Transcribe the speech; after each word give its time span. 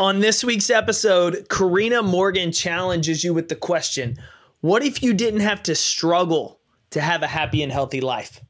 On 0.00 0.18
this 0.18 0.42
week's 0.42 0.70
episode, 0.70 1.48
Carina 1.48 2.02
Morgan 2.02 2.50
challenges 2.50 3.22
you 3.22 3.32
with 3.32 3.48
the 3.48 3.54
question 3.54 4.18
What 4.60 4.82
if 4.82 5.04
you 5.04 5.14
didn't 5.14 5.38
have 5.40 5.62
to 5.64 5.76
struggle 5.76 6.58
to 6.90 7.00
have 7.00 7.22
a 7.22 7.28
happy 7.28 7.62
and 7.62 7.70
healthy 7.70 8.00
life? 8.00 8.40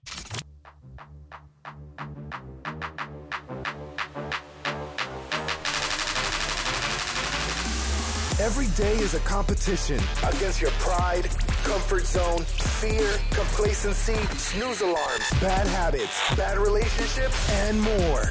Every 8.41 8.69
day 8.69 8.97
is 8.97 9.13
a 9.13 9.21
competition 9.21 10.01
against 10.27 10.63
your 10.63 10.71
pride, 10.73 11.25
comfort 11.65 12.07
zone, 12.07 12.41
fear, 12.41 13.19
complacency, 13.33 14.17
snooze 14.39 14.81
alarms, 14.81 15.29
bad 15.43 15.67
habits, 15.67 16.19
bad 16.37 16.57
relationships, 16.57 17.51
and 17.51 17.79
more. 17.83 18.31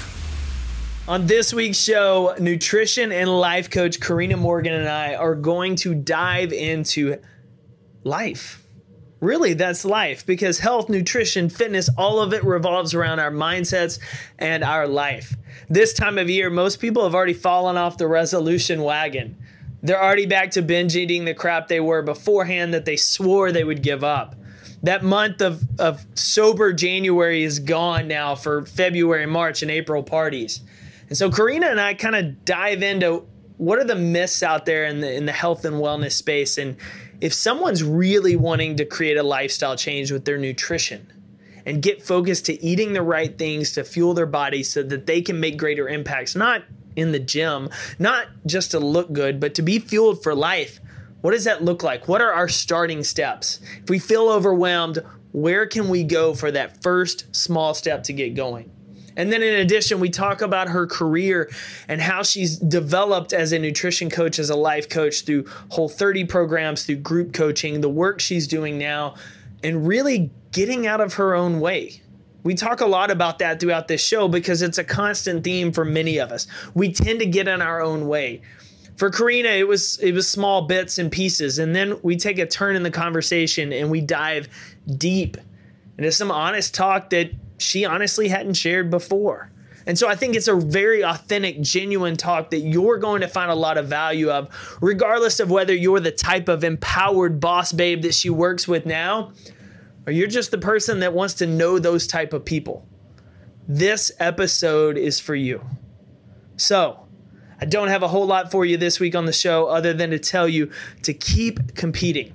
On 1.07 1.25
this 1.25 1.51
week's 1.51 1.79
show, 1.79 2.35
nutrition 2.39 3.11
and 3.11 3.27
life 3.27 3.71
coach 3.71 3.99
Carina 3.99 4.37
Morgan 4.37 4.73
and 4.73 4.87
I 4.87 5.15
are 5.15 5.33
going 5.33 5.75
to 5.77 5.95
dive 5.95 6.53
into 6.53 7.19
life. 8.03 8.63
Really, 9.19 9.53
that's 9.53 9.83
life 9.83 10.27
because 10.27 10.59
health, 10.59 10.89
nutrition, 10.89 11.49
fitness, 11.49 11.89
all 11.97 12.19
of 12.19 12.33
it 12.33 12.43
revolves 12.43 12.93
around 12.93 13.19
our 13.19 13.31
mindsets 13.31 13.99
and 14.37 14.63
our 14.63 14.87
life. 14.87 15.35
This 15.69 15.91
time 15.91 16.19
of 16.19 16.29
year, 16.29 16.51
most 16.51 16.79
people 16.79 17.03
have 17.03 17.15
already 17.15 17.33
fallen 17.33 17.77
off 17.77 17.97
the 17.97 18.07
resolution 18.07 18.83
wagon. 18.83 19.35
They're 19.81 20.01
already 20.01 20.27
back 20.27 20.51
to 20.51 20.61
binge 20.61 20.95
eating 20.95 21.25
the 21.25 21.33
crap 21.33 21.67
they 21.67 21.79
were 21.79 22.03
beforehand 22.03 22.75
that 22.75 22.85
they 22.85 22.95
swore 22.95 23.51
they 23.51 23.63
would 23.63 23.81
give 23.81 24.03
up. 24.03 24.35
That 24.83 25.03
month 25.03 25.41
of, 25.41 25.63
of 25.79 26.05
sober 26.13 26.73
January 26.73 27.43
is 27.43 27.57
gone 27.57 28.07
now 28.07 28.35
for 28.35 28.65
February, 28.65 29.25
March, 29.25 29.63
and 29.63 29.71
April 29.71 30.03
parties. 30.03 30.61
And 31.11 31.17
so 31.17 31.29
Carina 31.29 31.67
and 31.67 31.81
I 31.81 31.93
kind 31.93 32.15
of 32.15 32.45
dive 32.45 32.81
into 32.81 33.25
what 33.57 33.79
are 33.79 33.83
the 33.83 33.95
myths 33.95 34.41
out 34.41 34.65
there 34.65 34.85
in 34.85 35.01
the 35.01 35.13
in 35.13 35.25
the 35.25 35.33
health 35.33 35.65
and 35.65 35.75
wellness 35.75 36.13
space 36.13 36.57
and 36.57 36.77
if 37.19 37.33
someone's 37.33 37.83
really 37.83 38.37
wanting 38.37 38.77
to 38.77 38.85
create 38.85 39.17
a 39.17 39.23
lifestyle 39.23 39.75
change 39.75 40.09
with 40.09 40.23
their 40.23 40.37
nutrition 40.37 41.11
and 41.65 41.81
get 41.81 42.01
focused 42.01 42.45
to 42.45 42.63
eating 42.63 42.93
the 42.93 43.01
right 43.01 43.37
things 43.37 43.73
to 43.73 43.83
fuel 43.83 44.13
their 44.13 44.25
body 44.25 44.63
so 44.63 44.83
that 44.83 45.05
they 45.05 45.21
can 45.21 45.37
make 45.37 45.57
greater 45.57 45.89
impacts 45.89 46.33
not 46.33 46.63
in 46.95 47.11
the 47.11 47.19
gym 47.19 47.67
not 47.99 48.27
just 48.45 48.71
to 48.71 48.79
look 48.79 49.11
good 49.11 49.37
but 49.37 49.53
to 49.53 49.61
be 49.61 49.79
fueled 49.79 50.23
for 50.23 50.33
life 50.33 50.79
what 51.19 51.31
does 51.31 51.43
that 51.43 51.61
look 51.61 51.83
like? 51.83 52.07
What 52.07 52.21
are 52.21 52.31
our 52.31 52.47
starting 52.47 53.03
steps? 53.03 53.59
If 53.83 53.89
we 53.89 53.99
feel 53.99 54.29
overwhelmed 54.29 54.99
where 55.33 55.65
can 55.65 55.89
we 55.89 56.05
go 56.05 56.33
for 56.33 56.51
that 56.51 56.81
first 56.81 57.35
small 57.35 57.73
step 57.73 58.03
to 58.03 58.13
get 58.13 58.33
going 58.33 58.71
and 59.15 59.31
then 59.31 59.41
in 59.43 59.55
addition, 59.55 59.99
we 59.99 60.09
talk 60.09 60.41
about 60.41 60.69
her 60.69 60.87
career 60.87 61.49
and 61.87 62.01
how 62.01 62.23
she's 62.23 62.57
developed 62.57 63.33
as 63.33 63.51
a 63.51 63.59
nutrition 63.59 64.09
coach, 64.09 64.39
as 64.39 64.49
a 64.49 64.55
life 64.55 64.89
coach 64.89 65.25
through 65.25 65.45
whole 65.69 65.89
30 65.89 66.25
programs, 66.25 66.85
through 66.85 66.97
group 66.97 67.33
coaching, 67.33 67.81
the 67.81 67.89
work 67.89 68.19
she's 68.19 68.47
doing 68.47 68.77
now, 68.77 69.15
and 69.63 69.87
really 69.87 70.31
getting 70.51 70.87
out 70.87 71.01
of 71.01 71.15
her 71.15 71.35
own 71.35 71.59
way. 71.59 72.01
We 72.43 72.55
talk 72.55 72.81
a 72.81 72.87
lot 72.87 73.11
about 73.11 73.39
that 73.39 73.59
throughout 73.59 73.87
this 73.87 74.03
show 74.03 74.27
because 74.27 74.61
it's 74.61 74.77
a 74.77 74.83
constant 74.83 75.43
theme 75.43 75.71
for 75.71 75.85
many 75.85 76.17
of 76.17 76.31
us. 76.31 76.47
We 76.73 76.91
tend 76.91 77.19
to 77.19 77.25
get 77.25 77.47
in 77.47 77.61
our 77.61 77.81
own 77.81 78.07
way. 78.07 78.41
For 78.97 79.09
Carina, 79.09 79.49
it 79.49 79.67
was 79.67 79.97
it 79.99 80.13
was 80.13 80.27
small 80.27 80.67
bits 80.67 80.97
and 80.97 81.11
pieces, 81.11 81.59
and 81.59 81.75
then 81.75 81.99
we 82.03 82.17
take 82.17 82.39
a 82.39 82.45
turn 82.45 82.75
in 82.75 82.83
the 82.83 82.91
conversation 82.91 83.71
and 83.73 83.89
we 83.89 84.01
dive 84.01 84.47
deep 84.97 85.37
into 85.97 86.11
some 86.11 86.31
honest 86.31 86.73
talk 86.73 87.09
that 87.11 87.31
she 87.61 87.85
honestly 87.85 88.27
hadn't 88.27 88.53
shared 88.53 88.89
before. 88.89 89.51
And 89.85 89.97
so 89.97 90.07
I 90.07 90.15
think 90.15 90.35
it's 90.35 90.47
a 90.47 90.55
very 90.55 91.03
authentic, 91.03 91.61
genuine 91.61 92.15
talk 92.15 92.51
that 92.51 92.59
you're 92.59 92.97
going 92.97 93.21
to 93.21 93.27
find 93.27 93.49
a 93.49 93.55
lot 93.55 93.77
of 93.77 93.87
value 93.87 94.29
of, 94.29 94.77
regardless 94.79 95.39
of 95.39 95.49
whether 95.49 95.73
you're 95.73 95.99
the 95.99 96.11
type 96.11 96.47
of 96.47 96.63
empowered 96.63 97.39
boss 97.39 97.71
babe 97.71 98.03
that 98.03 98.13
she 98.13 98.29
works 98.29 98.67
with 98.67 98.85
now, 98.85 99.31
or 100.05 100.13
you're 100.13 100.27
just 100.27 100.51
the 100.51 100.57
person 100.57 100.99
that 100.99 101.13
wants 101.13 101.35
to 101.35 101.47
know 101.47 101.79
those 101.79 102.05
type 102.05 102.33
of 102.33 102.45
people. 102.45 102.85
This 103.67 104.11
episode 104.19 104.97
is 104.97 105.19
for 105.19 105.35
you. 105.35 105.65
So, 106.57 107.07
I 107.59 107.65
don't 107.65 107.89
have 107.89 108.01
a 108.01 108.07
whole 108.07 108.25
lot 108.25 108.49
for 108.51 108.65
you 108.65 108.77
this 108.77 108.99
week 108.99 109.15
on 109.15 109.25
the 109.25 109.33
show 109.33 109.67
other 109.67 109.93
than 109.93 110.09
to 110.09 110.19
tell 110.19 110.47
you 110.47 110.71
to 111.03 111.13
keep 111.13 111.75
competing. 111.75 112.33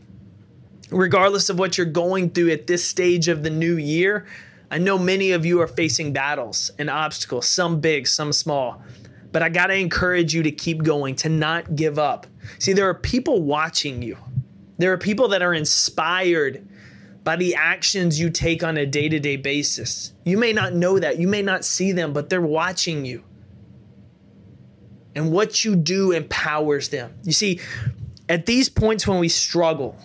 Regardless 0.91 1.49
of 1.49 1.59
what 1.59 1.77
you're 1.77 1.85
going 1.85 2.31
through 2.31 2.51
at 2.53 2.69
this 2.69 2.85
stage 2.85 3.27
of 3.27 3.43
the 3.43 3.51
new 3.51 3.77
year, 3.77 4.25
I 4.71 4.79
know 4.79 4.99
many 4.99 5.33
of 5.33 5.47
you 5.47 5.61
are 5.61 5.67
facing 5.67 6.13
battles 6.13 6.71
and 6.79 6.91
obstacles, 6.91 7.49
some 7.49 7.81
big, 7.81 8.07
some 8.07 8.33
small. 8.33 8.83
But 9.33 9.43
I 9.43 9.49
got 9.49 9.69
to 9.69 9.75
encourage 9.75 10.35
you 10.35 10.43
to 10.45 10.51
keep 10.51 10.83
going, 10.83 11.15
to 11.17 11.29
not 11.29 11.77
give 11.77 11.99
up. 11.99 12.27
See, 12.59 12.73
there 12.73 12.89
are 12.89 12.95
people 12.95 13.43
watching 13.43 14.03
you. 14.03 14.17
There 14.79 14.93
are 14.93 14.99
people 14.99 15.29
that 15.29 15.43
are 15.43 15.55
inspired 15.55 16.67
by 17.23 17.37
the 17.37 17.55
actions 17.55 18.21
you 18.21 18.31
take 18.31 18.63
on 18.63 18.77
a 18.77 18.87
day 18.87 19.09
to 19.09 19.19
day 19.19 19.37
basis. 19.37 20.13
You 20.25 20.39
may 20.39 20.53
not 20.53 20.75
know 20.75 20.99
that, 20.99 21.19
you 21.19 21.29
may 21.29 21.43
not 21.43 21.65
see 21.65 21.93
them, 21.93 22.13
but 22.13 22.29
they're 22.29 22.41
watching 22.41 23.05
you. 23.05 23.25
And 25.15 25.33
what 25.33 25.65
you 25.65 25.77
do 25.77 26.13
empowers 26.13 26.91
them. 26.91 27.15
You 27.25 27.33
see, 27.33 27.61
at 28.29 28.47
these 28.47 28.69
points 28.69 29.07
when 29.07 29.19
we 29.19 29.29
struggle, 29.29 29.97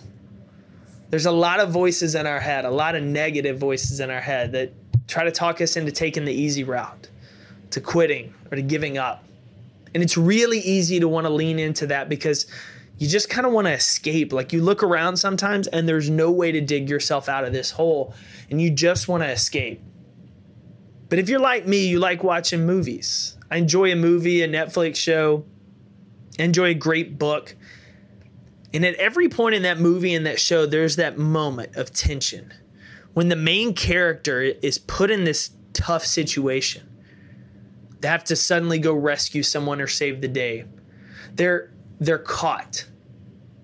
there's 1.12 1.26
a 1.26 1.32
lot 1.32 1.60
of 1.60 1.70
voices 1.70 2.16
in 2.16 2.26
our 2.26 2.40
head, 2.40 2.66
a 2.66 2.72
lot 2.72 2.96
of 2.96 3.04
negative 3.04 3.60
voices 3.60 4.00
in 4.00 4.10
our 4.10 4.22
head 4.22 4.54
that 4.54 4.74
try 5.08 5.26
to 5.26 5.32
talk 5.32 5.62
us 5.62 5.76
into 5.76 5.92
taking 5.92 6.26
the 6.26 6.34
easy 6.34 6.64
route, 6.64 7.10
to 7.70 7.82
quitting 7.82 8.34
or 8.50 8.56
to 8.56 8.62
giving 8.62 8.98
up. 8.98 9.24
And 9.94 10.02
it's 10.02 10.18
really 10.18 10.60
easy 10.60 11.02
to 11.02 11.08
want 11.10 11.28
to 11.28 11.30
lean 11.30 11.60
into 11.60 11.86
that 11.88 12.08
because 12.08 12.48
you 12.98 13.10
just 13.10 13.30
kind 13.30 13.46
of 13.46 13.52
want 13.52 13.68
to 13.68 13.74
escape. 13.74 14.32
Like 14.32 14.54
you 14.54 14.62
look 14.62 14.84
around 14.84 15.18
sometimes 15.18 15.68
and 15.68 15.88
there's 15.88 16.10
no 16.10 16.32
way 16.32 16.54
to 16.54 16.62
dig 16.62 16.90
yourself 16.90 17.28
out 17.28 17.44
of 17.44 17.52
this 17.52 17.72
hole 17.72 18.14
and 18.50 18.62
you 18.62 18.70
just 18.70 19.10
want 19.10 19.22
to 19.24 19.30
escape. 19.30 19.82
But 21.10 21.20
if 21.20 21.28
you're 21.28 21.42
like 21.42 21.68
me, 21.68 21.88
you 21.88 22.00
like 22.00 22.24
watching 22.24 22.66
movies. 22.66 23.38
I 23.50 23.58
enjoy 23.58 23.92
a 23.92 23.98
movie, 23.98 24.44
a 24.44 24.48
Netflix 24.48 24.96
show, 24.96 25.44
enjoy 26.40 26.70
a 26.70 26.74
great 26.74 27.20
book. 27.20 27.54
And 28.74 28.86
at 28.86 28.96
every 28.96 29.28
point 29.28 29.56
in 29.56 29.64
that 29.64 29.80
movie 29.80 30.14
and 30.14 30.26
that 30.26 30.40
show, 30.40 30.66
there's 30.66 30.96
that 30.96 31.18
moment 31.18 31.76
of 31.76 31.92
tension 31.92 32.54
when 33.14 33.28
the 33.28 33.36
main 33.36 33.74
character 33.74 34.42
is 34.42 34.78
put 34.78 35.12
in 35.12 35.26
this 35.26 35.52
tough 35.74 36.06
situation. 36.06 36.88
They 38.00 38.08
have 38.08 38.24
to 38.26 38.36
suddenly 38.36 38.80
go 38.80 38.94
rescue 38.94 39.44
someone 39.44 39.82
or 39.82 39.88
save 39.88 40.22
the 40.22 40.28
day. 40.28 40.66
They're 41.34 41.72
they're 42.00 42.18
caught. 42.18 42.88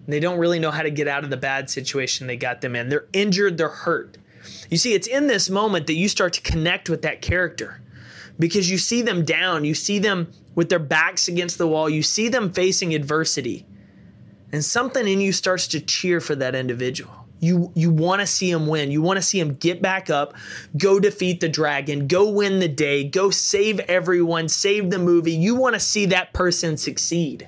They 0.07 0.19
don't 0.19 0.38
really 0.38 0.59
know 0.59 0.72
how 0.72 0.84
to 0.84 0.91
get 0.91 1.07
out 1.07 1.24
of 1.24 1.29
the 1.29 1.38
bad 1.38 1.69
situation 1.69 2.28
they 2.28 2.38
got 2.38 2.62
them 2.62 2.75
in. 2.75 2.88
They're 2.88 3.07
injured, 3.13 3.57
they're 3.57 3.68
hurt. 3.68 4.18
You 4.69 4.78
see, 4.78 4.94
it's 4.94 5.07
in 5.07 5.28
this 5.28 5.50
moment 5.50 5.88
that 5.88 5.95
you 5.95 6.07
start 6.07 6.34
to 6.34 6.41
connect 6.41 6.89
with 6.89 7.01
that 7.01 7.22
character 7.22 7.81
because 8.39 8.69
you 8.69 8.78
see 8.78 9.01
them 9.01 9.25
down, 9.25 9.66
you 9.66 9.74
see 9.74 10.00
them 10.00 10.31
with 10.56 10.69
their 10.69 10.79
backs 10.79 11.28
against 11.28 11.57
the 11.57 11.68
wall, 11.68 11.89
you 11.89 12.03
see 12.03 12.29
them 12.29 12.53
facing 12.53 12.94
adversity 12.94 13.66
and 14.51 14.63
something 14.63 15.07
in 15.07 15.21
you 15.21 15.31
starts 15.31 15.67
to 15.67 15.79
cheer 15.79 16.19
for 16.21 16.35
that 16.35 16.55
individual. 16.55 17.13
You 17.39 17.71
you 17.75 17.91
want 17.91 18.21
to 18.21 18.27
see 18.27 18.49
him 18.49 18.65
win. 18.65 18.89
You 18.89 19.01
want 19.01 19.17
to 19.17 19.21
see 19.21 19.39
him 19.39 19.55
get 19.55 19.81
back 19.81 20.09
up, 20.09 20.33
go 20.75 20.99
defeat 20.99 21.39
the 21.39 21.49
dragon, 21.49 22.07
go 22.07 22.29
win 22.29 22.59
the 22.59 22.67
day, 22.67 23.03
go 23.03 23.29
save 23.29 23.79
everyone, 23.81 24.49
save 24.49 24.89
the 24.89 24.97
movie. 24.97 25.33
You 25.33 25.55
want 25.55 25.75
to 25.75 25.79
see 25.79 26.07
that 26.07 26.33
person 26.33 26.77
succeed. 26.77 27.47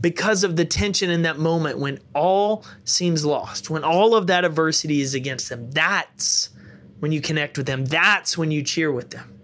Because 0.00 0.44
of 0.44 0.54
the 0.54 0.64
tension 0.64 1.10
in 1.10 1.22
that 1.22 1.38
moment 1.38 1.78
when 1.78 1.98
all 2.14 2.64
seems 2.84 3.24
lost, 3.24 3.70
when 3.70 3.82
all 3.82 4.14
of 4.14 4.28
that 4.28 4.44
adversity 4.44 5.00
is 5.00 5.14
against 5.14 5.48
them. 5.48 5.70
That's 5.70 6.50
when 7.00 7.10
you 7.10 7.20
connect 7.20 7.56
with 7.56 7.66
them. 7.66 7.86
That's 7.86 8.38
when 8.38 8.50
you 8.52 8.62
cheer 8.62 8.92
with 8.92 9.10
them. 9.10 9.36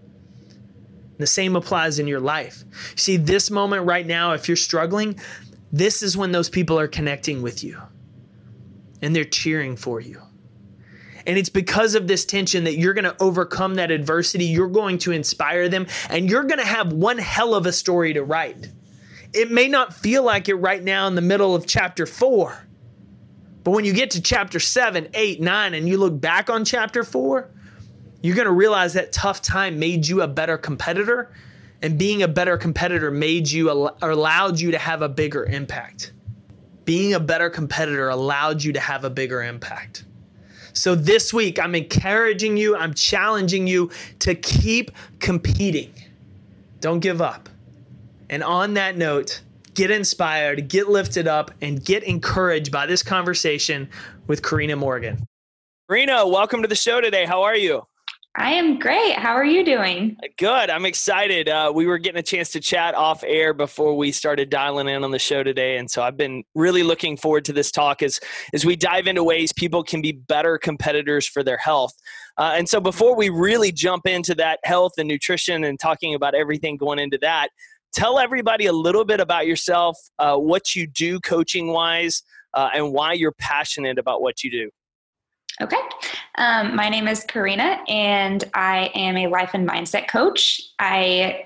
The 1.18 1.26
same 1.26 1.56
applies 1.56 1.98
in 1.98 2.06
your 2.06 2.20
life. 2.20 2.64
See, 2.96 3.16
this 3.16 3.50
moment 3.50 3.86
right 3.86 4.06
now, 4.06 4.32
if 4.32 4.48
you're 4.48 4.56
struggling, 4.56 5.18
this 5.72 6.02
is 6.02 6.16
when 6.16 6.32
those 6.32 6.50
people 6.50 6.78
are 6.78 6.88
connecting 6.88 7.42
with 7.42 7.64
you 7.64 7.80
and 9.00 9.16
they're 9.16 9.24
cheering 9.24 9.76
for 9.76 10.00
you. 10.00 10.20
And 11.26 11.38
it's 11.38 11.48
because 11.48 11.94
of 11.94 12.06
this 12.06 12.24
tension 12.24 12.64
that 12.64 12.76
you're 12.76 12.94
going 12.94 13.04
to 13.04 13.16
overcome 13.22 13.76
that 13.76 13.90
adversity. 13.90 14.44
You're 14.44 14.68
going 14.68 14.98
to 14.98 15.12
inspire 15.12 15.68
them 15.68 15.86
and 16.10 16.28
you're 16.28 16.44
going 16.44 16.58
to 16.58 16.66
have 16.66 16.92
one 16.92 17.18
hell 17.18 17.54
of 17.54 17.64
a 17.64 17.72
story 17.72 18.12
to 18.14 18.22
write. 18.22 18.68
It 19.32 19.50
may 19.50 19.68
not 19.68 19.94
feel 19.94 20.22
like 20.24 20.48
it 20.48 20.56
right 20.56 20.82
now 20.82 21.06
in 21.06 21.14
the 21.14 21.22
middle 21.22 21.54
of 21.54 21.66
chapter 21.66 22.06
four. 22.06 22.66
But 23.64 23.70
when 23.70 23.84
you 23.84 23.92
get 23.92 24.10
to 24.12 24.20
chapter 24.20 24.58
seven, 24.58 25.08
eight, 25.14 25.40
nine, 25.40 25.74
and 25.74 25.88
you 25.88 25.96
look 25.96 26.20
back 26.20 26.50
on 26.50 26.64
chapter 26.64 27.04
four, 27.04 27.50
you're 28.20 28.36
going 28.36 28.46
to 28.46 28.52
realize 28.52 28.94
that 28.94 29.12
tough 29.12 29.40
time 29.40 29.78
made 29.78 30.06
you 30.06 30.22
a 30.22 30.28
better 30.28 30.58
competitor. 30.58 31.32
And 31.82 31.98
being 31.98 32.22
a 32.22 32.28
better 32.28 32.56
competitor 32.56 33.10
made 33.10 33.50
you, 33.50 33.68
or 33.68 34.10
allowed 34.10 34.60
you 34.60 34.70
to 34.70 34.78
have 34.78 35.02
a 35.02 35.08
bigger 35.08 35.44
impact. 35.44 36.12
Being 36.84 37.14
a 37.14 37.20
better 37.20 37.50
competitor 37.50 38.08
allowed 38.08 38.62
you 38.62 38.72
to 38.72 38.80
have 38.80 39.04
a 39.04 39.10
bigger 39.10 39.42
impact. 39.42 40.04
So 40.74 40.94
this 40.94 41.34
week, 41.34 41.58
I'm 41.58 41.74
encouraging 41.74 42.56
you, 42.56 42.76
I'm 42.76 42.94
challenging 42.94 43.66
you 43.66 43.90
to 44.20 44.34
keep 44.34 44.92
competing. 45.18 45.92
Don't 46.80 47.00
give 47.00 47.20
up. 47.20 47.48
And 48.30 48.42
on 48.42 48.74
that 48.74 48.96
note, 48.96 49.42
get 49.74 49.90
inspired, 49.90 50.68
get 50.68 50.88
lifted 50.88 51.26
up, 51.26 51.50
and 51.60 51.84
get 51.84 52.04
encouraged 52.04 52.72
by 52.72 52.86
this 52.86 53.02
conversation 53.02 53.88
with 54.28 54.42
Carina 54.42 54.76
Morgan. 54.76 55.26
Carina, 55.88 56.26
welcome 56.26 56.62
to 56.62 56.68
the 56.68 56.76
show 56.76 57.00
today. 57.00 57.26
How 57.26 57.42
are 57.42 57.56
you? 57.56 57.86
I 58.34 58.52
am 58.52 58.78
great. 58.78 59.14
How 59.14 59.34
are 59.34 59.44
you 59.44 59.62
doing? 59.62 60.16
Good. 60.38 60.70
I'm 60.70 60.86
excited. 60.86 61.50
Uh, 61.50 61.70
we 61.74 61.84
were 61.84 61.98
getting 61.98 62.18
a 62.18 62.22
chance 62.22 62.48
to 62.52 62.60
chat 62.60 62.94
off 62.94 63.22
air 63.26 63.52
before 63.52 63.94
we 63.94 64.10
started 64.10 64.48
dialing 64.48 64.88
in 64.88 65.04
on 65.04 65.10
the 65.10 65.18
show 65.18 65.42
today, 65.42 65.76
and 65.76 65.90
so 65.90 66.02
I've 66.02 66.16
been 66.16 66.42
really 66.54 66.82
looking 66.82 67.18
forward 67.18 67.44
to 67.46 67.52
this 67.52 67.70
talk 67.70 68.02
as 68.02 68.20
as 68.54 68.64
we 68.64 68.74
dive 68.74 69.06
into 69.06 69.22
ways 69.22 69.52
people 69.52 69.84
can 69.84 70.00
be 70.00 70.12
better 70.12 70.56
competitors 70.56 71.26
for 71.26 71.42
their 71.42 71.58
health. 71.58 71.92
Uh, 72.38 72.54
and 72.56 72.66
so, 72.66 72.80
before 72.80 73.14
we 73.14 73.28
really 73.28 73.70
jump 73.70 74.06
into 74.06 74.34
that 74.36 74.60
health 74.64 74.92
and 74.96 75.08
nutrition 75.08 75.64
and 75.64 75.78
talking 75.78 76.14
about 76.14 76.34
everything 76.34 76.78
going 76.78 76.98
into 76.98 77.18
that, 77.18 77.48
tell 77.92 78.18
everybody 78.18 78.64
a 78.64 78.72
little 78.72 79.04
bit 79.04 79.20
about 79.20 79.46
yourself, 79.46 79.98
uh, 80.18 80.36
what 80.36 80.74
you 80.74 80.86
do 80.86 81.20
coaching 81.20 81.68
wise, 81.68 82.22
uh, 82.54 82.70
and 82.72 82.94
why 82.94 83.12
you're 83.12 83.32
passionate 83.32 83.98
about 83.98 84.22
what 84.22 84.42
you 84.42 84.50
do. 84.50 84.70
Okay. 85.60 85.76
Um, 86.38 86.74
my 86.74 86.88
name 86.88 87.08
is 87.08 87.24
Carina, 87.24 87.78
and 87.88 88.42
I 88.54 88.90
am 88.94 89.16
a 89.16 89.26
life 89.26 89.50
and 89.54 89.68
mindset 89.68 90.08
coach. 90.08 90.60
I 90.78 91.44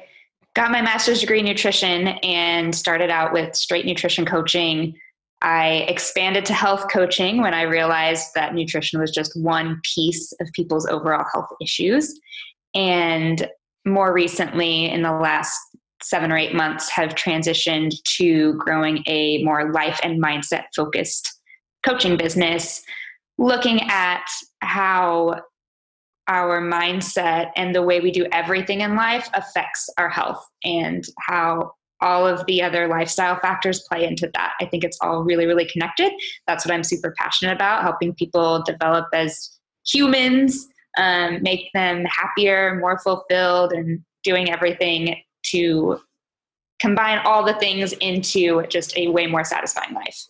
got 0.55 0.71
my 0.71 0.81
master's 0.81 1.21
degree 1.21 1.41
in 1.41 1.45
nutrition 1.45 2.09
and 2.09 2.75
started 2.75 3.11
out 3.11 3.33
with 3.33 3.57
straight 3.57 3.85
nutrition 3.85 4.25
coaching. 4.25 4.95
I 5.43 5.85
expanded 5.89 6.47
to 6.47 6.55
health 6.55 6.87
coaching 6.91 7.43
when 7.43 7.53
I 7.53 7.63
realized 7.63 8.29
that 8.35 8.55
nutrition 8.55 9.01
was 9.01 9.11
just 9.11 9.39
one 9.39 9.81
piece 9.95 10.33
of 10.41 10.49
people's 10.55 10.87
overall 10.87 11.27
health 11.33 11.51
issues. 11.61 12.19
And 12.75 13.47
more 13.85 14.13
recently, 14.13 14.89
in 14.89 15.03
the 15.03 15.13
last 15.13 15.59
seven 16.03 16.31
or 16.31 16.37
eight 16.37 16.55
months, 16.55 16.89
have 16.91 17.15
transitioned 17.15 18.03
to 18.17 18.55
growing 18.55 19.03
a 19.07 19.43
more 19.43 19.73
life 19.73 19.99
and 20.03 20.23
mindset 20.23 20.65
focused 20.75 21.33
coaching 21.85 22.17
business 22.17 22.83
looking 23.39 23.81
at 23.91 24.27
how 24.61 25.41
our 26.29 26.61
mindset 26.61 27.51
and 27.57 27.75
the 27.75 27.83
way 27.83 28.01
we 28.01 28.11
do 28.11 28.27
everything 28.33 28.81
in 28.81 28.97
life 28.97 29.29
affects 29.35 29.89
our 29.99 30.09
health 30.09 30.45
and 30.65 31.05
how 31.21 31.73
all 32.01 32.27
of 32.27 32.45
the 32.47 32.63
other 32.63 32.89
lifestyle 32.89 33.39
factors 33.41 33.85
play 33.89 34.05
into 34.05 34.31
that. 34.35 34.53
I 34.61 34.67
think 34.67 34.85
it's 34.85 34.99
all 35.01 35.23
really, 35.23 35.47
really 35.47 35.67
connected. 35.67 36.13
That's 36.47 36.65
what 36.65 36.75
I'm 36.75 36.83
super 36.83 37.15
passionate 37.17 37.55
about 37.55 37.83
helping 37.83 38.15
people 38.15 38.63
develop 38.65 39.07
as 39.15 39.59
humans, 39.87 40.67
um, 40.99 41.43
make 41.43 41.71
them 41.73 42.05
happier, 42.05 42.77
more 42.81 42.99
fulfilled, 42.99 43.73
and 43.73 44.01
doing 44.25 44.51
everything 44.51 45.17
to 45.51 45.99
combine 46.81 47.19
all 47.19 47.45
the 47.45 47.55
things 47.55 47.93
into 47.95 48.67
just 48.67 48.97
a 48.99 49.09
way 49.09 49.27
more 49.27 49.45
satisfying 49.45 49.95
life. 49.95 50.27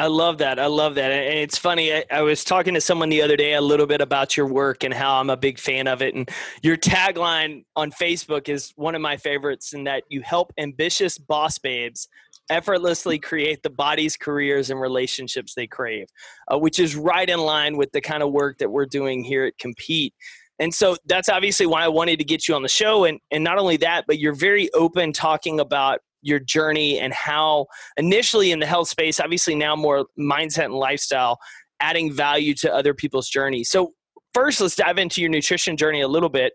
I 0.00 0.06
love 0.06 0.38
that. 0.38 0.58
I 0.58 0.64
love 0.64 0.94
that. 0.94 1.12
And 1.12 1.38
it's 1.38 1.58
funny. 1.58 1.92
I, 1.92 2.04
I, 2.10 2.22
was 2.22 2.42
talking 2.42 2.72
to 2.72 2.80
someone 2.80 3.10
the 3.10 3.20
other 3.20 3.36
day 3.36 3.52
a 3.52 3.60
little 3.60 3.84
bit 3.84 4.00
about 4.00 4.34
your 4.34 4.46
work 4.46 4.82
and 4.82 4.94
how 4.94 5.20
I'm 5.20 5.28
a 5.28 5.36
big 5.36 5.58
fan 5.58 5.86
of 5.86 6.00
it. 6.00 6.14
And 6.14 6.26
your 6.62 6.78
tagline 6.78 7.64
on 7.76 7.90
Facebook 7.90 8.48
is 8.48 8.72
one 8.76 8.94
of 8.94 9.02
my 9.02 9.18
favorites 9.18 9.74
in 9.74 9.84
that 9.84 10.04
you 10.08 10.22
help 10.22 10.54
ambitious 10.56 11.18
boss 11.18 11.58
babes 11.58 12.08
effortlessly 12.48 13.18
create 13.18 13.62
the 13.62 13.68
bodies, 13.68 14.16
careers, 14.16 14.70
and 14.70 14.80
relationships 14.80 15.52
they 15.54 15.66
crave, 15.66 16.06
uh, 16.50 16.58
which 16.58 16.78
is 16.78 16.96
right 16.96 17.28
in 17.28 17.38
line 17.38 17.76
with 17.76 17.92
the 17.92 18.00
kind 18.00 18.22
of 18.22 18.32
work 18.32 18.56
that 18.56 18.70
we're 18.70 18.86
doing 18.86 19.22
here 19.22 19.44
at 19.44 19.58
Compete. 19.58 20.14
And 20.58 20.72
so 20.72 20.96
that's 21.04 21.28
obviously 21.28 21.66
why 21.66 21.84
I 21.84 21.88
wanted 21.88 22.18
to 22.20 22.24
get 22.24 22.48
you 22.48 22.54
on 22.54 22.62
the 22.62 22.70
show. 22.70 23.04
And, 23.04 23.20
and 23.30 23.44
not 23.44 23.58
only 23.58 23.76
that, 23.78 24.04
but 24.06 24.18
you're 24.18 24.34
very 24.34 24.72
open 24.72 25.12
talking 25.12 25.60
about 25.60 26.00
your 26.22 26.38
journey 26.38 26.98
and 26.98 27.12
how 27.12 27.66
initially 27.96 28.52
in 28.52 28.60
the 28.60 28.66
health 28.66 28.88
space, 28.88 29.20
obviously 29.20 29.54
now 29.54 29.76
more 29.76 30.06
mindset 30.18 30.66
and 30.66 30.74
lifestyle, 30.74 31.38
adding 31.80 32.12
value 32.12 32.54
to 32.54 32.72
other 32.72 32.94
people's 32.94 33.28
journey. 33.28 33.64
So, 33.64 33.92
first, 34.34 34.60
let's 34.60 34.76
dive 34.76 34.98
into 34.98 35.20
your 35.20 35.30
nutrition 35.30 35.76
journey 35.76 36.02
a 36.02 36.08
little 36.08 36.28
bit. 36.28 36.52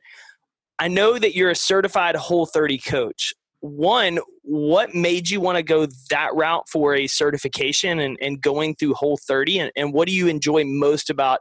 I 0.79 0.88
know 0.88 1.17
that 1.17 1.35
you're 1.35 1.51
a 1.51 1.56
certified 1.56 2.15
Whole 2.15 2.45
30 2.45 2.77
coach. 2.79 3.33
One, 3.62 4.19
what 4.44 4.94
made 4.94 5.29
you 5.29 5.41
want 5.41 5.57
to 5.57 5.63
go 5.63 5.88
that 6.09 6.35
route 6.35 6.68
for 6.69 6.95
a 6.95 7.07
certification 7.07 8.00
and, 8.00 8.18
and 8.21 8.41
going 8.41 8.75
through 8.75 8.94
Whole 8.94 9.18
30? 9.18 9.59
And, 9.59 9.71
and 9.75 9.94
what 9.94 10.07
do 10.07 10.13
you 10.13 10.27
enjoy 10.27 10.63
most 10.65 11.09
about 11.09 11.39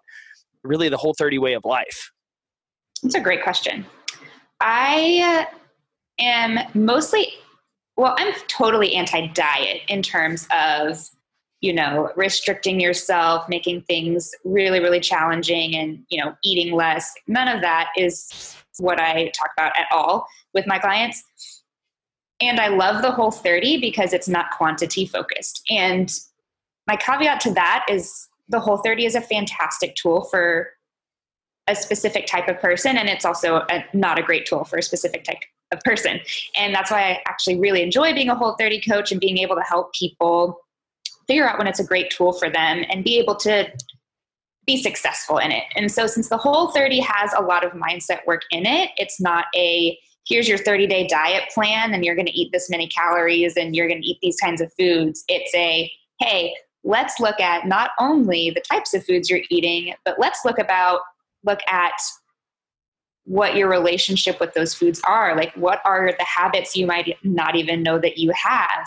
really 0.62 0.88
the 0.88 0.97
Whole 0.97 1.15
30 1.19 1.38
way 1.38 1.53
of 1.53 1.65
life? 1.65 2.11
That's 3.03 3.17
a 3.17 3.20
great 3.20 3.43
question. 3.43 3.85
I 4.61 5.47
uh, 5.50 5.55
am 6.19 6.59
mostly 6.75 7.35
well, 7.96 8.14
I'm 8.19 8.35
totally 8.49 8.94
anti 8.94 9.29
diet 9.29 9.82
in 9.88 10.02
terms 10.02 10.49
of, 10.55 11.08
you 11.61 11.73
know, 11.73 12.11
restricting 12.17 12.81
yourself, 12.81 13.49
making 13.49 13.82
things 13.82 14.32
really, 14.44 14.81
really 14.81 15.00
challenging 15.00 15.76
and, 15.76 16.05
you 16.08 16.23
know, 16.23 16.35
eating 16.43 16.75
less. 16.75 17.12
None 17.26 17.49
of 17.49 17.61
that 17.62 17.91
is 17.96 18.56
what 18.79 19.00
I 19.00 19.29
talk 19.29 19.50
about 19.56 19.76
at 19.79 19.87
all 19.93 20.26
with 20.52 20.67
my 20.67 20.79
clients. 20.79 21.23
And 22.41 22.61
I 22.61 22.69
love 22.69 23.02
the 23.02 23.12
whole 23.12 23.31
30 23.31 23.81
because 23.81 24.12
it's 24.12 24.29
not 24.29 24.50
quantity 24.50 25.06
focused. 25.06 25.62
And 25.70 26.12
my 26.87 26.96
caveat 26.96 27.41
to 27.41 27.55
that 27.55 27.87
is 27.88 28.29
the 28.49 28.61
whole 28.61 28.79
30 28.79 29.06
is 29.06 29.14
a 29.14 29.20
fantastic 29.20 29.94
tool 29.94 30.25
for 30.25 30.70
a 31.67 31.75
specific 31.75 32.26
type 32.26 32.49
of 32.49 32.61
person 32.61 32.99
and 32.99 33.08
it's 33.08 33.25
also 33.25 33.64
a, 33.70 33.85
not 33.94 34.19
a 34.19 34.23
great 34.23 34.44
tool 34.44 34.64
for 34.64 34.76
a 34.76 34.82
specific 34.82 35.25
type 35.25 35.38
person. 35.79 36.21
And 36.56 36.75
that's 36.75 36.91
why 36.91 37.03
i 37.03 37.23
actually 37.26 37.59
really 37.59 37.82
enjoy 37.82 38.12
being 38.15 38.31
a 38.31 38.35
whole 38.35 38.56
30 38.59 38.81
coach 38.81 39.12
and 39.12 39.21
being 39.21 39.38
able 39.38 39.56
to 39.56 39.62
help 39.62 39.93
people 39.94 40.61
figure 41.26 41.49
out 41.49 41.59
when 41.59 41.67
it's 41.67 41.81
a 41.81 41.85
great 41.85 42.10
tool 42.10 42.32
for 42.32 42.51
them 42.51 42.84
and 42.91 43.05
be 43.05 43.19
able 43.19 43.34
to 43.37 43.70
be 44.67 44.82
successful 44.82 45.39
in 45.39 45.51
it. 45.51 45.65
And 45.77 45.91
so 45.91 46.06
since 46.06 46.29
the 46.29 46.37
whole 46.37 46.70
30 46.70 47.01
has 47.01 47.32
a 47.37 47.43
lot 47.43 47.65
of 47.65 47.72
mindset 47.72 48.20
work 48.27 48.43
in 48.51 48.67
it 48.67 48.91
it's 48.96 49.20
not 49.20 49.46
a 49.55 49.99
here's 50.27 50.49
your 50.49 50.58
30 50.58 50.87
day 50.87 51.06
diet 51.06 51.44
plan 51.53 51.93
and 51.93 52.05
you're 52.05 52.15
going 52.15 52.27
to 52.27 52.39
eat 52.39 52.51
this 52.53 52.70
many 52.70 52.89
calories 52.89 53.56
and 53.56 53.77
you're 53.77 53.89
going 53.89 54.01
to 54.01 54.08
eat 54.08 54.19
these 54.22 54.37
kinds 54.37 54.60
of 54.60 54.72
foods. 54.79 55.25
It's 55.29 55.55
a 55.55 55.91
hey 56.20 56.55
let's 56.82 57.19
look 57.20 57.41
at 57.41 57.67
not 57.67 57.91
only 57.99 58.51
the 58.51 58.60
types 58.60 58.94
of 58.94 59.05
foods 59.05 59.29
you're 59.29 59.41
eating 59.51 59.94
but 60.05 60.19
let's 60.19 60.41
look 60.44 60.58
about 60.58 61.01
look 61.44 61.60
at 61.69 61.93
what 63.25 63.57
your 63.57 63.69
relationship 63.69 64.39
with 64.39 64.55
those 64.55 64.75
foods 64.75 65.01
are. 65.07 65.37
Like, 65.37 65.55
what 65.55 65.81
are 65.85 66.13
the 66.19 66.25
habits 66.25 66.77
you 66.77 66.87
might 66.87 67.17
not 67.23 67.57
even 67.57 67.83
know 67.83 67.99
that 67.99 68.19
you 68.19 68.33
have? 68.33 68.87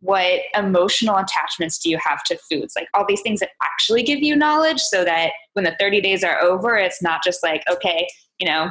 What 0.00 0.42
emotional 0.54 1.16
attachments 1.16 1.78
do 1.78 1.90
you 1.90 1.98
have 2.04 2.22
to 2.24 2.38
foods? 2.50 2.74
Like, 2.76 2.88
all 2.94 3.04
these 3.06 3.20
things 3.20 3.40
that 3.40 3.50
actually 3.62 4.02
give 4.02 4.20
you 4.20 4.36
knowledge 4.36 4.80
so 4.80 5.04
that 5.04 5.32
when 5.52 5.64
the 5.64 5.76
30 5.78 6.00
days 6.00 6.24
are 6.24 6.40
over, 6.42 6.76
it's 6.76 7.02
not 7.02 7.22
just 7.22 7.42
like, 7.42 7.62
okay, 7.70 8.06
you 8.38 8.46
know, 8.46 8.70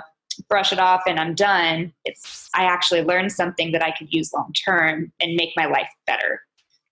brush 0.49 0.73
it 0.73 0.79
off 0.79 1.03
and 1.07 1.19
I'm 1.19 1.35
done. 1.35 1.93
It's, 2.05 2.49
I 2.55 2.63
actually 2.63 3.03
learned 3.03 3.31
something 3.31 3.71
that 3.71 3.83
I 3.83 3.91
could 3.91 4.11
use 4.11 4.33
long 4.33 4.51
term 4.65 5.11
and 5.19 5.35
make 5.35 5.51
my 5.55 5.65
life 5.65 5.89
better. 6.07 6.41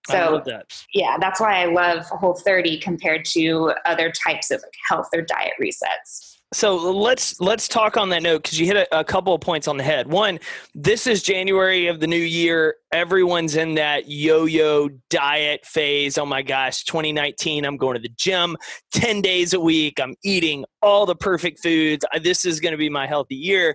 So, 0.09 0.41
that. 0.45 0.83
yeah, 0.93 1.17
that's 1.19 1.39
why 1.39 1.61
I 1.61 1.65
love 1.65 2.05
Whole 2.05 2.33
30 2.33 2.79
compared 2.79 3.23
to 3.25 3.73
other 3.85 4.11
types 4.11 4.49
of 4.49 4.63
health 4.87 5.09
or 5.13 5.21
diet 5.21 5.53
resets. 5.61 6.30
So 6.53 6.75
let's 6.75 7.39
let's 7.39 7.69
talk 7.69 7.95
on 7.95 8.09
that 8.09 8.23
note 8.23 8.43
because 8.43 8.59
you 8.59 8.65
hit 8.65 8.75
a, 8.75 8.99
a, 8.99 9.03
couple 9.05 9.33
of 9.33 9.39
points 9.39 9.69
on 9.69 9.77
the 9.77 9.83
head. 9.83 10.11
One, 10.11 10.37
this 10.75 11.07
is 11.07 11.23
January 11.23 11.87
of 11.87 12.01
the 12.01 12.07
new 12.07 12.17
year. 12.17 12.75
Everyone's 12.91 13.55
in 13.55 13.75
that 13.75 14.09
yo-yo 14.09 14.89
diet 15.09 15.65
phase. 15.65 16.17
Oh 16.17 16.25
my 16.25 16.41
gosh, 16.41 16.83
2019. 16.83 17.65
I'm 17.65 17.77
going 17.77 17.95
to 17.95 18.01
the 18.01 18.13
gym 18.17 18.57
10 18.91 19.21
days 19.21 19.53
a 19.53 19.61
week. 19.61 19.97
I'm 20.01 20.13
eating 20.25 20.65
all 20.81 21.05
the 21.05 21.15
perfect 21.15 21.63
foods. 21.63 22.03
This 22.21 22.43
is 22.43 22.59
going 22.59 22.73
to 22.73 22.77
be 22.77 22.89
my 22.89 23.07
healthy 23.07 23.35
year. 23.35 23.73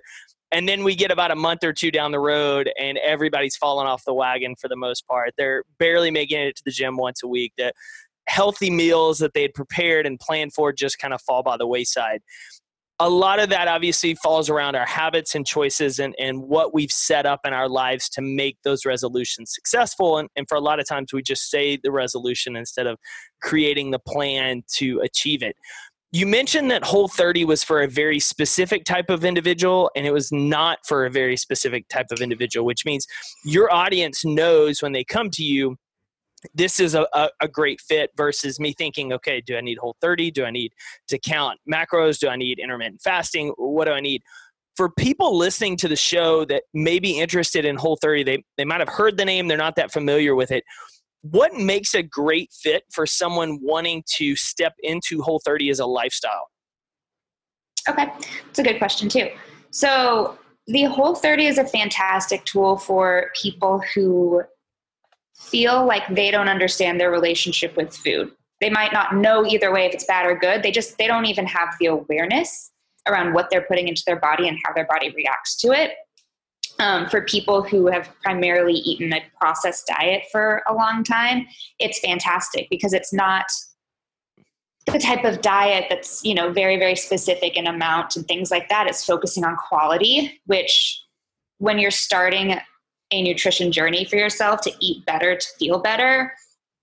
And 0.51 0.69
then 0.69 0.83
we 0.83 0.95
get 0.95 1.09
about 1.09 1.31
a 1.31 1.35
month 1.35 1.63
or 1.63 1.73
two 1.73 1.89
down 1.89 2.11
the 2.11 2.19
road, 2.19 2.69
and 2.79 2.97
everybody's 2.99 3.57
falling 3.57 3.87
off 3.87 4.05
the 4.05 4.13
wagon 4.13 4.55
for 4.55 4.67
the 4.69 4.77
most 4.77 5.05
part. 5.07 5.33
They're 5.35 5.63
barely 5.79 6.11
making 6.11 6.39
it 6.39 6.55
to 6.57 6.63
the 6.63 6.71
gym 6.71 6.95
once 6.95 7.23
a 7.23 7.27
week. 7.27 7.53
The 7.57 7.73
healthy 8.27 8.69
meals 8.69 9.17
that 9.17 9.33
they 9.33 9.41
had 9.41 9.53
prepared 9.53 10.05
and 10.05 10.19
planned 10.19 10.53
for 10.53 10.71
just 10.71 10.99
kind 10.99 11.13
of 11.13 11.21
fall 11.21 11.43
by 11.43 11.57
the 11.57 11.65
wayside 11.65 12.21
a 12.99 13.09
lot 13.09 13.39
of 13.39 13.49
that 13.49 13.67
obviously 13.67 14.15
falls 14.15 14.49
around 14.49 14.75
our 14.75 14.85
habits 14.85 15.35
and 15.35 15.45
choices 15.45 15.99
and, 15.99 16.15
and 16.19 16.41
what 16.41 16.73
we've 16.73 16.91
set 16.91 17.25
up 17.27 17.41
in 17.45 17.53
our 17.53 17.69
lives 17.69 18.09
to 18.09 18.21
make 18.21 18.57
those 18.63 18.85
resolutions 18.85 19.53
successful. 19.53 20.17
And, 20.17 20.29
and 20.35 20.47
for 20.49 20.55
a 20.55 20.61
lot 20.61 20.79
of 20.79 20.87
times, 20.87 21.13
we 21.13 21.21
just 21.21 21.51
say 21.51 21.77
the 21.77 21.91
resolution 21.91 22.55
instead 22.55 22.87
of 22.87 22.97
creating 23.41 23.91
the 23.91 23.99
plan 23.99 24.63
to 24.77 24.99
achieve 25.01 25.43
it. 25.43 25.55
You 26.11 26.25
mentioned 26.25 26.71
that 26.71 26.85
Whole 26.85 27.09
30 27.09 27.45
was 27.45 27.63
for 27.63 27.81
a 27.81 27.87
very 27.87 28.19
specific 28.19 28.85
type 28.85 29.09
of 29.09 29.25
individual, 29.25 29.91
and 29.95 30.07
it 30.07 30.13
was 30.13 30.31
not 30.31 30.79
for 30.87 31.05
a 31.05 31.11
very 31.11 31.35
specific 31.35 31.87
type 31.89 32.07
of 32.11 32.21
individual, 32.21 32.65
which 32.65 32.85
means 32.85 33.05
your 33.43 33.71
audience 33.71 34.23
knows 34.25 34.81
when 34.81 34.93
they 34.93 35.03
come 35.03 35.29
to 35.31 35.43
you 35.43 35.75
this 36.53 36.79
is 36.79 36.95
a, 36.95 37.07
a, 37.13 37.29
a, 37.41 37.47
great 37.47 37.81
fit 37.81 38.11
versus 38.15 38.59
me 38.59 38.73
thinking, 38.73 39.11
okay, 39.13 39.41
do 39.41 39.57
I 39.57 39.61
need 39.61 39.77
whole 39.77 39.95
30? 40.01 40.31
Do 40.31 40.45
I 40.45 40.51
need 40.51 40.73
to 41.07 41.17
count 41.17 41.59
macros? 41.71 42.19
Do 42.19 42.27
I 42.29 42.35
need 42.35 42.59
intermittent 42.59 43.01
fasting? 43.01 43.53
What 43.57 43.85
do 43.85 43.91
I 43.91 43.99
need? 43.99 44.21
For 44.75 44.89
people 44.89 45.35
listening 45.35 45.77
to 45.77 45.87
the 45.87 45.95
show 45.95 46.45
that 46.45 46.63
may 46.73 46.99
be 46.99 47.19
interested 47.19 47.65
in 47.65 47.75
whole 47.75 47.97
30, 47.97 48.23
they, 48.23 48.43
they 48.57 48.65
might 48.65 48.79
have 48.79 48.89
heard 48.89 49.17
the 49.17 49.25
name, 49.25 49.47
they're 49.47 49.57
not 49.57 49.75
that 49.77 49.91
familiar 49.91 50.35
with 50.35 50.51
it. 50.51 50.63
What 51.21 51.55
makes 51.55 51.95
a 51.95 52.03
great 52.03 52.51
fit 52.53 52.83
for 52.91 53.07
someone 53.07 53.59
wanting 53.61 54.03
to 54.17 54.35
step 54.35 54.73
into 54.83 55.21
whole 55.23 55.41
30 55.43 55.71
as 55.71 55.79
a 55.79 55.85
lifestyle? 55.87 56.49
Okay, 57.89 58.07
it's 58.49 58.59
a 58.59 58.63
good 58.63 58.77
question 58.77 59.09
too. 59.09 59.29
So, 59.71 60.37
the 60.67 60.83
Whole 60.83 61.15
30 61.15 61.45
is 61.45 61.57
a 61.57 61.65
fantastic 61.65 62.43
tool 62.43 62.75
for 62.77 63.31
people 63.41 63.81
who 63.95 64.43
feel 65.37 65.85
like 65.85 66.03
they 66.09 66.31
don't 66.31 66.49
understand 66.49 66.99
their 66.99 67.11
relationship 67.11 67.75
with 67.77 67.95
food. 67.95 68.31
They 68.59 68.69
might 68.69 68.91
not 68.91 69.15
know 69.15 69.45
either 69.45 69.71
way 69.71 69.85
if 69.85 69.93
it's 69.93 70.05
bad 70.05 70.25
or 70.25 70.35
good. 70.35 70.63
They 70.63 70.71
just 70.71 70.97
they 70.97 71.07
don't 71.07 71.25
even 71.25 71.45
have 71.45 71.75
the 71.79 71.87
awareness 71.87 72.71
around 73.07 73.33
what 73.33 73.49
they're 73.49 73.61
putting 73.61 73.87
into 73.87 74.03
their 74.05 74.19
body 74.19 74.47
and 74.47 74.57
how 74.65 74.73
their 74.73 74.87
body 74.87 75.13
reacts 75.15 75.55
to 75.57 75.71
it. 75.71 75.91
Um, 76.79 77.09
for 77.09 77.21
people 77.21 77.63
who 77.63 77.87
have 77.87 78.09
primarily 78.21 78.73
eaten 78.73 79.11
a 79.13 79.21
processed 79.39 79.87
diet 79.87 80.23
for 80.31 80.61
a 80.67 80.73
long 80.73 81.03
time, 81.03 81.47
it's 81.79 81.99
fantastic 81.99 82.67
because 82.69 82.93
it's 82.93 83.13
not 83.13 83.45
the 84.85 84.99
type 84.99 85.25
of 85.25 85.41
diet 85.41 85.85
that's 85.89 86.23
you 86.23 86.33
know 86.33 86.51
very 86.51 86.77
very 86.77 86.95
specific 86.95 87.57
in 87.57 87.67
amount 87.67 88.15
and 88.15 88.27
things 88.27 88.51
like 88.51 88.69
that. 88.69 88.87
It's 88.87 89.03
focusing 89.03 89.43
on 89.43 89.55
quality, 89.55 90.39
which 90.45 91.03
when 91.59 91.79
you're 91.79 91.91
starting 91.91 92.59
a 93.11 93.21
nutrition 93.21 93.71
journey 93.71 94.05
for 94.05 94.17
yourself 94.17 94.61
to 94.61 94.71
eat 94.79 95.05
better, 95.05 95.35
to 95.35 95.47
feel 95.57 95.79
better, 95.79 96.33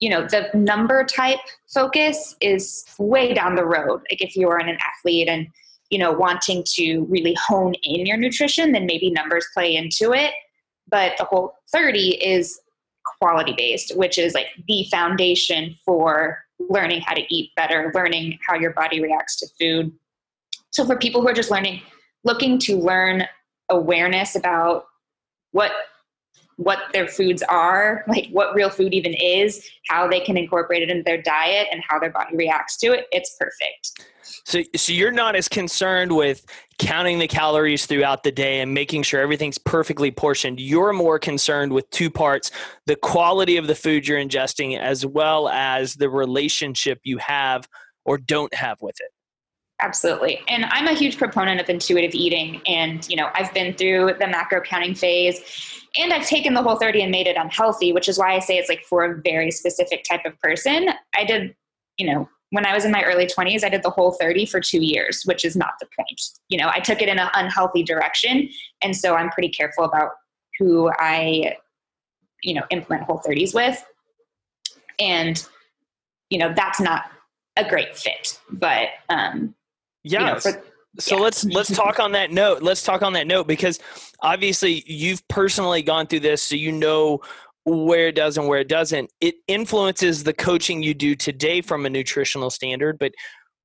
you 0.00 0.10
know, 0.10 0.26
the 0.26 0.50
number 0.54 1.04
type 1.04 1.38
focus 1.72 2.36
is 2.40 2.84
way 2.98 3.32
down 3.32 3.54
the 3.54 3.64
road. 3.64 4.02
Like 4.10 4.20
if 4.20 4.36
you 4.36 4.48
are 4.50 4.58
an 4.58 4.76
athlete 4.98 5.28
and, 5.28 5.46
you 5.90 5.98
know, 5.98 6.12
wanting 6.12 6.64
to 6.74 7.04
really 7.04 7.34
hone 7.46 7.74
in 7.84 8.04
your 8.04 8.16
nutrition, 8.16 8.72
then 8.72 8.86
maybe 8.86 9.10
numbers 9.10 9.46
play 9.54 9.74
into 9.74 10.12
it. 10.12 10.32
But 10.90 11.12
the 11.18 11.24
whole 11.24 11.54
30 11.72 12.22
is 12.22 12.60
quality 13.18 13.54
based, 13.56 13.96
which 13.96 14.18
is 14.18 14.34
like 14.34 14.48
the 14.68 14.86
foundation 14.90 15.76
for 15.84 16.38
learning 16.58 17.00
how 17.00 17.14
to 17.14 17.34
eat 17.34 17.52
better, 17.56 17.90
learning 17.94 18.38
how 18.46 18.56
your 18.56 18.72
body 18.72 19.00
reacts 19.00 19.36
to 19.36 19.46
food. 19.58 19.92
So 20.70 20.84
for 20.84 20.96
people 20.96 21.20
who 21.22 21.28
are 21.28 21.34
just 21.34 21.50
learning, 21.50 21.80
looking 22.24 22.58
to 22.60 22.76
learn 22.76 23.24
awareness 23.70 24.34
about 24.36 24.84
what 25.52 25.72
what 26.56 26.78
their 26.92 27.08
foods 27.08 27.42
are, 27.42 28.04
like 28.06 28.28
what 28.30 28.54
real 28.54 28.70
food 28.70 28.94
even 28.94 29.14
is, 29.14 29.68
how 29.88 30.08
they 30.08 30.20
can 30.20 30.36
incorporate 30.36 30.82
it 30.82 30.90
into 30.90 31.02
their 31.02 31.20
diet, 31.20 31.68
and 31.72 31.82
how 31.86 31.98
their 31.98 32.10
body 32.10 32.36
reacts 32.36 32.76
to 32.78 32.92
it, 32.92 33.06
it's 33.12 33.36
perfect. 33.38 34.08
So, 34.44 34.62
so 34.76 34.92
you're 34.92 35.10
not 35.10 35.36
as 35.36 35.48
concerned 35.48 36.14
with 36.14 36.44
counting 36.78 37.18
the 37.18 37.28
calories 37.28 37.86
throughout 37.86 38.24
the 38.24 38.32
day 38.32 38.60
and 38.60 38.74
making 38.74 39.02
sure 39.02 39.20
everything's 39.20 39.58
perfectly 39.58 40.10
portioned. 40.10 40.60
You're 40.60 40.92
more 40.92 41.18
concerned 41.18 41.72
with 41.72 41.88
two 41.90 42.10
parts: 42.10 42.50
the 42.86 42.96
quality 42.96 43.56
of 43.56 43.66
the 43.66 43.74
food 43.74 44.06
you're 44.06 44.18
ingesting, 44.18 44.78
as 44.78 45.04
well 45.06 45.48
as 45.48 45.94
the 45.94 46.10
relationship 46.10 47.00
you 47.04 47.18
have 47.18 47.68
or 48.04 48.18
don't 48.18 48.52
have 48.54 48.82
with 48.82 48.96
it. 49.00 49.13
Absolutely. 49.80 50.40
And 50.48 50.64
I'm 50.66 50.86
a 50.86 50.94
huge 50.94 51.18
proponent 51.18 51.60
of 51.60 51.68
intuitive 51.68 52.14
eating. 52.14 52.62
And, 52.66 53.06
you 53.08 53.16
know, 53.16 53.30
I've 53.34 53.52
been 53.52 53.74
through 53.74 54.14
the 54.20 54.26
macro 54.26 54.60
counting 54.60 54.94
phase 54.94 55.40
and 55.98 56.12
I've 56.12 56.26
taken 56.26 56.54
the 56.54 56.62
whole 56.62 56.76
30 56.76 57.02
and 57.02 57.10
made 57.10 57.26
it 57.26 57.36
unhealthy, 57.36 57.92
which 57.92 58.08
is 58.08 58.18
why 58.18 58.34
I 58.34 58.38
say 58.38 58.56
it's 58.56 58.68
like 58.68 58.84
for 58.84 59.04
a 59.04 59.20
very 59.20 59.50
specific 59.50 60.04
type 60.04 60.24
of 60.24 60.38
person. 60.40 60.90
I 61.16 61.24
did, 61.24 61.54
you 61.98 62.06
know, 62.06 62.28
when 62.50 62.64
I 62.64 62.72
was 62.72 62.84
in 62.84 62.92
my 62.92 63.02
early 63.02 63.26
20s, 63.26 63.64
I 63.64 63.68
did 63.68 63.82
the 63.82 63.90
whole 63.90 64.12
30 64.12 64.46
for 64.46 64.60
two 64.60 64.78
years, 64.80 65.22
which 65.24 65.44
is 65.44 65.56
not 65.56 65.72
the 65.80 65.86
point. 65.98 66.20
You 66.48 66.58
know, 66.58 66.70
I 66.72 66.78
took 66.78 67.02
it 67.02 67.08
in 67.08 67.18
an 67.18 67.28
unhealthy 67.34 67.82
direction. 67.82 68.48
And 68.80 68.96
so 68.96 69.16
I'm 69.16 69.28
pretty 69.30 69.48
careful 69.48 69.84
about 69.84 70.12
who 70.58 70.90
I, 70.98 71.56
you 72.44 72.54
know, 72.54 72.62
implement 72.70 73.04
whole 73.04 73.20
30s 73.26 73.54
with. 73.54 73.84
And, 75.00 75.44
you 76.30 76.38
know, 76.38 76.52
that's 76.54 76.80
not 76.80 77.06
a 77.56 77.68
great 77.68 77.96
fit. 77.96 78.38
But, 78.50 78.88
um, 79.08 79.54
yeah. 80.04 80.38
You 80.44 80.52
know, 80.52 80.60
so 81.00 81.16
yeah. 81.16 81.22
let's 81.22 81.44
let's 81.44 81.74
talk 81.74 81.98
on 81.98 82.12
that 82.12 82.30
note. 82.30 82.62
Let's 82.62 82.82
talk 82.82 83.02
on 83.02 83.12
that 83.14 83.26
note 83.26 83.46
because 83.46 83.80
obviously 84.20 84.84
you've 84.86 85.26
personally 85.28 85.82
gone 85.82 86.06
through 86.06 86.20
this, 86.20 86.42
so 86.42 86.54
you 86.54 86.70
know 86.70 87.20
where 87.64 88.08
it 88.08 88.14
does 88.14 88.38
and 88.38 88.46
where 88.46 88.60
it 88.60 88.68
doesn't. 88.68 89.10
It 89.20 89.36
influences 89.48 90.22
the 90.22 90.34
coaching 90.34 90.82
you 90.82 90.94
do 90.94 91.16
today 91.16 91.60
from 91.62 91.86
a 91.86 91.90
nutritional 91.90 92.50
standard, 92.50 92.98
but 92.98 93.12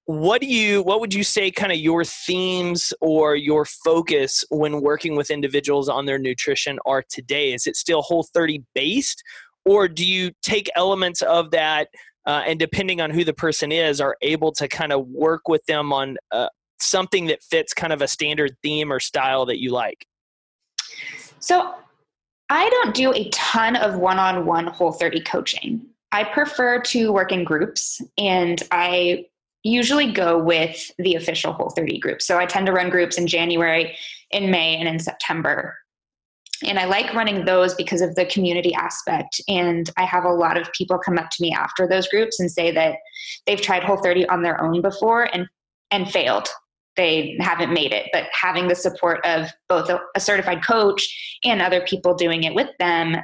what 0.10 0.42
do 0.42 0.48
you 0.48 0.82
what 0.82 1.00
would 1.00 1.14
you 1.14 1.24
say 1.24 1.52
kind 1.52 1.72
of 1.72 1.78
your 1.78 2.04
themes 2.04 2.92
or 3.00 3.36
your 3.36 3.64
focus 3.64 4.44
when 4.50 4.82
working 4.82 5.16
with 5.16 5.30
individuals 5.30 5.88
on 5.88 6.08
their 6.08 6.18
nutrition 6.18 6.80
are 6.88 7.04
today 7.12 7.54
is 7.54 7.68
it 7.68 7.76
still 7.76 8.02
whole 8.02 8.24
30 8.34 8.64
based 8.74 9.22
or 9.66 9.88
do 9.88 10.04
you 10.04 10.32
take 10.42 10.68
elements 10.76 11.22
of 11.22 11.52
that 11.52 11.90
uh, 12.26 12.44
and 12.46 12.60
depending 12.60 13.02
on 13.02 13.12
who 13.12 13.24
the 13.24 13.34
person 13.34 13.72
is 13.72 14.02
are 14.02 14.16
able 14.22 14.52
to 14.54 14.68
kind 14.68 14.92
of 14.92 15.08
work 15.08 15.48
with 15.48 15.66
them 15.66 15.92
on 15.94 16.18
uh, 16.32 16.50
something 16.80 17.28
that 17.28 17.44
fits 17.44 17.74
kind 17.74 17.94
of 17.94 18.02
a 18.02 18.08
standard 18.08 18.56
theme 18.62 18.92
or 18.92 19.00
style 19.00 19.46
that 19.46 19.60
you 19.60 19.72
like? 19.72 20.06
So 21.40 21.74
I 22.50 22.70
don't 22.70 22.96
do 22.96 23.14
a 23.14 23.30
ton 23.30 23.76
of 23.76 23.98
one 23.98 24.20
on 24.20 24.46
one 24.46 24.68
whole 24.68 24.92
30 24.92 25.22
coaching. 25.22 25.86
I 26.12 26.24
prefer 26.24 26.82
to 26.82 27.12
work 27.12 27.32
in 27.32 27.44
groups 27.44 28.02
and 28.18 28.62
I 28.72 29.26
usually 29.64 30.12
go 30.12 30.42
with 30.42 30.92
the 30.98 31.16
official 31.16 31.54
whole 31.54 31.70
30 31.70 32.00
group. 32.00 32.22
So 32.22 32.38
I 32.40 32.46
tend 32.46 32.66
to 32.66 32.72
run 32.72 32.90
groups 32.90 33.18
in 33.18 33.28
January, 33.28 33.96
in 34.32 34.50
May, 34.50 34.78
and 34.78 34.88
in 34.88 35.00
September. 35.00 35.78
And 36.66 36.80
I 36.80 36.86
like 36.86 37.14
running 37.14 37.46
those 37.46 37.74
because 37.76 38.02
of 38.02 38.16
the 38.16 38.26
community 38.26 38.74
aspect. 38.74 39.40
And 39.48 39.90
I 39.98 40.04
have 40.04 40.26
a 40.26 40.34
lot 40.34 40.58
of 40.58 40.72
people 40.74 40.98
come 40.98 41.18
up 41.18 41.30
to 41.30 41.42
me 41.42 41.54
after 41.54 41.88
those 41.88 42.08
groups 42.08 42.40
and 42.40 42.52
say 42.52 42.72
that 42.72 42.96
they've 43.46 43.62
tried 43.62 43.84
Whole 43.84 44.02
30 44.02 44.28
on 44.28 44.44
their 44.44 44.62
own 44.62 44.82
before 44.82 45.30
and 45.34 45.48
and 45.92 46.10
failed 46.12 46.48
they 47.00 47.38
haven't 47.40 47.74
made 47.74 47.94
it. 47.94 48.10
But 48.12 48.26
having 48.34 48.68
the 48.68 48.76
support 48.76 49.26
of 49.26 49.48
both 49.70 49.90
a, 49.90 50.02
a 50.16 50.20
certified 50.20 50.66
coach 50.66 51.40
and 51.46 51.62
other 51.62 51.82
people 51.82 52.14
doing 52.14 52.44
it 52.44 52.54
with 52.54 52.68
them 52.78 53.16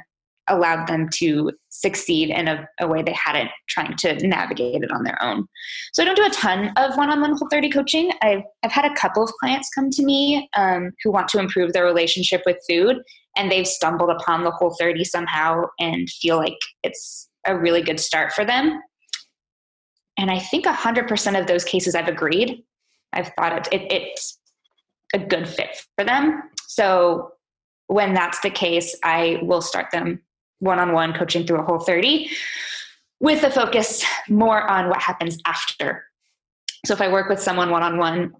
allowed 0.48 0.86
them 0.86 1.08
to 1.12 1.52
succeed 1.68 2.30
in 2.30 2.48
a, 2.48 2.66
a, 2.80 2.86
way 2.86 3.02
they 3.02 3.12
hadn't 3.12 3.50
trying 3.68 3.96
to 3.96 4.14
navigate 4.26 4.82
it 4.82 4.90
on 4.92 5.02
their 5.02 5.20
own. 5.22 5.46
So 5.92 6.02
I 6.02 6.06
don't 6.06 6.16
do 6.16 6.24
a 6.24 6.30
ton 6.30 6.72
of 6.76 6.96
one-on-one 6.96 7.36
Whole 7.36 7.48
30 7.50 7.68
coaching. 7.70 8.12
I've, 8.22 8.42
I've 8.62 8.72
had 8.72 8.84
a 8.84 8.94
couple 8.94 9.24
of 9.24 9.30
clients 9.40 9.68
come 9.74 9.90
to 9.90 10.04
me 10.04 10.48
um, 10.56 10.92
who 11.02 11.10
want 11.10 11.28
to 11.28 11.38
improve 11.38 11.72
their 11.72 11.84
relationship 11.84 12.42
with 12.46 12.58
food 12.68 12.98
and 13.36 13.50
they've 13.50 13.66
stumbled 13.66 14.10
upon 14.10 14.44
the 14.44 14.50
Whole 14.50 14.74
30 14.78 15.04
somehow 15.04 15.64
and 15.78 16.08
feel 16.10 16.36
like 16.36 16.58
it's 16.82 17.28
a 17.46 17.56
really 17.56 17.82
good 17.82 18.00
start 18.00 18.32
for 18.32 18.44
them. 18.44 18.80
And 20.18 20.30
I 20.30 20.38
think 20.38 20.64
100% 20.64 21.40
of 21.40 21.46
those 21.46 21.64
cases 21.64 21.94
I've 21.94 22.08
agreed. 22.08 22.64
I've 23.12 23.30
thought 23.38 23.52
it, 23.52 23.68
it, 23.72 23.92
it's 23.92 24.38
a 25.14 25.18
good 25.18 25.48
fit 25.48 25.82
for 25.96 26.04
them. 26.04 26.42
So 26.66 27.32
when 27.86 28.14
that's 28.14 28.40
the 28.40 28.50
case, 28.50 28.96
I 29.02 29.38
will 29.42 29.62
start 29.62 29.90
them 29.92 30.22
one 30.58 30.78
on 30.78 30.92
one 30.92 31.12
coaching 31.12 31.46
through 31.46 31.60
a 31.60 31.64
whole 31.64 31.80
30 31.80 32.30
with 33.20 33.42
a 33.44 33.50
focus 33.50 34.04
more 34.28 34.68
on 34.68 34.88
what 34.88 35.00
happens 35.00 35.38
after. 35.46 36.04
So 36.84 36.94
if 36.94 37.00
I 37.00 37.08
work 37.08 37.28
with 37.28 37.40
someone 37.40 37.70
one 37.70 37.82
on 37.82 37.98
one 37.98 38.32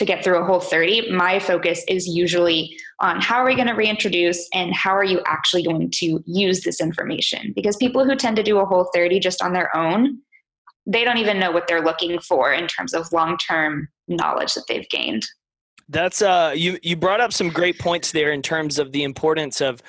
to 0.00 0.06
get 0.06 0.24
through 0.24 0.38
a 0.38 0.44
whole 0.44 0.60
30, 0.60 1.12
my 1.12 1.38
focus 1.38 1.84
is 1.86 2.08
usually 2.08 2.74
on 3.00 3.20
how 3.20 3.36
are 3.36 3.44
we 3.44 3.54
going 3.54 3.68
to 3.68 3.74
reintroduce 3.74 4.48
and 4.54 4.74
how 4.74 4.96
are 4.96 5.04
you 5.04 5.20
actually 5.26 5.62
going 5.62 5.90
to 5.90 6.24
use 6.26 6.62
this 6.62 6.80
information? 6.80 7.52
Because 7.54 7.76
people 7.76 8.06
who 8.06 8.16
tend 8.16 8.36
to 8.36 8.42
do 8.42 8.58
a 8.58 8.64
whole 8.64 8.90
30 8.94 9.20
just 9.20 9.42
on 9.42 9.52
their 9.52 9.74
own 9.76 10.18
they 10.86 11.04
don't 11.04 11.18
even 11.18 11.38
know 11.38 11.50
what 11.50 11.66
they're 11.68 11.84
looking 11.84 12.18
for 12.20 12.52
in 12.54 12.66
terms 12.66 12.94
of 12.94 13.12
long-term 13.12 13.86
knowledge 14.08 14.54
that 14.54 14.64
they've 14.66 14.88
gained 14.88 15.26
that's 15.90 16.22
uh 16.22 16.52
you 16.56 16.78
you 16.82 16.96
brought 16.96 17.20
up 17.20 17.32
some 17.32 17.50
great 17.50 17.78
points 17.78 18.12
there 18.12 18.32
in 18.32 18.40
terms 18.40 18.78
of 18.78 18.90
the 18.92 19.02
importance 19.02 19.60
of 19.60 19.82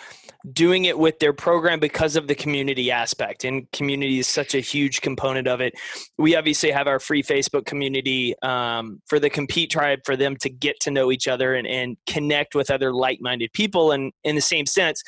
doing 0.54 0.86
it 0.86 0.98
with 0.98 1.20
their 1.20 1.34
program 1.34 1.80
because 1.80 2.16
of 2.16 2.28
the 2.28 2.36
community 2.36 2.92
aspect. 2.92 3.44
And 3.44 3.72
community 3.72 4.20
is 4.20 4.28
such 4.28 4.56
a 4.56 4.60
huge 4.60 5.02
component 5.02 5.48
of 5.48 5.62
it. 5.62 5.74
We 6.18 6.36
obviously 6.36 6.72
have 6.72 6.88
our 6.88 7.00
free 7.00 7.24
Facebook 7.24 7.66
community 7.66 8.36
um, 8.42 9.02
for 9.08 9.20
the 9.20 9.30
Compete 9.30 9.72
Tribe 9.72 10.00
for 10.06 10.16
them 10.16 10.36
to 10.38 10.50
get 10.50 10.80
to 10.82 10.92
know 10.92 11.12
each 11.12 11.28
other 11.28 11.54
and, 11.54 11.68
and 11.68 11.98
connect 12.08 12.56
with 12.56 12.72
other 12.72 12.94
like 12.94 13.20
minded 13.22 13.54
people. 13.54 13.92
And 13.92 14.12
in 14.24 14.36
the 14.36 14.42
same 14.42 14.66
sense, 14.66 15.04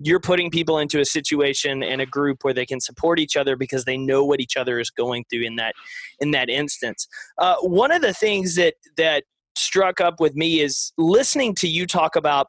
you're 0.00 0.20
putting 0.20 0.50
people 0.50 0.78
into 0.78 1.00
a 1.00 1.04
situation 1.04 1.82
and 1.82 2.00
a 2.00 2.06
group 2.06 2.44
where 2.44 2.54
they 2.54 2.66
can 2.66 2.80
support 2.80 3.18
each 3.18 3.36
other 3.36 3.56
because 3.56 3.84
they 3.84 3.96
know 3.96 4.24
what 4.24 4.40
each 4.40 4.56
other 4.56 4.78
is 4.78 4.90
going 4.90 5.24
through 5.30 5.42
in 5.42 5.56
that 5.56 5.74
in 6.20 6.30
that 6.30 6.48
instance. 6.48 7.08
Uh, 7.38 7.56
one 7.62 7.90
of 7.90 8.00
the 8.00 8.14
things 8.14 8.54
that 8.54 8.74
that 8.96 9.24
struck 9.56 10.00
up 10.00 10.20
with 10.20 10.36
me 10.36 10.60
is 10.60 10.92
listening 10.96 11.54
to 11.56 11.66
you 11.66 11.86
talk 11.86 12.14
about 12.14 12.46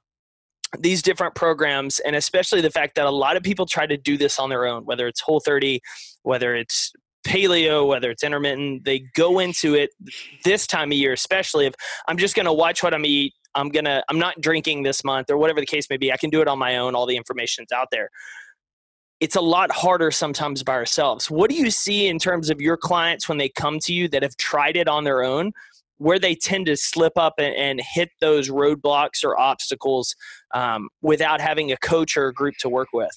these 0.77 1.01
different 1.01 1.33
programs 1.33 1.99
and 1.99 2.15
especially 2.15 2.61
the 2.61 2.69
fact 2.69 2.95
that 2.95 3.05
a 3.07 3.11
lot 3.11 3.35
of 3.35 3.41
people 3.41 3.65
try 3.65 3.87
to 3.87 3.97
do 3.97 4.17
this 4.17 4.37
on 4.37 4.49
their 4.49 4.67
own 4.67 4.85
whether 4.85 5.07
it's 5.07 5.19
whole 5.19 5.39
30 5.39 5.79
whether 6.21 6.55
it's 6.55 6.93
paleo 7.25 7.87
whether 7.87 8.11
it's 8.11 8.23
intermittent 8.23 8.85
they 8.85 8.99
go 9.15 9.39
into 9.39 9.73
it 9.73 9.89
this 10.45 10.67
time 10.67 10.91
of 10.91 10.97
year 10.97 11.11
especially 11.11 11.65
if 11.65 11.73
i'm 12.07 12.17
just 12.17 12.35
going 12.35 12.45
to 12.45 12.53
watch 12.53 12.83
what 12.83 12.93
i'm 12.93 13.03
eat 13.03 13.33
i'm 13.55 13.69
going 13.69 13.83
to 13.83 14.03
i'm 14.09 14.19
not 14.19 14.39
drinking 14.41 14.83
this 14.83 15.03
month 15.03 15.31
or 15.31 15.37
whatever 15.37 15.59
the 15.59 15.65
case 15.65 15.89
may 15.89 15.97
be 15.97 16.13
i 16.13 16.17
can 16.17 16.29
do 16.29 16.39
it 16.39 16.47
on 16.47 16.59
my 16.59 16.77
own 16.77 16.93
all 16.93 17.07
the 17.07 17.17
information's 17.17 17.71
out 17.71 17.87
there. 17.91 18.09
It's 19.19 19.35
a 19.35 19.41
lot 19.41 19.69
harder 19.71 20.11
sometimes 20.11 20.63
by 20.63 20.73
ourselves. 20.73 21.29
What 21.29 21.49
do 21.49 21.55
you 21.57 21.69
see 21.69 22.07
in 22.07 22.19
terms 22.19 22.49
of 22.49 22.61
your 22.61 22.77
clients 22.77 23.27
when 23.27 23.37
they 23.37 23.49
come 23.49 23.79
to 23.79 23.93
you 23.93 24.07
that 24.09 24.23
have 24.23 24.37
tried 24.37 24.77
it 24.77 24.87
on 24.87 25.03
their 25.03 25.23
own 25.23 25.51
where 25.99 26.17
they 26.17 26.33
tend 26.33 26.65
to 26.65 26.75
slip 26.75 27.13
up 27.17 27.35
and, 27.37 27.53
and 27.55 27.81
hit 27.81 28.09
those 28.19 28.49
roadblocks 28.49 29.23
or 29.23 29.39
obstacles 29.39 30.15
um, 30.53 30.89
without 31.01 31.39
having 31.39 31.71
a 31.71 31.77
coach 31.77 32.17
or 32.17 32.27
a 32.27 32.33
group 32.33 32.55
to 32.59 32.69
work 32.69 32.89
with? 32.91 33.15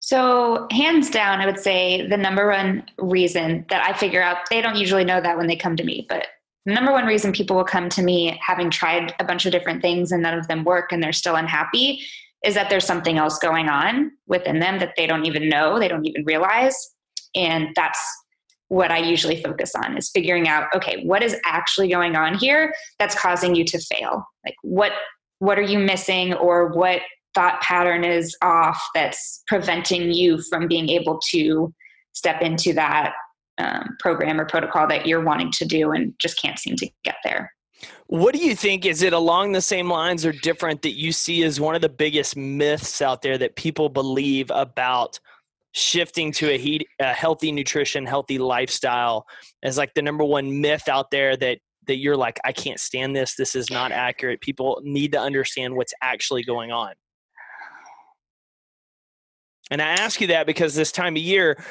So, 0.00 0.66
hands 0.72 1.10
down, 1.10 1.40
I 1.40 1.46
would 1.46 1.60
say 1.60 2.08
the 2.08 2.16
number 2.16 2.48
one 2.48 2.84
reason 2.98 3.64
that 3.68 3.84
I 3.88 3.96
figure 3.96 4.22
out, 4.22 4.38
they 4.50 4.60
don't 4.60 4.76
usually 4.76 5.04
know 5.04 5.20
that 5.20 5.36
when 5.36 5.46
they 5.46 5.54
come 5.54 5.76
to 5.76 5.84
me, 5.84 6.06
but 6.08 6.26
the 6.66 6.72
number 6.74 6.92
one 6.92 7.06
reason 7.06 7.32
people 7.32 7.56
will 7.56 7.64
come 7.64 7.88
to 7.90 8.02
me 8.02 8.38
having 8.44 8.70
tried 8.70 9.14
a 9.20 9.24
bunch 9.24 9.46
of 9.46 9.52
different 9.52 9.82
things 9.82 10.12
and 10.12 10.22
none 10.22 10.36
of 10.36 10.48
them 10.48 10.64
work 10.64 10.92
and 10.92 11.02
they're 11.02 11.12
still 11.12 11.36
unhappy 11.36 12.00
is 12.44 12.54
that 12.54 12.70
there's 12.70 12.84
something 12.84 13.18
else 13.18 13.38
going 13.38 13.68
on 13.68 14.10
within 14.26 14.58
them 14.58 14.78
that 14.80 14.94
they 14.96 15.06
don't 15.06 15.24
even 15.24 15.48
know, 15.48 15.78
they 15.78 15.88
don't 15.88 16.04
even 16.06 16.24
realize. 16.24 16.76
And 17.34 17.68
that's 17.74 18.00
what 18.72 18.90
I 18.90 18.96
usually 18.96 19.42
focus 19.42 19.74
on 19.74 19.98
is 19.98 20.08
figuring 20.08 20.48
out 20.48 20.74
okay, 20.74 21.04
what 21.04 21.22
is 21.22 21.36
actually 21.44 21.88
going 21.88 22.16
on 22.16 22.38
here 22.38 22.74
that's 22.98 23.14
causing 23.14 23.54
you 23.54 23.66
to 23.66 23.78
fail? 23.78 24.26
Like 24.46 24.54
what 24.62 24.92
what 25.40 25.58
are 25.58 25.62
you 25.62 25.78
missing 25.78 26.32
or 26.32 26.68
what 26.68 27.02
thought 27.34 27.60
pattern 27.60 28.02
is 28.02 28.34
off 28.42 28.80
that's 28.94 29.42
preventing 29.46 30.12
you 30.12 30.40
from 30.48 30.68
being 30.68 30.88
able 30.88 31.20
to 31.32 31.72
step 32.12 32.40
into 32.40 32.72
that 32.72 33.12
um, 33.58 33.96
program 34.00 34.40
or 34.40 34.46
protocol 34.46 34.86
that 34.86 35.06
you're 35.06 35.22
wanting 35.22 35.50
to 35.52 35.66
do 35.66 35.90
and 35.90 36.14
just 36.18 36.40
can't 36.40 36.58
seem 36.58 36.76
to 36.76 36.88
get 37.04 37.16
there. 37.24 37.52
What 38.06 38.34
do 38.34 38.40
you 38.40 38.56
think? 38.56 38.86
Is 38.86 39.02
it 39.02 39.12
along 39.12 39.52
the 39.52 39.60
same 39.60 39.90
lines 39.90 40.24
or 40.24 40.32
different 40.32 40.80
that 40.82 40.92
you 40.92 41.12
see 41.12 41.42
as 41.42 41.60
one 41.60 41.74
of 41.74 41.82
the 41.82 41.90
biggest 41.90 42.36
myths 42.36 43.02
out 43.02 43.20
there 43.20 43.36
that 43.36 43.56
people 43.56 43.90
believe 43.90 44.50
about 44.50 45.20
shifting 45.72 46.32
to 46.32 46.50
a, 46.50 46.58
heat, 46.58 46.86
a 47.00 47.12
healthy 47.12 47.50
nutrition, 47.50 48.06
healthy 48.06 48.38
lifestyle 48.38 49.26
as 49.62 49.76
like 49.78 49.92
the 49.94 50.02
number 50.02 50.24
one 50.24 50.60
myth 50.60 50.88
out 50.88 51.10
there 51.10 51.36
that 51.36 51.58
that 51.88 51.96
you're 51.96 52.16
like, 52.16 52.38
I 52.44 52.52
can't 52.52 52.78
stand 52.78 53.16
this. 53.16 53.34
This 53.34 53.56
is 53.56 53.68
not 53.68 53.90
accurate. 53.90 54.40
People 54.40 54.80
need 54.84 55.12
to 55.12 55.20
understand 55.20 55.74
what's 55.74 55.92
actually 56.00 56.44
going 56.44 56.70
on. 56.70 56.92
And 59.70 59.82
I 59.82 59.88
ask 59.88 60.20
you 60.20 60.28
that 60.28 60.46
because 60.46 60.74
this 60.74 60.92
time 60.92 61.16
of 61.16 61.22
year, 61.22 61.62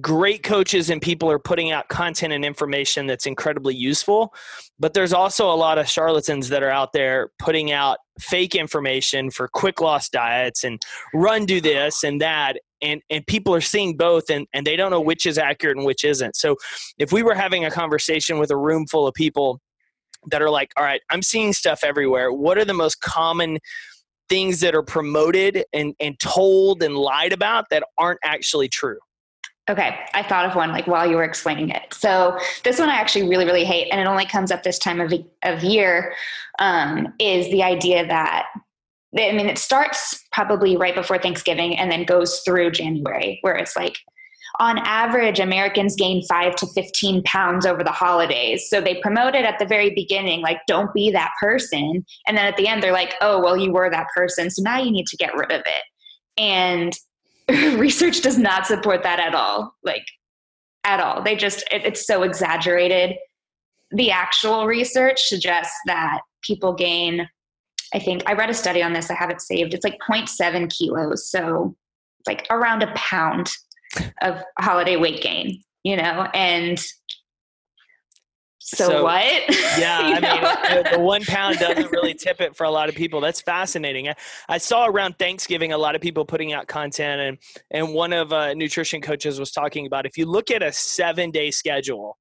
great 0.00 0.42
coaches 0.42 0.90
and 0.90 1.00
people 1.00 1.30
are 1.30 1.38
putting 1.38 1.70
out 1.70 1.88
content 1.88 2.32
and 2.32 2.44
information 2.44 3.06
that's 3.06 3.26
incredibly 3.26 3.74
useful 3.74 4.34
but 4.78 4.92
there's 4.92 5.12
also 5.12 5.50
a 5.50 5.54
lot 5.54 5.78
of 5.78 5.88
charlatans 5.88 6.48
that 6.48 6.62
are 6.62 6.70
out 6.70 6.92
there 6.92 7.30
putting 7.38 7.70
out 7.70 7.98
fake 8.20 8.54
information 8.54 9.30
for 9.30 9.48
quick 9.48 9.80
loss 9.80 10.08
diets 10.08 10.64
and 10.64 10.82
run 11.14 11.46
do 11.46 11.60
this 11.60 12.02
and 12.02 12.20
that 12.20 12.56
and 12.82 13.00
and 13.10 13.26
people 13.26 13.54
are 13.54 13.60
seeing 13.60 13.96
both 13.96 14.30
and 14.30 14.46
and 14.52 14.66
they 14.66 14.76
don't 14.76 14.90
know 14.90 15.00
which 15.00 15.26
is 15.26 15.38
accurate 15.38 15.76
and 15.76 15.86
which 15.86 16.04
isn't. 16.04 16.36
So 16.36 16.56
if 16.98 17.12
we 17.12 17.22
were 17.22 17.34
having 17.34 17.64
a 17.64 17.70
conversation 17.70 18.38
with 18.38 18.50
a 18.50 18.56
room 18.56 18.86
full 18.86 19.06
of 19.06 19.14
people 19.14 19.60
that 20.30 20.40
are 20.40 20.50
like 20.50 20.72
all 20.76 20.84
right 20.84 21.02
i'm 21.10 21.22
seeing 21.22 21.52
stuff 21.52 21.80
everywhere. 21.82 22.32
What 22.32 22.58
are 22.58 22.64
the 22.64 22.74
most 22.74 23.00
common 23.00 23.58
things 24.28 24.60
that 24.60 24.74
are 24.74 24.82
promoted 24.82 25.64
and, 25.72 25.94
and 26.00 26.18
told 26.18 26.82
and 26.82 26.96
lied 26.96 27.32
about 27.32 27.66
that 27.70 27.82
aren't 27.98 28.20
actually 28.24 28.68
true 28.68 28.98
Okay, 29.70 29.98
I 30.12 30.22
thought 30.22 30.44
of 30.44 30.54
one 30.54 30.72
like 30.72 30.86
while 30.86 31.08
you 31.08 31.16
were 31.16 31.24
explaining 31.24 31.70
it. 31.70 31.94
So 31.94 32.38
this 32.64 32.78
one 32.78 32.90
I 32.90 32.96
actually 32.96 33.28
really, 33.28 33.46
really 33.46 33.64
hate, 33.64 33.88
and 33.90 33.98
it 33.98 34.06
only 34.06 34.26
comes 34.26 34.50
up 34.50 34.62
this 34.62 34.78
time 34.78 35.00
of, 35.00 35.12
of 35.42 35.64
year. 35.64 36.14
Um, 36.58 37.14
is 37.18 37.50
the 37.50 37.62
idea 37.62 38.06
that 38.06 38.46
I 39.18 39.32
mean 39.32 39.48
it 39.48 39.58
starts 39.58 40.22
probably 40.32 40.76
right 40.76 40.94
before 40.94 41.18
Thanksgiving 41.18 41.78
and 41.78 41.90
then 41.90 42.04
goes 42.04 42.40
through 42.44 42.72
January, 42.72 43.38
where 43.40 43.56
it's 43.56 43.74
like 43.74 43.96
on 44.60 44.78
average 44.78 45.40
Americans 45.40 45.96
gain 45.96 46.22
five 46.28 46.54
to 46.56 46.66
fifteen 46.74 47.22
pounds 47.22 47.64
over 47.64 47.82
the 47.82 47.90
holidays. 47.90 48.68
So 48.68 48.82
they 48.82 49.00
promote 49.00 49.34
it 49.34 49.46
at 49.46 49.58
the 49.58 49.66
very 49.66 49.94
beginning, 49.94 50.42
like 50.42 50.58
don't 50.66 50.92
be 50.92 51.10
that 51.10 51.32
person, 51.40 52.04
and 52.26 52.36
then 52.36 52.44
at 52.44 52.58
the 52.58 52.68
end 52.68 52.82
they're 52.82 52.92
like, 52.92 53.14
oh 53.22 53.40
well, 53.40 53.56
you 53.56 53.72
were 53.72 53.88
that 53.88 54.08
person, 54.14 54.50
so 54.50 54.62
now 54.62 54.78
you 54.78 54.90
need 54.90 55.06
to 55.06 55.16
get 55.16 55.34
rid 55.34 55.52
of 55.52 55.62
it. 55.62 55.84
And 56.36 56.92
research 57.78 58.20
does 58.20 58.38
not 58.38 58.66
support 58.66 59.02
that 59.02 59.20
at 59.20 59.34
all. 59.34 59.74
Like, 59.82 60.06
at 60.84 61.00
all. 61.00 61.22
They 61.22 61.34
just, 61.34 61.64
it, 61.72 61.84
it's 61.84 62.06
so 62.06 62.22
exaggerated. 62.22 63.16
The 63.90 64.10
actual 64.10 64.66
research 64.66 65.20
suggests 65.22 65.76
that 65.86 66.20
people 66.42 66.74
gain, 66.74 67.28
I 67.92 67.98
think, 67.98 68.22
I 68.26 68.34
read 68.34 68.50
a 68.50 68.54
study 68.54 68.82
on 68.82 68.92
this, 68.92 69.10
I 69.10 69.14
have 69.14 69.30
it 69.30 69.40
saved. 69.40 69.74
It's 69.74 69.84
like 69.84 69.98
0.7 70.08 70.70
kilos. 70.76 71.30
So, 71.30 71.74
like 72.26 72.46
around 72.50 72.82
a 72.82 72.92
pound 72.94 73.50
of 74.22 74.42
holiday 74.58 74.96
weight 74.96 75.22
gain, 75.22 75.62
you 75.82 75.96
know? 75.96 76.28
And 76.34 76.82
so, 78.66 78.88
so 78.88 79.02
what? 79.02 79.24
Yeah, 79.78 79.98
I 80.02 80.20
mean, 80.20 80.84
the, 80.84 80.96
the, 80.96 80.98
one 80.98 81.22
pound 81.22 81.58
doesn't 81.58 81.92
really 81.92 82.14
tip 82.18 82.40
it 82.40 82.56
for 82.56 82.64
a 82.64 82.70
lot 82.70 82.88
of 82.88 82.94
people. 82.94 83.20
That's 83.20 83.42
fascinating. 83.42 84.08
I, 84.08 84.14
I, 84.48 84.56
saw 84.56 84.86
around 84.86 85.18
Thanksgiving 85.18 85.72
a 85.72 85.78
lot 85.78 85.94
of 85.94 86.00
people 86.00 86.24
putting 86.24 86.54
out 86.54 86.66
content, 86.66 87.20
and 87.20 87.38
and 87.70 87.94
one 87.94 88.14
of 88.14 88.32
uh, 88.32 88.54
nutrition 88.54 89.02
coaches 89.02 89.38
was 89.38 89.50
talking 89.50 89.86
about 89.86 90.06
if 90.06 90.16
you 90.16 90.24
look 90.24 90.50
at 90.50 90.62
a 90.62 90.72
seven 90.72 91.30
day 91.30 91.50
schedule, 91.50 92.16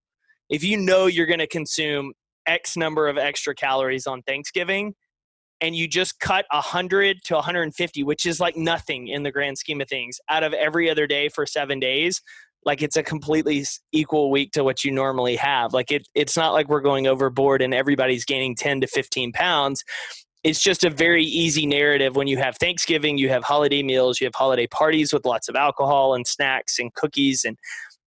if 0.49 0.65
you 0.65 0.75
know 0.75 1.05
you're 1.05 1.27
going 1.27 1.39
to 1.39 1.47
consume 1.47 2.11
X 2.45 2.75
number 2.75 3.07
of 3.07 3.17
extra 3.17 3.55
calories 3.55 4.05
on 4.05 4.21
Thanksgiving, 4.23 4.95
and 5.61 5.73
you 5.73 5.87
just 5.87 6.19
cut 6.19 6.45
100 6.51 7.23
to 7.23 7.35
150, 7.35 8.03
which 8.03 8.25
is 8.25 8.41
like 8.41 8.57
nothing 8.57 9.07
in 9.07 9.23
the 9.23 9.31
grand 9.31 9.57
scheme 9.57 9.79
of 9.79 9.87
things, 9.87 10.19
out 10.27 10.43
of 10.43 10.51
every 10.51 10.89
other 10.89 11.07
day 11.07 11.29
for 11.29 11.45
seven 11.45 11.79
days, 11.79 12.21
like 12.65 12.81
it's 12.81 12.97
a 12.97 13.03
completely 13.03 13.65
equal 13.91 14.31
week 14.31 14.51
to 14.53 14.63
what 14.63 14.83
you 14.83 14.91
normally 14.91 15.35
have. 15.35 15.73
Like 15.73 15.91
it, 15.91 16.07
it's 16.15 16.37
not 16.37 16.53
like 16.53 16.67
we're 16.67 16.81
going 16.81 17.07
overboard 17.07 17.61
and 17.61 17.73
everybody's 17.73 18.25
gaining 18.25 18.55
10 18.55 18.81
to 18.81 18.87
15 18.87 19.31
pounds. 19.31 19.83
It's 20.43 20.61
just 20.61 20.83
a 20.83 20.89
very 20.89 21.23
easy 21.23 21.65
narrative 21.65 22.15
when 22.15 22.27
you 22.27 22.37
have 22.37 22.57
Thanksgiving, 22.57 23.17
you 23.17 23.29
have 23.29 23.43
holiday 23.43 23.81
meals, 23.81 24.19
you 24.19 24.25
have 24.25 24.35
holiday 24.35 24.67
parties 24.67 25.13
with 25.13 25.25
lots 25.25 25.47
of 25.47 25.55
alcohol 25.55 26.15
and 26.15 26.27
snacks 26.27 26.79
and 26.79 26.93
cookies 26.93 27.45
and 27.45 27.57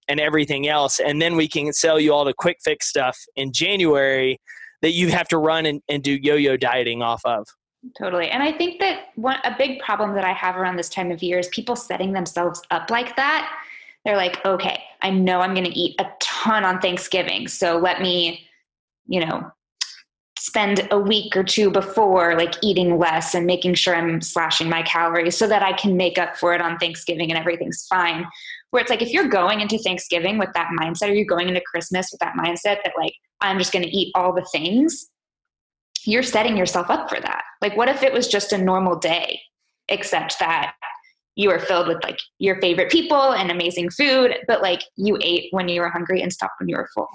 and 0.08 0.20
everything 0.20 0.68
else. 0.68 1.00
And 1.00 1.20
then 1.20 1.34
we 1.34 1.48
can 1.48 1.72
sell 1.72 1.98
you 1.98 2.12
all 2.12 2.24
the 2.24 2.34
quick 2.34 2.58
fix 2.62 2.86
stuff 2.86 3.18
in 3.34 3.52
January 3.52 4.40
that 4.82 4.92
you 4.92 5.08
have 5.08 5.26
to 5.28 5.38
run 5.38 5.66
and, 5.66 5.82
and 5.88 6.00
do 6.02 6.12
yo-yo 6.12 6.56
dieting 6.56 7.02
off 7.02 7.22
of. 7.24 7.48
Totally. 7.98 8.28
And 8.28 8.42
I 8.42 8.52
think 8.52 8.78
that 8.80 9.06
one 9.16 9.38
a 9.44 9.54
big 9.56 9.80
problem 9.80 10.14
that 10.14 10.24
I 10.24 10.32
have 10.32 10.56
around 10.56 10.76
this 10.76 10.88
time 10.88 11.10
of 11.10 11.22
year 11.22 11.38
is 11.38 11.48
people 11.48 11.76
setting 11.76 12.12
themselves 12.12 12.62
up 12.70 12.90
like 12.90 13.16
that 13.16 13.52
they're 14.06 14.16
like, 14.16 14.42
okay, 14.46 14.80
I 15.02 15.10
know 15.10 15.40
I'm 15.40 15.52
going 15.52 15.66
to 15.66 15.78
eat 15.78 16.00
a 16.00 16.06
ton 16.20 16.64
on 16.64 16.80
Thanksgiving. 16.80 17.48
So 17.48 17.76
let 17.76 18.00
me, 18.00 18.46
you 19.06 19.18
know, 19.26 19.50
spend 20.38 20.86
a 20.92 20.98
week 20.98 21.36
or 21.36 21.42
two 21.42 21.70
before 21.70 22.36
like 22.36 22.54
eating 22.62 22.98
less 22.98 23.34
and 23.34 23.46
making 23.46 23.74
sure 23.74 23.96
I'm 23.96 24.20
slashing 24.20 24.68
my 24.68 24.82
calories 24.82 25.36
so 25.36 25.48
that 25.48 25.62
I 25.62 25.72
can 25.72 25.96
make 25.96 26.18
up 26.18 26.36
for 26.36 26.54
it 26.54 26.60
on 26.60 26.78
Thanksgiving 26.78 27.32
and 27.32 27.38
everything's 27.38 27.84
fine. 27.88 28.24
Where 28.70 28.80
it's 28.80 28.90
like 28.90 29.02
if 29.02 29.10
you're 29.10 29.28
going 29.28 29.60
into 29.60 29.76
Thanksgiving 29.78 30.38
with 30.38 30.50
that 30.54 30.70
mindset 30.78 31.10
or 31.10 31.14
you're 31.14 31.26
going 31.26 31.48
into 31.48 31.62
Christmas 31.62 32.10
with 32.12 32.20
that 32.20 32.36
mindset 32.36 32.78
that 32.84 32.92
like 32.96 33.14
I'm 33.40 33.58
just 33.58 33.72
going 33.72 33.84
to 33.84 33.90
eat 33.90 34.12
all 34.14 34.32
the 34.32 34.46
things, 34.52 35.10
you're 36.04 36.22
setting 36.22 36.56
yourself 36.56 36.90
up 36.90 37.08
for 37.08 37.18
that. 37.18 37.42
Like 37.60 37.76
what 37.76 37.88
if 37.88 38.04
it 38.04 38.12
was 38.12 38.28
just 38.28 38.52
a 38.52 38.58
normal 38.58 38.96
day 38.96 39.40
except 39.88 40.38
that 40.38 40.74
you 41.36 41.50
were 41.50 41.58
filled 41.58 41.86
with 41.86 42.02
like 42.02 42.18
your 42.38 42.60
favorite 42.60 42.90
people 42.90 43.32
and 43.32 43.50
amazing 43.50 43.90
food, 43.90 44.34
but 44.48 44.62
like 44.62 44.82
you 44.96 45.18
ate 45.20 45.48
when 45.52 45.68
you 45.68 45.82
were 45.82 45.90
hungry 45.90 46.22
and 46.22 46.32
stopped 46.32 46.54
when 46.58 46.68
you 46.68 46.76
were 46.76 46.88
full. 46.94 47.08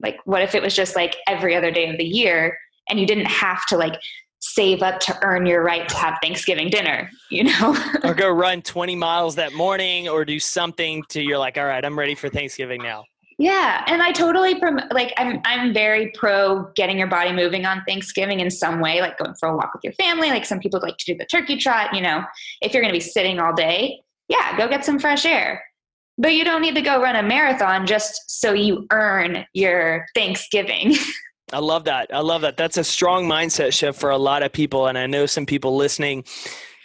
Like, 0.00 0.18
what 0.24 0.42
if 0.42 0.54
it 0.54 0.62
was 0.62 0.74
just 0.74 0.96
like 0.96 1.16
every 1.28 1.54
other 1.54 1.70
day 1.70 1.88
of 1.88 1.98
the 1.98 2.04
year 2.04 2.58
and 2.88 2.98
you 2.98 3.06
didn't 3.06 3.26
have 3.26 3.64
to 3.66 3.76
like 3.76 3.98
save 4.40 4.82
up 4.82 5.00
to 5.00 5.18
earn 5.22 5.46
your 5.46 5.62
right 5.62 5.88
to 5.88 5.96
have 5.96 6.18
Thanksgiving 6.22 6.70
dinner, 6.70 7.10
you 7.30 7.44
know? 7.44 7.76
or 8.04 8.14
go 8.14 8.30
run 8.30 8.62
20 8.62 8.96
miles 8.96 9.34
that 9.36 9.52
morning 9.52 10.08
or 10.08 10.24
do 10.24 10.40
something 10.40 11.02
to 11.10 11.22
you're 11.22 11.38
like, 11.38 11.58
all 11.58 11.64
right, 11.64 11.84
I'm 11.84 11.98
ready 11.98 12.14
for 12.14 12.28
Thanksgiving 12.28 12.82
now. 12.82 13.04
Yeah, 13.38 13.84
and 13.86 14.02
I 14.02 14.12
totally 14.12 14.58
prom- 14.58 14.80
like 14.90 15.12
I'm 15.18 15.40
I'm 15.44 15.74
very 15.74 16.10
pro 16.12 16.70
getting 16.74 16.98
your 16.98 17.06
body 17.06 17.32
moving 17.32 17.66
on 17.66 17.82
Thanksgiving 17.86 18.40
in 18.40 18.50
some 18.50 18.80
way, 18.80 19.02
like 19.02 19.18
going 19.18 19.34
for 19.38 19.50
a 19.50 19.56
walk 19.56 19.74
with 19.74 19.84
your 19.84 19.92
family. 19.92 20.30
Like 20.30 20.46
some 20.46 20.58
people 20.58 20.80
like 20.80 20.96
to 20.96 21.04
do 21.04 21.18
the 21.18 21.26
turkey 21.26 21.58
trot. 21.58 21.94
You 21.94 22.00
know, 22.00 22.24
if 22.62 22.72
you're 22.72 22.82
going 22.82 22.94
to 22.94 22.98
be 22.98 23.04
sitting 23.04 23.38
all 23.38 23.54
day, 23.54 24.00
yeah, 24.28 24.56
go 24.56 24.68
get 24.68 24.86
some 24.86 24.98
fresh 24.98 25.26
air. 25.26 25.62
But 26.16 26.32
you 26.32 26.44
don't 26.44 26.62
need 26.62 26.76
to 26.76 26.80
go 26.80 27.02
run 27.02 27.14
a 27.14 27.22
marathon 27.22 27.86
just 27.86 28.40
so 28.40 28.54
you 28.54 28.86
earn 28.90 29.44
your 29.52 30.06
Thanksgiving. 30.14 30.94
I 31.52 31.58
love 31.58 31.84
that. 31.84 32.12
I 32.12 32.20
love 32.20 32.40
that. 32.40 32.56
That's 32.56 32.78
a 32.78 32.82
strong 32.82 33.28
mindset 33.28 33.72
shift 33.72 34.00
for 34.00 34.10
a 34.10 34.18
lot 34.18 34.42
of 34.42 34.50
people, 34.50 34.86
and 34.86 34.96
I 34.96 35.06
know 35.06 35.26
some 35.26 35.44
people 35.44 35.76
listening 35.76 36.24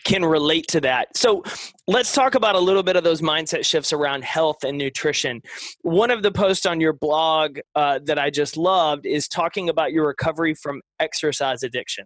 can 0.04 0.26
relate 0.26 0.68
to 0.70 0.82
that. 0.82 1.16
So 1.16 1.44
let's 1.88 2.14
talk 2.14 2.36
about 2.36 2.56
a 2.56 2.60
little 2.60 2.84
bit 2.84 2.96
of 2.96 3.04
those 3.04 3.22
mindset 3.22 3.66
shifts 3.66 3.94
around 3.94 4.24
health 4.24 4.64
and 4.64 4.78
nutrition. 4.78 5.42
One 5.82 6.12
of 6.12 6.24
the 6.24 6.32
posts 6.32 6.66
on 6.66 6.80
your 6.80 6.94
blog 6.94 7.60
uh, 7.76 8.00
that 8.06 8.18
I 8.18 8.30
just 8.30 8.58
loved 8.58 9.06
is 9.06 9.28
talking 9.28 9.70
about 9.70 9.92
your 9.92 10.08
recovery 10.08 10.56
from 10.56 10.82
exercise 11.00 11.64
addiction 11.64 12.06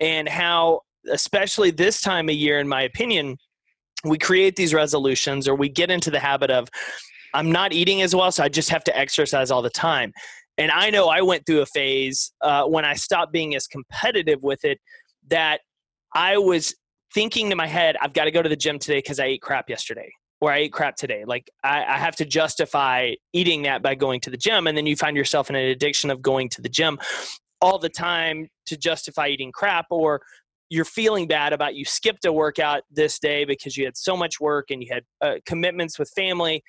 and 0.00 0.28
how, 0.28 0.80
especially 1.10 1.70
this 1.70 2.00
time 2.00 2.28
of 2.28 2.34
year, 2.34 2.58
in 2.58 2.68
my 2.68 2.82
opinion, 2.82 3.36
we 4.04 4.18
create 4.18 4.56
these 4.56 4.72
resolutions 4.72 5.46
or 5.46 5.54
we 5.54 5.68
get 5.68 5.90
into 5.90 6.10
the 6.10 6.20
habit 6.20 6.50
of, 6.50 6.68
I'm 7.34 7.52
not 7.52 7.72
eating 7.72 8.02
as 8.02 8.14
well, 8.14 8.32
so 8.32 8.42
I 8.42 8.48
just 8.48 8.70
have 8.70 8.82
to 8.84 8.98
exercise 8.98 9.50
all 9.50 9.62
the 9.62 9.70
time. 9.70 10.12
And 10.58 10.70
I 10.70 10.90
know 10.90 11.08
I 11.08 11.22
went 11.22 11.46
through 11.46 11.60
a 11.60 11.66
phase 11.66 12.32
uh, 12.40 12.64
when 12.64 12.84
I 12.84 12.94
stopped 12.94 13.32
being 13.32 13.54
as 13.54 13.66
competitive 13.66 14.42
with 14.42 14.64
it 14.64 14.78
that 15.28 15.60
I 16.14 16.38
was 16.38 16.74
thinking 17.14 17.50
to 17.50 17.56
my 17.56 17.66
head, 17.66 17.96
I've 18.00 18.12
got 18.12 18.24
to 18.24 18.30
go 18.30 18.42
to 18.42 18.48
the 18.48 18.56
gym 18.56 18.78
today 18.78 18.98
because 18.98 19.20
I 19.20 19.26
ate 19.26 19.42
crap 19.42 19.68
yesterday 19.68 20.12
or 20.40 20.52
I 20.52 20.58
ate 20.58 20.72
crap 20.72 20.96
today. 20.96 21.24
Like 21.26 21.50
I, 21.62 21.84
I, 21.84 21.98
have 21.98 22.16
to 22.16 22.24
justify 22.24 23.12
eating 23.32 23.62
that 23.62 23.82
by 23.82 23.94
going 23.94 24.20
to 24.22 24.30
the 24.30 24.36
gym. 24.36 24.66
And 24.66 24.76
then 24.76 24.86
you 24.86 24.96
find 24.96 25.16
yourself 25.16 25.50
in 25.50 25.56
an 25.56 25.66
addiction 25.66 26.10
of 26.10 26.22
going 26.22 26.48
to 26.50 26.62
the 26.62 26.68
gym 26.68 26.98
all 27.60 27.78
the 27.78 27.88
time 27.88 28.48
to 28.66 28.76
justify 28.76 29.28
eating 29.28 29.52
crap 29.52 29.86
or 29.90 30.22
you're 30.70 30.84
feeling 30.84 31.26
bad 31.26 31.52
about 31.52 31.74
you 31.74 31.84
skipped 31.84 32.24
a 32.24 32.32
workout 32.32 32.82
this 32.90 33.18
day 33.18 33.44
because 33.44 33.76
you 33.76 33.84
had 33.84 33.96
so 33.96 34.16
much 34.16 34.40
work 34.40 34.70
and 34.70 34.82
you 34.82 34.88
had 34.92 35.02
uh, 35.20 35.34
commitments 35.44 35.98
with 35.98 36.08
family 36.10 36.62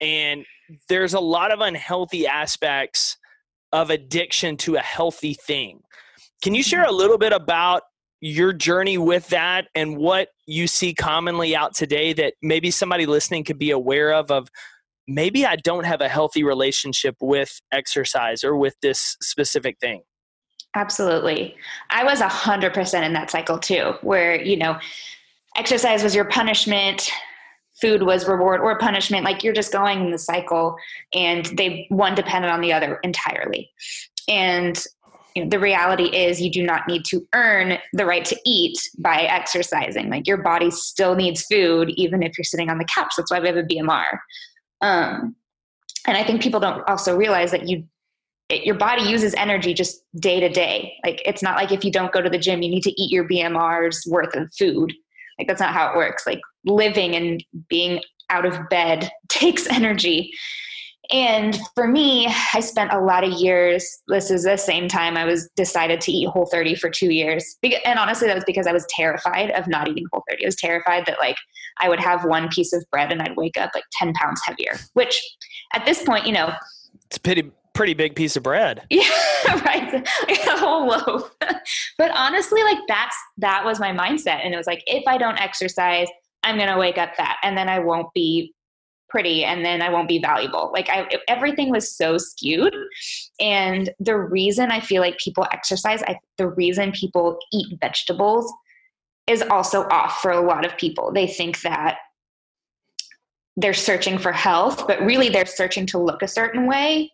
and 0.00 0.46
there's 0.88 1.14
a 1.14 1.20
lot 1.20 1.52
of 1.52 1.60
unhealthy 1.60 2.26
aspects 2.26 3.18
of 3.72 3.90
addiction 3.90 4.56
to 4.56 4.76
a 4.76 4.80
healthy 4.80 5.34
thing 5.34 5.80
can 6.42 6.54
you 6.54 6.62
share 6.62 6.84
a 6.84 6.92
little 6.92 7.18
bit 7.18 7.32
about 7.32 7.82
your 8.20 8.52
journey 8.52 8.98
with 8.98 9.28
that 9.28 9.68
and 9.74 9.96
what 9.96 10.28
you 10.46 10.66
see 10.66 10.94
commonly 10.94 11.56
out 11.56 11.74
today 11.74 12.12
that 12.12 12.34
maybe 12.42 12.70
somebody 12.70 13.06
listening 13.06 13.44
could 13.44 13.58
be 13.58 13.70
aware 13.70 14.12
of 14.12 14.30
of 14.30 14.48
maybe 15.08 15.46
I 15.46 15.56
don't 15.56 15.84
have 15.84 16.00
a 16.00 16.08
healthy 16.08 16.44
relationship 16.44 17.16
with 17.20 17.60
exercise 17.72 18.44
or 18.44 18.56
with 18.56 18.74
this 18.82 19.16
specific 19.22 19.78
thing. 19.80 20.02
Absolutely. 20.76 21.56
I 21.90 22.04
was 22.04 22.20
100% 22.20 23.04
in 23.04 23.12
that 23.14 23.30
cycle 23.30 23.58
too, 23.58 23.94
where, 24.02 24.40
you 24.40 24.56
know, 24.56 24.78
exercise 25.56 26.04
was 26.04 26.14
your 26.14 26.26
punishment, 26.26 27.10
food 27.80 28.02
was 28.02 28.28
reward 28.28 28.60
or 28.60 28.78
punishment. 28.78 29.24
Like 29.24 29.42
you're 29.42 29.54
just 29.54 29.72
going 29.72 30.04
in 30.04 30.10
the 30.12 30.18
cycle 30.18 30.76
and 31.12 31.46
they 31.56 31.86
one 31.88 32.14
depended 32.14 32.50
on 32.50 32.60
the 32.60 32.72
other 32.72 33.00
entirely. 33.02 33.70
And 34.28 34.80
you 35.34 35.44
know, 35.44 35.48
the 35.48 35.58
reality 35.58 36.04
is 36.04 36.40
you 36.40 36.50
do 36.50 36.62
not 36.62 36.86
need 36.88 37.04
to 37.06 37.26
earn 37.34 37.78
the 37.92 38.06
right 38.06 38.24
to 38.24 38.36
eat 38.44 38.78
by 38.98 39.22
exercising. 39.22 40.10
Like 40.10 40.26
your 40.26 40.38
body 40.38 40.70
still 40.70 41.14
needs 41.14 41.42
food, 41.42 41.90
even 41.96 42.22
if 42.22 42.36
you're 42.36 42.44
sitting 42.44 42.70
on 42.70 42.78
the 42.78 42.84
couch. 42.84 43.12
That's 43.16 43.30
why 43.30 43.40
we 43.40 43.48
have 43.48 43.56
a 43.56 43.62
BMR. 43.62 44.18
Um, 44.80 45.36
and 46.06 46.16
I 46.16 46.24
think 46.24 46.42
people 46.42 46.60
don't 46.60 46.86
also 46.88 47.16
realize 47.16 47.50
that 47.50 47.68
you 47.68 47.84
it, 48.48 48.64
your 48.64 48.74
body 48.74 49.02
uses 49.02 49.34
energy 49.34 49.72
just 49.72 50.02
day 50.16 50.40
to 50.40 50.48
day. 50.48 50.94
Like 51.04 51.22
it's 51.24 51.42
not 51.42 51.56
like 51.56 51.72
if 51.72 51.84
you 51.84 51.92
don't 51.92 52.12
go 52.12 52.20
to 52.20 52.28
the 52.28 52.38
gym, 52.38 52.62
you 52.62 52.68
need 52.68 52.82
to 52.82 53.00
eat 53.00 53.10
your 53.10 53.26
BMR's 53.26 54.04
worth 54.08 54.34
of 54.34 54.52
food. 54.58 54.92
Like 55.38 55.46
that's 55.46 55.60
not 55.60 55.72
how 55.72 55.90
it 55.90 55.96
works. 55.96 56.26
Like 56.26 56.40
living 56.64 57.14
and 57.14 57.42
being 57.68 58.02
out 58.28 58.44
of 58.44 58.68
bed 58.68 59.10
takes 59.28 59.66
energy. 59.68 60.32
And 61.12 61.58
for 61.74 61.88
me, 61.88 62.32
I 62.54 62.60
spent 62.60 62.92
a 62.92 63.00
lot 63.00 63.24
of 63.24 63.32
years. 63.32 63.86
This 64.08 64.30
is 64.30 64.44
the 64.44 64.56
same 64.56 64.86
time 64.86 65.16
I 65.16 65.24
was 65.24 65.48
decided 65.56 66.00
to 66.02 66.12
eat 66.12 66.28
Whole 66.28 66.46
30 66.46 66.76
for 66.76 66.88
two 66.88 67.10
years. 67.10 67.56
And 67.84 67.98
honestly, 67.98 68.28
that 68.28 68.34
was 68.34 68.44
because 68.44 68.66
I 68.66 68.72
was 68.72 68.86
terrified 68.90 69.50
of 69.50 69.66
not 69.66 69.88
eating 69.88 70.04
Whole 70.12 70.22
30. 70.30 70.44
I 70.44 70.46
was 70.46 70.56
terrified 70.56 71.06
that 71.06 71.18
like 71.18 71.36
I 71.78 71.88
would 71.88 72.00
have 72.00 72.24
one 72.24 72.48
piece 72.48 72.72
of 72.72 72.84
bread 72.90 73.10
and 73.10 73.20
I'd 73.22 73.36
wake 73.36 73.58
up 73.58 73.70
like 73.74 73.84
10 73.92 74.12
pounds 74.14 74.40
heavier, 74.44 74.78
which 74.94 75.20
at 75.74 75.84
this 75.84 76.02
point, 76.04 76.26
you 76.26 76.32
know, 76.32 76.52
it's 77.06 77.16
a 77.16 77.20
pretty 77.20 77.50
pretty 77.72 77.94
big 77.94 78.14
piece 78.14 78.36
of 78.36 78.42
bread. 78.42 78.82
Yeah, 78.90 79.58
right. 79.64 79.90
Like 80.28 80.46
a 80.46 80.58
whole 80.58 80.86
loaf. 80.86 81.30
but 81.98 82.10
honestly, 82.10 82.62
like 82.62 82.76
that's 82.86 83.16
that 83.38 83.64
was 83.64 83.80
my 83.80 83.90
mindset. 83.90 84.44
And 84.44 84.52
it 84.52 84.56
was 84.58 84.66
like, 84.66 84.82
if 84.86 85.02
I 85.06 85.16
don't 85.16 85.40
exercise, 85.40 86.08
I'm 86.42 86.58
gonna 86.58 86.78
wake 86.78 86.98
up 86.98 87.16
fat 87.16 87.38
and 87.42 87.56
then 87.56 87.66
I 87.66 87.78
won't 87.78 88.12
be 88.12 88.52
pretty 89.10 89.44
and 89.44 89.64
then 89.64 89.82
I 89.82 89.90
won't 89.90 90.08
be 90.08 90.18
valuable. 90.18 90.70
Like 90.72 90.88
I, 90.88 91.08
everything 91.28 91.70
was 91.70 91.94
so 91.94 92.18
skewed. 92.18 92.74
And 93.40 93.90
the 93.98 94.16
reason 94.16 94.70
I 94.70 94.80
feel 94.80 95.02
like 95.02 95.18
people 95.18 95.46
exercise, 95.52 96.02
I, 96.02 96.18
the 96.38 96.48
reason 96.48 96.92
people 96.92 97.38
eat 97.52 97.78
vegetables 97.80 98.52
is 99.26 99.42
also 99.50 99.82
off 99.88 100.20
for 100.20 100.30
a 100.30 100.40
lot 100.40 100.64
of 100.64 100.76
people. 100.76 101.12
They 101.12 101.26
think 101.26 101.60
that 101.62 101.98
they're 103.56 103.74
searching 103.74 104.18
for 104.18 104.32
health, 104.32 104.86
but 104.86 105.00
really 105.02 105.28
they're 105.28 105.46
searching 105.46 105.86
to 105.86 105.98
look 105.98 106.22
a 106.22 106.28
certain 106.28 106.66
way 106.66 107.10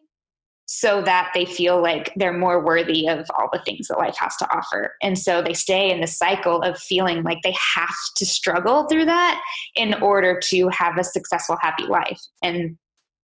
so 0.67 1.01
that 1.03 1.31
they 1.33 1.45
feel 1.45 1.81
like 1.81 2.13
they're 2.17 2.37
more 2.37 2.63
worthy 2.63 3.09
of 3.09 3.31
all 3.39 3.49
the 3.53 3.61
things 3.61 3.87
that 3.87 3.99
life 3.99 4.17
has 4.19 4.37
to 4.37 4.57
offer. 4.57 4.95
And 5.01 5.17
so 5.17 5.41
they 5.41 5.55
stay 5.55 5.91
in 5.91 6.01
the 6.01 6.09
cycle 6.09 6.61
of 6.63 6.77
feeling 6.79 7.23
like 7.23 7.39
they 7.43 7.55
have 7.75 7.95
to 8.17 8.27
struggle 8.27 8.87
through 8.89 9.05
that 9.05 9.41
in 9.77 9.95
order 10.03 10.41
to 10.47 10.69
have 10.69 10.99
a 10.99 11.05
successful, 11.05 11.57
happy 11.61 11.85
life. 11.85 12.21
And 12.43 12.77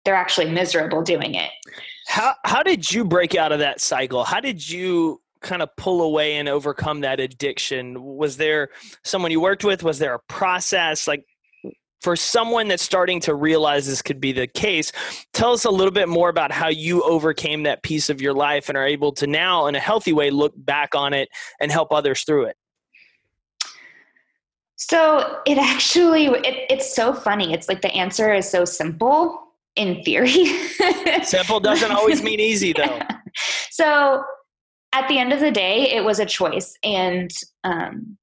they're 0.05 0.17
actually 0.17 0.51
miserable 0.51 1.03
doing 1.03 1.35
it. 1.35 1.51
How, 2.09 2.35
how 2.45 2.65
did 2.65 2.91
you 2.91 3.05
break 3.05 3.37
out 3.37 3.53
of 3.53 3.61
that 3.61 3.81
cycle? 3.81 4.25
How 4.25 4.41
did 4.41 4.69
you 4.69 5.21
kind 5.41 5.63
of 5.63 5.69
pull 5.77 6.03
away 6.03 6.37
and 6.37 6.49
overcome 6.49 7.01
that 7.03 7.21
addiction? 7.21 8.03
Was 8.03 8.37
there 8.37 8.71
someone 9.05 9.31
you 9.31 9.41
worked 9.41 9.63
with? 9.63 9.85
Was 9.85 10.01
there 10.01 10.15
a 10.15 10.21
process? 10.21 11.07
Like, 11.07 11.25
for 12.01 12.17
someone 12.17 12.69
that's 12.69 12.83
starting 12.83 13.21
to 13.21 13.35
realize 13.35 13.87
this 13.87 14.03
could 14.03 14.21
be 14.21 14.33
the 14.33 14.47
case, 14.47 14.93
tell 15.33 15.53
us 15.53 15.65
a 15.65 15.71
little 15.71 15.93
bit 15.93 16.09
more 16.09 16.29
about 16.29 16.51
how 16.51 16.69
you 16.69 17.03
overcame 17.03 17.65
that 17.65 17.83
piece 17.83 18.09
of 18.09 18.21
your 18.21 18.33
life 18.33 18.69
and 18.69 18.79
are 18.79 18.87
able 18.87 19.13
to 19.13 19.27
now, 19.27 19.67
in 19.67 19.75
a 19.75 19.81
healthy 19.81 20.13
way, 20.13 20.31
look 20.31 20.53
back 20.57 20.95
on 20.95 21.13
it 21.13 21.29
and 21.61 21.71
help 21.71 21.93
others 21.93 22.23
through 22.23 22.45
it. 22.45 22.57
So 24.77 25.41
it 25.47 25.59
actually 25.59 26.27
it, 26.27 26.67
it's 26.71 26.95
so 26.95 27.13
funny. 27.13 27.53
It's 27.53 27.69
like 27.69 27.83
the 27.83 27.93
answer 27.93 28.33
is 28.33 28.49
so 28.49 28.65
simple 28.65 29.39
in 29.77 30.03
theory. 30.05 30.47
simple 31.23 31.61
doesn't 31.61 31.93
always 31.93 32.23
mean 32.23 32.41
easy 32.41 32.73
though. 32.73 32.99
So 33.71 34.25
at 34.93 35.07
the 35.09 35.19
end 35.19 35.33
of 35.33 35.39
the 35.39 35.53
day, 35.53 35.93
it 35.93 36.05
was 36.05 36.19
a 36.19 36.27
choice, 36.27 36.77
and 36.83 37.31
um, 37.63 38.19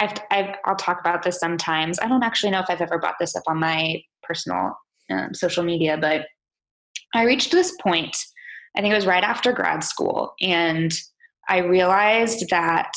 I've, 0.00 0.14
I've, 0.30 0.54
I'll 0.64 0.76
talk 0.76 0.98
about 0.98 1.22
this 1.22 1.38
sometimes. 1.38 1.98
I 2.00 2.08
don't 2.08 2.22
actually 2.22 2.50
know 2.50 2.60
if 2.60 2.70
I've 2.70 2.80
ever 2.80 2.98
brought 2.98 3.16
this 3.20 3.36
up 3.36 3.42
on 3.46 3.58
my 3.58 4.02
personal 4.22 4.72
um, 5.10 5.34
social 5.34 5.62
media, 5.62 5.98
but 6.00 6.26
I 7.14 7.24
reached 7.24 7.52
this 7.52 7.76
point, 7.80 8.16
I 8.76 8.80
think 8.80 8.92
it 8.92 8.96
was 8.96 9.06
right 9.06 9.24
after 9.24 9.52
grad 9.52 9.84
school, 9.84 10.34
and 10.40 10.92
I 11.48 11.58
realized 11.58 12.48
that 12.50 12.92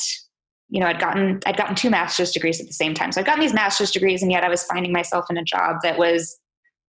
you 0.70 0.80
know 0.80 0.86
I'd 0.86 1.00
gotten 1.00 1.40
I'd 1.46 1.56
gotten 1.56 1.74
two 1.74 1.90
master's 1.90 2.30
degrees 2.30 2.60
at 2.60 2.66
the 2.66 2.72
same 2.72 2.94
time. 2.94 3.12
So 3.12 3.20
I'd 3.20 3.26
gotten 3.26 3.40
these 3.40 3.54
master's 3.54 3.90
degrees, 3.90 4.22
and 4.22 4.30
yet 4.30 4.44
I 4.44 4.48
was 4.48 4.62
finding 4.64 4.92
myself 4.92 5.26
in 5.30 5.36
a 5.36 5.44
job 5.44 5.78
that 5.82 5.98
was 5.98 6.38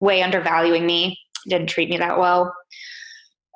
way 0.01 0.23
undervaluing 0.23 0.87
me, 0.87 1.19
didn't 1.49 1.69
treat 1.69 1.91
me 1.91 1.99
that 1.99 2.19
well. 2.19 2.55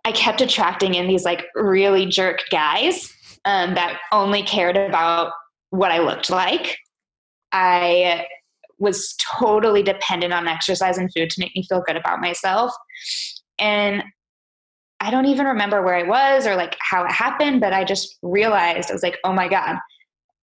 I 0.05 0.11
kept 0.13 0.41
attracting 0.41 0.95
in 0.95 1.07
these 1.07 1.25
like 1.25 1.47
really 1.55 2.07
jerk 2.07 2.41
guys 2.51 3.13
um, 3.45 3.75
that 3.75 4.01
only 4.11 4.43
cared 4.43 4.77
about 4.77 5.33
what 5.73 5.91
I 5.91 5.99
looked 5.99 6.29
like. 6.29 6.77
I 7.51 8.27
was 8.79 9.15
totally 9.39 9.83
dependent 9.83 10.33
on 10.33 10.47
exercise 10.47 10.99
and 10.99 11.11
food 11.17 11.31
to 11.31 11.41
make 11.41 11.57
me 11.57 11.65
feel 11.69 11.83
good 11.87 11.97
about 11.97 12.21
myself. 12.21 12.73
And 13.59 14.03
I 15.01 15.11
don't 15.11 15.27
even 15.27 15.47
remember 15.47 15.83
where 15.83 15.97
I 15.97 16.03
was 16.03 16.47
or 16.47 16.57
like 16.57 16.77
how 16.81 17.05
it 17.05 17.11
happened, 17.11 17.61
but 17.61 17.73
I 17.73 17.85
just 17.85 18.19
realized 18.23 18.91
I 18.91 18.93
was 18.93 19.03
like, 19.03 19.19
oh 19.25 19.33
my 19.33 19.49
God, 19.49 19.79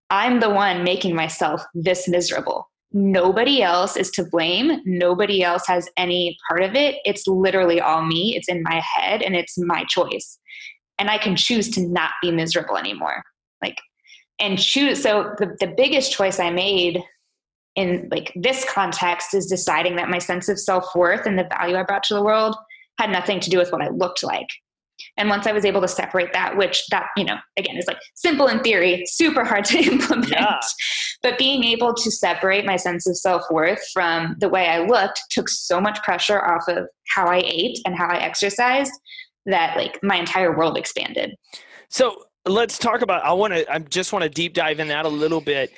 I'm 0.09 0.39
the 0.39 0.49
one 0.49 0.83
making 0.83 1.15
myself 1.15 1.63
this 1.75 2.07
miserable. 2.07 2.67
Nobody 2.91 3.61
else 3.61 3.95
is 3.95 4.09
to 4.11 4.25
blame. 4.25 4.81
Nobody 4.83 5.43
else 5.43 5.67
has 5.67 5.87
any 5.95 6.35
part 6.47 6.63
of 6.63 6.73
it. 6.73 6.95
It's 7.05 7.27
literally 7.27 7.79
all 7.79 8.03
me. 8.03 8.35
It's 8.35 8.49
in 8.49 8.63
my 8.63 8.81
head 8.81 9.21
and 9.21 9.35
it's 9.35 9.59
my 9.59 9.83
choice. 9.83 10.39
And 10.97 11.09
I 11.09 11.19
can 11.19 11.35
choose 11.35 11.69
to 11.71 11.87
not 11.87 12.11
be 12.21 12.31
miserable 12.31 12.77
anymore. 12.77 13.23
Like 13.61 13.77
and 14.39 14.58
choose. 14.58 15.02
So 15.02 15.36
the, 15.38 15.56
the 15.60 15.73
biggest 15.75 16.12
choice 16.12 16.39
I 16.39 16.49
made 16.49 17.04
in 17.75 18.08
like 18.12 18.32
this 18.36 18.65
context 18.69 19.34
is 19.34 19.45
deciding 19.45 19.95
that 19.97 20.10
my 20.10 20.17
sense 20.17 20.49
of 20.49 20.60
self-worth 20.60 21.25
and 21.25 21.38
the 21.38 21.47
value 21.49 21.75
I 21.75 21.84
brought 21.84 22.04
to 22.04 22.13
the 22.13 22.23
world 22.23 22.56
had 22.97 23.12
nothing 23.12 23.39
to 23.39 23.49
do 23.49 23.58
with 23.58 23.71
what 23.71 23.82
I 23.82 23.89
looked 23.89 24.23
like. 24.23 24.47
And 25.17 25.30
once 25.30 25.47
I 25.47 25.52
was 25.52 25.65
able 25.65 25.82
to 25.82 25.88
separate 25.88 26.34
that, 26.34 26.58
which 26.58 26.86
that, 26.88 27.08
you 27.15 27.23
know, 27.23 27.38
again 27.58 27.78
is 27.78 27.88
like 27.88 27.99
simple 28.15 28.47
in 28.47 28.60
theory, 28.60 29.04
super 29.06 29.45
hard 29.45 29.65
to 29.65 29.78
implement. 29.91 30.30
Yeah. 30.30 30.60
But 31.21 31.38
being 31.38 31.63
able 31.63 31.93
to 31.93 32.12
separate 32.12 32.65
my 32.65 32.75
sense 32.75 33.08
of 33.08 33.17
self 33.17 33.43
worth 33.49 33.82
from 33.93 34.36
the 34.39 34.49
way 34.49 34.67
I 34.67 34.86
looked 34.86 35.21
took 35.30 35.49
so 35.49 35.80
much 35.80 36.02
pressure 36.04 36.43
off 36.45 36.67
of 36.67 36.88
how 37.08 37.28
I 37.28 37.41
ate 37.45 37.80
and 37.86 37.97
how 37.97 38.08
I 38.08 38.17
exercised 38.17 38.91
that 39.45 39.75
like 39.78 39.99
my 40.04 40.17
entire 40.17 40.56
world 40.56 40.78
expanded. 40.78 41.36
So 41.89 42.23
let's 42.45 42.78
talk 42.78 43.02
about, 43.02 43.23
I 43.23 43.34
want 43.34 43.54
to, 43.54 43.71
I 43.71 43.80
just 43.80 44.13
want 44.13 44.23
to 44.23 44.30
deep 44.30 44.54
dive 44.54 44.80
in 44.80 44.88
that 44.89 45.06
a 45.06 45.10
little 45.10 45.41
bit 45.41 45.71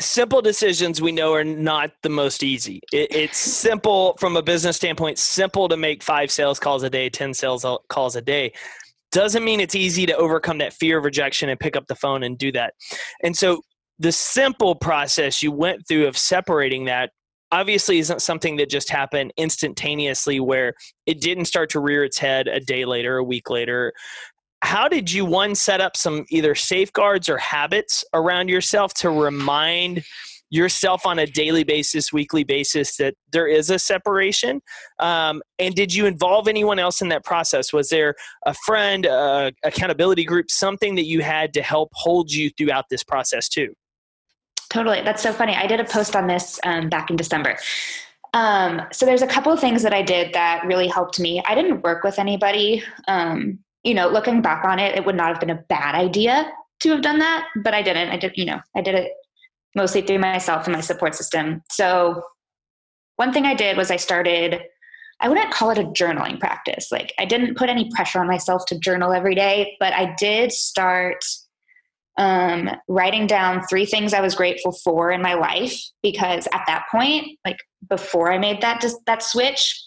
simple 0.00 0.42
decisions 0.42 1.00
we 1.00 1.12
know 1.12 1.32
are 1.34 1.44
not 1.44 1.92
the 2.02 2.08
most 2.08 2.42
easy. 2.42 2.80
It, 2.92 3.14
it's 3.14 3.38
simple 3.38 4.16
from 4.18 4.36
a 4.36 4.42
business 4.42 4.76
standpoint, 4.76 5.18
simple 5.18 5.68
to 5.68 5.76
make 5.76 6.02
five 6.02 6.30
sales 6.30 6.58
calls 6.58 6.82
a 6.82 6.90
day, 6.90 7.08
10 7.08 7.34
sales 7.34 7.64
calls 7.88 8.16
a 8.16 8.22
day. 8.22 8.52
Doesn't 9.12 9.44
mean 9.44 9.60
it's 9.60 9.76
easy 9.76 10.06
to 10.06 10.16
overcome 10.16 10.58
that 10.58 10.72
fear 10.72 10.98
of 10.98 11.04
rejection 11.04 11.48
and 11.48 11.60
pick 11.60 11.76
up 11.76 11.86
the 11.86 11.94
phone 11.94 12.24
and 12.24 12.36
do 12.36 12.50
that. 12.52 12.74
And 13.22 13.36
so 13.36 13.62
the 14.00 14.10
simple 14.10 14.74
process 14.74 15.42
you 15.42 15.52
went 15.52 15.86
through 15.86 16.08
of 16.08 16.18
separating 16.18 16.86
that 16.86 17.10
obviously 17.52 18.00
isn't 18.00 18.20
something 18.20 18.56
that 18.56 18.68
just 18.68 18.90
happened 18.90 19.32
instantaneously 19.36 20.40
where 20.40 20.74
it 21.06 21.20
didn't 21.20 21.44
start 21.44 21.70
to 21.70 21.78
rear 21.78 22.02
its 22.02 22.18
head 22.18 22.48
a 22.48 22.58
day 22.58 22.84
later, 22.84 23.18
a 23.18 23.22
week 23.22 23.48
later 23.48 23.92
how 24.64 24.88
did 24.88 25.12
you 25.12 25.24
one 25.24 25.54
set 25.54 25.80
up 25.80 25.96
some 25.96 26.24
either 26.30 26.54
safeguards 26.54 27.28
or 27.28 27.36
habits 27.36 28.04
around 28.14 28.48
yourself 28.48 28.94
to 28.94 29.10
remind 29.10 30.02
yourself 30.48 31.04
on 31.04 31.18
a 31.18 31.26
daily 31.26 31.64
basis 31.64 32.12
weekly 32.12 32.44
basis 32.44 32.96
that 32.96 33.14
there 33.32 33.46
is 33.46 33.68
a 33.68 33.78
separation? 33.78 34.62
Um, 35.00 35.42
and 35.58 35.74
did 35.74 35.92
you 35.92 36.06
involve 36.06 36.48
anyone 36.48 36.78
else 36.78 37.02
in 37.02 37.08
that 37.08 37.24
process? 37.24 37.72
Was 37.72 37.90
there 37.90 38.14
a 38.46 38.54
friend 38.64 39.04
a 39.04 39.52
accountability 39.64 40.24
group 40.24 40.50
something 40.50 40.94
that 40.94 41.04
you 41.04 41.20
had 41.20 41.52
to 41.54 41.62
help 41.62 41.90
hold 41.92 42.32
you 42.32 42.50
throughout 42.56 42.86
this 42.88 43.04
process 43.04 43.48
too? 43.48 43.74
Totally. 44.70 45.02
That's 45.02 45.22
so 45.22 45.32
funny. 45.32 45.54
I 45.54 45.66
did 45.66 45.78
a 45.78 45.84
post 45.84 46.16
on 46.16 46.26
this 46.26 46.58
um, 46.64 46.88
back 46.88 47.10
in 47.10 47.16
december. 47.16 47.58
Um, 48.32 48.82
so 48.92 49.06
there's 49.06 49.22
a 49.22 49.28
couple 49.28 49.52
of 49.52 49.60
things 49.60 49.84
that 49.84 49.94
i 49.94 50.02
did 50.02 50.32
that 50.34 50.64
really 50.66 50.88
helped 50.88 51.20
me. 51.20 51.42
I 51.46 51.54
didn't 51.54 51.82
work 51.82 52.02
with 52.02 52.18
anybody 52.18 52.82
um, 53.06 53.60
you 53.84 53.94
know, 53.94 54.08
looking 54.08 54.42
back 54.42 54.64
on 54.64 54.78
it, 54.78 54.96
it 54.96 55.04
would 55.06 55.14
not 55.14 55.28
have 55.28 55.40
been 55.40 55.50
a 55.50 55.62
bad 55.68 55.94
idea 55.94 56.50
to 56.80 56.90
have 56.90 57.02
done 57.02 57.18
that, 57.20 57.46
but 57.62 57.74
I 57.74 57.82
didn't. 57.82 58.10
I 58.10 58.16
did, 58.16 58.32
you 58.34 58.46
know, 58.46 58.60
I 58.74 58.80
did 58.80 58.94
it 58.94 59.12
mostly 59.74 60.02
through 60.02 60.18
myself 60.18 60.66
and 60.66 60.74
my 60.74 60.80
support 60.80 61.14
system. 61.14 61.62
So 61.70 62.22
one 63.16 63.32
thing 63.32 63.44
I 63.44 63.54
did 63.54 63.76
was 63.76 63.90
I 63.90 63.96
started 63.96 64.60
I 65.20 65.28
wouldn't 65.28 65.52
call 65.52 65.70
it 65.70 65.78
a 65.78 65.84
journaling 65.84 66.40
practice. 66.40 66.90
Like 66.90 67.14
I 67.18 67.24
didn't 67.24 67.56
put 67.56 67.68
any 67.68 67.88
pressure 67.94 68.20
on 68.20 68.26
myself 68.26 68.66
to 68.66 68.78
journal 68.78 69.12
every 69.12 69.34
day, 69.34 69.76
but 69.78 69.92
I 69.92 70.14
did 70.18 70.52
start 70.52 71.24
um, 72.18 72.70
writing 72.88 73.26
down 73.26 73.62
three 73.68 73.86
things 73.86 74.12
I 74.12 74.20
was 74.20 74.34
grateful 74.34 74.72
for 74.72 75.10
in 75.10 75.22
my 75.22 75.34
life 75.34 75.80
because 76.02 76.46
at 76.52 76.64
that 76.66 76.86
point, 76.90 77.38
like 77.44 77.58
before 77.88 78.32
I 78.32 78.38
made 78.38 78.60
that 78.62 78.80
just 78.80 78.98
that 79.06 79.22
switch, 79.22 79.80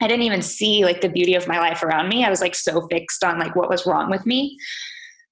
I 0.00 0.08
didn't 0.08 0.24
even 0.24 0.42
see 0.42 0.84
like 0.84 1.00
the 1.00 1.08
beauty 1.08 1.34
of 1.34 1.48
my 1.48 1.58
life 1.58 1.82
around 1.82 2.08
me. 2.08 2.24
I 2.24 2.30
was 2.30 2.40
like 2.40 2.54
so 2.54 2.86
fixed 2.88 3.24
on 3.24 3.38
like 3.38 3.56
what 3.56 3.70
was 3.70 3.86
wrong 3.86 4.10
with 4.10 4.26
me. 4.26 4.58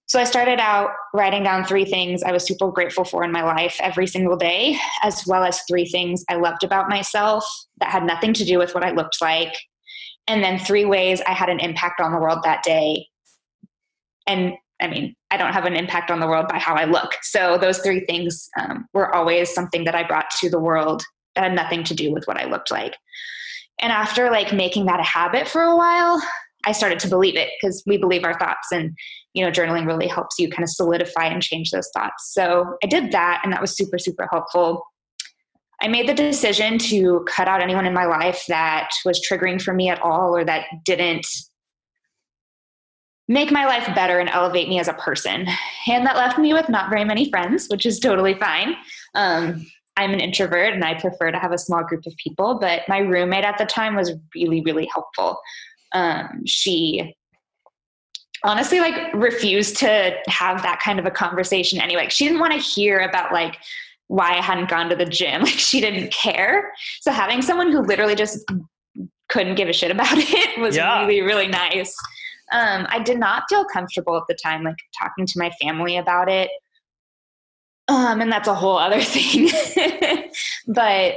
So 0.07 0.20
I 0.20 0.24
started 0.24 0.61
out 0.61 0.90
writing 1.14 1.42
down 1.42 1.64
three 1.64 1.85
things 1.85 2.22
I 2.22 2.33
was 2.33 2.46
super 2.46 2.70
grateful 2.70 3.05
for 3.05 3.24
in 3.24 3.33
my 3.33 3.42
life 3.42 3.79
every 3.81 4.07
single 4.07 4.37
day, 4.37 4.79
as 5.03 5.27
well 5.27 5.44
as 5.44 5.62
three 5.62 5.87
things 5.87 6.24
I 6.29 6.37
loved 6.37 6.62
about 6.62 6.90
myself 6.90 7.44
that 7.81 7.90
had 7.90 8.05
nothing 8.05 8.35
to 8.35 8.44
do 8.44 8.59
with 8.59 8.74
what 8.74 8.85
I 8.85 8.90
looked 8.90 9.20
like. 9.20 9.55
And 10.27 10.42
then 10.42 10.59
three 10.59 10.85
ways 10.85 11.20
I 11.27 11.33
had 11.33 11.48
an 11.48 11.61
impact 11.61 12.00
on 12.00 12.12
the 12.12 12.18
world 12.18 12.40
that 12.44 12.62
day. 12.62 13.07
And 14.27 14.55
I 14.81 14.88
mean, 14.88 15.14
I 15.31 15.37
don't 15.37 15.53
have 15.53 15.64
an 15.64 15.77
impact 15.77 16.11
on 16.11 16.20
the 16.20 16.27
world 16.27 16.48
by 16.48 16.59
how 16.59 16.74
I 16.74 16.85
look. 16.85 17.14
So 17.22 17.59
those 17.59 17.79
three 17.79 18.05
things 18.07 18.48
um, 18.59 18.87
were 18.92 19.14
always 19.14 19.53
something 19.53 19.85
that 19.85 19.94
I 19.94 20.07
brought 20.07 20.31
to 20.40 20.50
the 20.50 20.61
world 20.61 21.03
that 21.35 21.44
had 21.44 21.55
nothing 21.55 21.85
to 21.85 21.94
do 21.94 22.12
with 22.12 22.27
what 22.27 22.40
I 22.40 22.44
looked 22.44 22.70
like. 22.70 22.96
And 23.81 23.93
after 23.93 24.31
like 24.31 24.53
making 24.53 24.87
that 24.87 25.01
a 25.01 25.05
habit 25.05 25.49
for 25.49 25.63
a 25.63 25.77
while, 25.77 26.23
I 26.67 26.73
started 26.73 26.99
to 27.01 27.09
believe 27.09 27.37
it 27.37 27.51
because 27.61 27.83
we 27.87 27.99
believe 27.99 28.25
our 28.25 28.39
thoughts 28.39 28.73
and 28.73 28.97
you 29.35 29.45
know 29.45 29.51
journaling 29.51 29.87
really 29.87 30.07
helps 30.07 30.39
you 30.39 30.49
kind 30.49 30.63
of 30.63 30.71
solidify 30.71 31.27
and 31.27 31.43
change 31.43 31.71
those 31.71 31.91
thoughts. 31.95 32.33
So 32.33 32.77
I 32.83 32.87
did 32.87 33.13
that 33.13 33.41
and 33.45 33.53
that 33.53 33.61
was 33.61 33.77
super 33.77 33.99
super 33.99 34.29
helpful. 34.31 34.85
I 35.83 35.89
made 35.89 36.09
the 36.09 36.15
decision 36.15 36.79
to 36.79 37.27
cut 37.29 37.49
out 37.49 37.61
anyone 37.61 37.85
in 37.85 37.93
my 37.93 38.07
life 38.07 38.45
that 38.49 38.91
was 39.05 39.21
triggering 39.21 39.61
for 39.61 39.75
me 39.75 39.91
at 39.91 40.01
all 40.01 40.35
or 40.35 40.45
that 40.45 40.67
didn't 40.85 41.27
make 43.29 43.51
my 43.51 43.65
life 43.67 43.93
better 43.95 44.19
and 44.19 44.29
elevate 44.29 44.69
me 44.69 44.79
as 44.79 44.89
a 44.89 44.95
person. 44.95 45.47
And 45.87 46.07
that 46.07 46.17
left 46.17 46.39
me 46.39 46.53
with 46.53 46.69
not 46.69 46.91
very 46.91 47.05
many 47.05 47.29
friends, 47.31 47.67
which 47.69 47.87
is 47.87 47.99
totally 47.99 48.35
fine. 48.35 48.77
Um, 49.15 49.67
I'm 49.97 50.13
an 50.13 50.21
introvert 50.21 50.75
and 50.75 50.85
I 50.85 50.95
prefer 50.95 51.31
to 51.31 51.39
have 51.39 51.53
a 51.53 51.59
small 51.59 51.85
group 51.85 52.07
of 52.07 52.15
people, 52.17 52.59
but 52.59 52.83
my 52.89 52.99
roommate 52.99 53.45
at 53.45 53.59
the 53.59 53.65
time 53.65 53.95
was 53.95 54.13
really, 54.35 54.61
really 54.63 54.89
helpful. 54.93 55.39
Um, 55.93 56.43
she 56.45 57.15
honestly 58.43 58.81
like 58.81 59.13
refused 59.15 59.77
to 59.79 60.17
have 60.29 60.63
that 60.63 60.81
kind 60.81 60.99
of 60.99 61.07
a 61.07 61.11
conversation 61.11 61.81
anyway. 61.81 62.09
She 62.09 62.25
didn't 62.25 62.41
want 62.41 62.53
to 62.53 62.59
hear 62.59 63.01
about 63.01 63.33
like 63.33 63.59
why 64.09 64.33
I 64.33 64.43
hadn't 64.43 64.69
gone 64.69 64.89
to 64.91 64.97
the 64.97 65.07
gym. 65.07 65.43
Like 65.45 65.55
she 65.55 65.81
didn't 65.81 66.13
care. 66.13 66.73
So 67.01 67.11
having 67.11 67.43
someone 67.43 67.71
who 67.71 67.81
literally 67.81 68.15
just 68.15 68.45
couldn't 69.29 69.55
give 69.55 69.69
a 69.69 69.73
shit 69.73 69.91
about 69.91 70.09
it 70.17 70.61
was 70.61 70.77
yeah. 70.77 71.01
really, 71.01 71.23
really 71.23 71.49
nice. 71.49 71.95
Um, 72.53 72.87
I 72.89 72.99
did 72.99 73.19
not 73.19 73.45
feel 73.49 73.65
comfortable 73.65 74.17
at 74.17 74.25
the 74.29 74.37
time, 74.43 74.63
like 74.63 74.77
talking 74.99 75.27
to 75.27 75.39
my 75.39 75.51
family 75.63 75.97
about 75.97 76.29
it. 76.29 76.51
Um, 77.88 78.20
and 78.20 78.33
that's 78.33 78.49
a 78.49 78.55
whole 78.55 78.79
other 78.79 79.01
thing. 79.03 79.51
but 80.68 81.14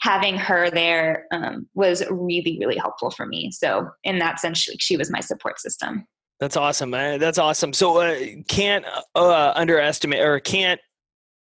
having 0.00 0.36
her 0.36 0.70
there 0.70 1.26
um, 1.30 1.68
was 1.74 2.02
really, 2.10 2.58
really 2.58 2.76
helpful 2.76 3.10
for 3.10 3.26
me. 3.26 3.50
So 3.50 3.88
in 4.04 4.18
that 4.18 4.40
sense, 4.40 4.58
she, 4.58 4.76
she 4.78 4.96
was 4.96 5.10
my 5.10 5.20
support 5.20 5.60
system. 5.60 6.06
That's 6.38 6.56
awesome, 6.56 6.90
man. 6.90 7.20
That's 7.20 7.38
awesome. 7.38 7.74
So 7.74 7.98
uh, 7.98 8.18
can't 8.48 8.84
uh, 9.14 9.52
underestimate 9.54 10.20
or 10.20 10.40
can't 10.40 10.80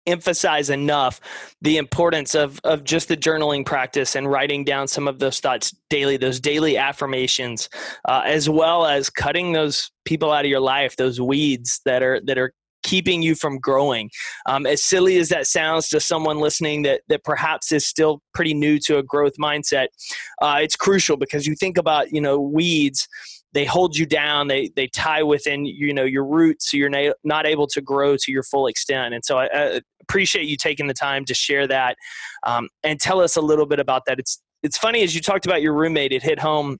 emphasize 0.06 0.70
enough 0.70 1.20
the 1.61 1.76
importance 1.76 2.35
of 2.35 2.59
of 2.64 2.85
just 2.85 3.09
the 3.09 3.16
journaling 3.16 3.64
practice 3.64 4.16
and 4.16 4.30
writing 4.30 4.64
down 4.64 4.88
some 4.88 5.06
of 5.06 5.18
those 5.18 5.40
thoughts 5.40 5.76
daily 5.90 6.16
those 6.16 6.40
daily 6.40 6.78
affirmations 6.78 7.68
uh, 8.09 8.22
as 8.24 8.48
well 8.48 8.87
as 8.87 9.11
cutting 9.11 9.52
those 9.52 9.90
people 10.06 10.33
out 10.33 10.42
of 10.42 10.50
your 10.50 10.59
life 10.59 10.96
those 10.96 11.20
weeds 11.20 11.83
that 11.85 12.02
are 12.02 12.18
that 12.22 12.38
are 12.38 12.54
keeping 12.83 13.23
you 13.23 13.35
from 13.35 13.59
growing. 13.59 14.11
Um, 14.47 14.66
as 14.66 14.85
silly 14.85 15.16
as 15.19 15.29
that 15.29 15.47
sounds 15.47 15.88
to 15.88 16.01
someone 16.01 16.38
listening 16.38 16.83
that 16.83 17.03
that 17.09 17.25
perhaps 17.25 17.73
is 17.73 17.87
still 17.87 18.23
pretty 18.35 18.55
new 18.55 18.79
to 18.81 18.99
a 18.99 19.03
growth 19.03 19.35
mindset, 19.40 19.88
uh, 20.43 20.59
it's 20.61 20.77
crucial 20.77 21.16
because 21.16 21.47
you 21.47 21.55
think 21.55 21.79
about 21.79 22.12
you 22.12 22.21
know 22.21 22.40
weeds. 22.40 23.09
They 23.53 23.64
hold 23.64 23.97
you 23.97 24.07
down. 24.07 24.47
They 24.49 24.71
they 24.77 24.87
tie 24.87 25.23
within 25.23 25.64
you 25.64 25.93
know 25.93 26.05
your 26.05 26.25
roots, 26.25 26.71
so 26.71 26.77
you're 26.77 26.88
na- 26.88 27.12
not 27.25 27.47
able 27.47 27.66
to 27.69 27.81
grow 27.81 28.16
to 28.16 28.33
your 28.33 28.45
full 28.45 28.66
extent. 28.66 29.14
And 29.14 29.25
so 29.25 29.38
I, 29.38 29.49
I 29.53 29.81
appreciate 30.01 30.47
you 30.47 30.57
taking 30.57 30.87
the 30.87 30.95
time 30.95 31.25
to 31.25 31.35
share 31.35 31.66
that 31.69 31.97
um, 32.45 32.69
and 32.83 33.01
tell 33.01 33.21
us 33.21 33.37
a 33.37 33.40
little 33.40 33.66
bit 33.66 33.81
about 33.81 34.03
that. 34.07 34.19
It's 34.19 34.40
it's 34.62 34.77
funny 34.77 35.03
as 35.03 35.14
you 35.14 35.21
talked 35.21 35.47
about 35.47 35.62
your 35.62 35.75
roommate. 35.75 36.12
It 36.12 36.23
hit 36.23 36.38
home 36.38 36.79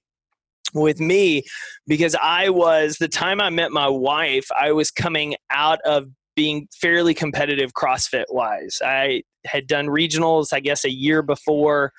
with 0.75 1.01
me 1.01 1.43
because 1.87 2.15
I 2.15 2.51
was 2.51 2.97
the 2.97 3.09
time 3.09 3.41
I 3.41 3.51
met 3.51 3.73
my 3.73 3.89
wife, 3.89 4.49
I 4.59 4.73
was 4.73 4.91
coming 4.91 5.37
out 5.51 5.81
of 5.83 6.09
being 6.37 6.69
fairly 6.73 7.15
competitive 7.15 7.73
CrossFit 7.73 8.27
wise. 8.31 8.79
I 8.85 9.23
had 9.47 9.67
done 9.67 9.87
regionals, 9.87 10.53
I 10.53 10.61
guess, 10.61 10.85
a 10.85 10.91
year 10.91 11.23
before. 11.23 11.93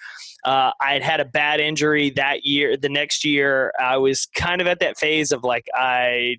Uh, 0.45 0.71
I 0.82 0.93
had 0.93 1.04
had 1.04 1.19
a 1.19 1.26
bad 1.26 1.60
injury 1.60 2.10
that 2.12 2.45
year. 2.45 2.78
The 2.78 2.89
next 2.89 3.26
year, 3.26 3.74
I 3.80 3.97
was 3.97 4.28
kind 4.36 4.62
of 4.62 4.67
at 4.67 4.80
that 4.80 4.97
phase 4.97 5.32
of 5.32 5.43
like, 5.43 5.65
I 5.76 6.38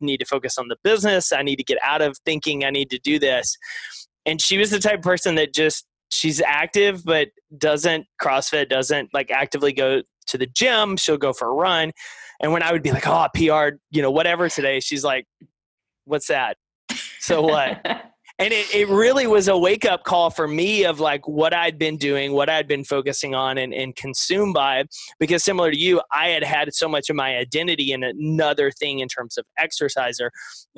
need 0.00 0.18
to 0.18 0.26
focus 0.26 0.58
on 0.58 0.68
the 0.68 0.76
business. 0.82 1.32
I 1.32 1.42
need 1.42 1.56
to 1.56 1.64
get 1.64 1.78
out 1.82 2.02
of 2.02 2.16
thinking 2.24 2.64
I 2.64 2.70
need 2.70 2.90
to 2.90 2.98
do 2.98 3.18
this. 3.18 3.56
And 4.26 4.40
she 4.40 4.58
was 4.58 4.70
the 4.70 4.78
type 4.78 4.98
of 4.98 5.02
person 5.02 5.34
that 5.36 5.54
just 5.54 5.86
she's 6.10 6.40
active 6.40 7.04
but 7.04 7.28
doesn't 7.58 8.06
CrossFit, 8.22 8.68
doesn't 8.68 9.10
like 9.12 9.30
actively 9.30 9.72
go 9.72 10.02
to 10.28 10.38
the 10.38 10.46
gym. 10.46 10.96
She'll 10.96 11.18
go 11.18 11.32
for 11.32 11.48
a 11.48 11.52
run. 11.52 11.92
And 12.40 12.52
when 12.52 12.62
I 12.62 12.72
would 12.72 12.82
be 12.82 12.92
like, 12.92 13.06
oh, 13.06 13.26
PR, 13.34 13.76
you 13.90 14.02
know, 14.02 14.10
whatever 14.10 14.48
today, 14.48 14.80
she's 14.80 15.04
like, 15.04 15.26
what's 16.04 16.26
that? 16.28 16.56
So 17.20 17.42
what? 17.42 17.80
and 18.38 18.52
it, 18.52 18.74
it 18.74 18.88
really 18.88 19.26
was 19.26 19.46
a 19.46 19.56
wake 19.56 19.84
up 19.84 20.04
call 20.04 20.28
for 20.28 20.48
me 20.48 20.84
of 20.84 20.98
like 20.98 21.26
what 21.28 21.54
I'd 21.54 21.78
been 21.78 21.96
doing, 21.96 22.32
what 22.32 22.50
I'd 22.50 22.66
been 22.66 22.84
focusing 22.84 23.34
on 23.34 23.58
and, 23.58 23.72
and 23.72 23.94
consumed 23.94 24.54
by. 24.54 24.84
Because 25.20 25.44
similar 25.44 25.70
to 25.70 25.78
you, 25.78 26.02
I 26.12 26.28
had 26.28 26.42
had 26.42 26.74
so 26.74 26.88
much 26.88 27.08
of 27.08 27.16
my 27.16 27.36
identity 27.36 27.92
in 27.92 28.02
another 28.02 28.70
thing 28.72 28.98
in 28.98 29.08
terms 29.08 29.38
of 29.38 29.46
exerciser, 29.58 30.32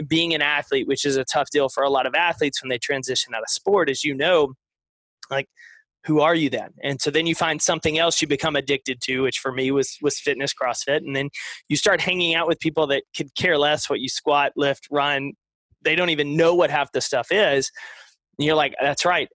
being 0.06 0.34
an 0.34 0.42
athlete, 0.42 0.86
which 0.86 1.04
is 1.04 1.16
a 1.16 1.24
tough 1.24 1.48
deal 1.50 1.68
for 1.68 1.82
a 1.82 1.90
lot 1.90 2.06
of 2.06 2.14
athletes 2.14 2.62
when 2.62 2.68
they 2.68 2.78
transition 2.78 3.34
out 3.34 3.42
of 3.42 3.48
sport, 3.48 3.88
as 3.88 4.04
you 4.04 4.14
know. 4.14 4.54
Like, 5.30 5.48
who 6.06 6.20
are 6.20 6.34
you 6.34 6.48
then 6.48 6.70
and 6.82 7.00
so 7.00 7.10
then 7.10 7.26
you 7.26 7.34
find 7.34 7.60
something 7.60 7.98
else 7.98 8.22
you 8.22 8.28
become 8.28 8.56
addicted 8.56 9.00
to 9.00 9.22
which 9.22 9.38
for 9.38 9.52
me 9.52 9.70
was 9.70 9.98
was 10.00 10.18
fitness 10.18 10.52
crossfit 10.54 10.98
and 10.98 11.16
then 11.16 11.28
you 11.68 11.76
start 11.76 12.00
hanging 12.00 12.34
out 12.34 12.46
with 12.46 12.60
people 12.60 12.86
that 12.86 13.02
could 13.16 13.34
care 13.34 13.58
less 13.58 13.90
what 13.90 14.00
you 14.00 14.08
squat 14.08 14.52
lift 14.56 14.86
run 14.90 15.32
they 15.82 15.94
don't 15.94 16.10
even 16.10 16.36
know 16.36 16.54
what 16.54 16.70
half 16.70 16.90
the 16.92 17.00
stuff 17.00 17.28
is 17.30 17.70
and 18.38 18.46
you're 18.46 18.56
like 18.56 18.74
that's 18.80 19.04
right 19.04 19.28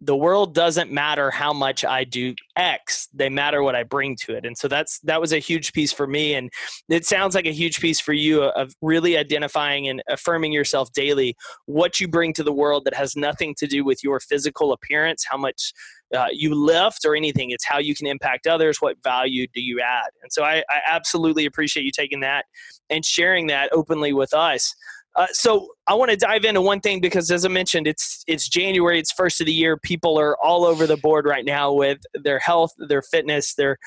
the 0.00 0.16
world 0.16 0.54
doesn't 0.54 0.92
matter 0.92 1.30
how 1.30 1.52
much 1.52 1.84
I 1.84 2.04
do 2.04 2.34
X. 2.56 3.08
They 3.12 3.28
matter 3.28 3.62
what 3.62 3.74
I 3.74 3.82
bring 3.82 4.16
to 4.22 4.36
it. 4.36 4.46
And 4.46 4.56
so 4.56 4.68
that's 4.68 5.00
that 5.00 5.20
was 5.20 5.32
a 5.32 5.38
huge 5.38 5.72
piece 5.72 5.92
for 5.92 6.06
me. 6.06 6.34
And 6.34 6.50
it 6.88 7.04
sounds 7.04 7.34
like 7.34 7.46
a 7.46 7.52
huge 7.52 7.80
piece 7.80 7.98
for 7.98 8.12
you 8.12 8.44
of 8.44 8.72
really 8.80 9.16
identifying 9.16 9.88
and 9.88 10.02
affirming 10.08 10.52
yourself 10.52 10.92
daily, 10.92 11.36
what 11.66 11.98
you 11.98 12.06
bring 12.06 12.32
to 12.34 12.44
the 12.44 12.52
world 12.52 12.84
that 12.84 12.94
has 12.94 13.16
nothing 13.16 13.54
to 13.58 13.66
do 13.66 13.84
with 13.84 14.04
your 14.04 14.20
physical 14.20 14.72
appearance, 14.72 15.24
how 15.28 15.36
much 15.36 15.72
uh, 16.16 16.26
you 16.32 16.54
lift 16.54 17.04
or 17.04 17.14
anything. 17.14 17.50
It's 17.50 17.64
how 17.64 17.78
you 17.78 17.94
can 17.94 18.06
impact 18.06 18.46
others. 18.46 18.78
What 18.80 18.96
value 19.02 19.46
do 19.54 19.60
you 19.60 19.80
add? 19.80 20.10
And 20.22 20.32
so 20.32 20.44
I, 20.44 20.62
I 20.68 20.80
absolutely 20.88 21.46
appreciate 21.46 21.84
you 21.84 21.92
taking 21.92 22.20
that 22.20 22.46
and 22.90 23.04
sharing 23.04 23.46
that 23.48 23.70
openly 23.72 24.12
with 24.12 24.32
us. 24.32 24.74
Uh, 25.16 25.26
so 25.32 25.66
I 25.88 25.94
want 25.94 26.12
to 26.12 26.16
dive 26.16 26.44
into 26.44 26.60
one 26.60 26.80
thing 26.80 27.00
because, 27.00 27.30
as 27.32 27.44
I 27.44 27.48
mentioned, 27.48 27.88
it's 27.88 28.22
it's 28.28 28.48
January, 28.48 29.00
it's 29.00 29.10
first 29.10 29.40
of 29.40 29.46
the 29.46 29.52
year. 29.52 29.76
People 29.76 30.16
are 30.16 30.36
all 30.40 30.64
over 30.64 30.86
the 30.86 30.96
board 30.98 31.26
right 31.26 31.44
now 31.44 31.72
with 31.72 31.98
their 32.14 32.38
health, 32.38 32.70
their 32.88 33.02
fitness. 33.02 33.54
They're 33.54 33.78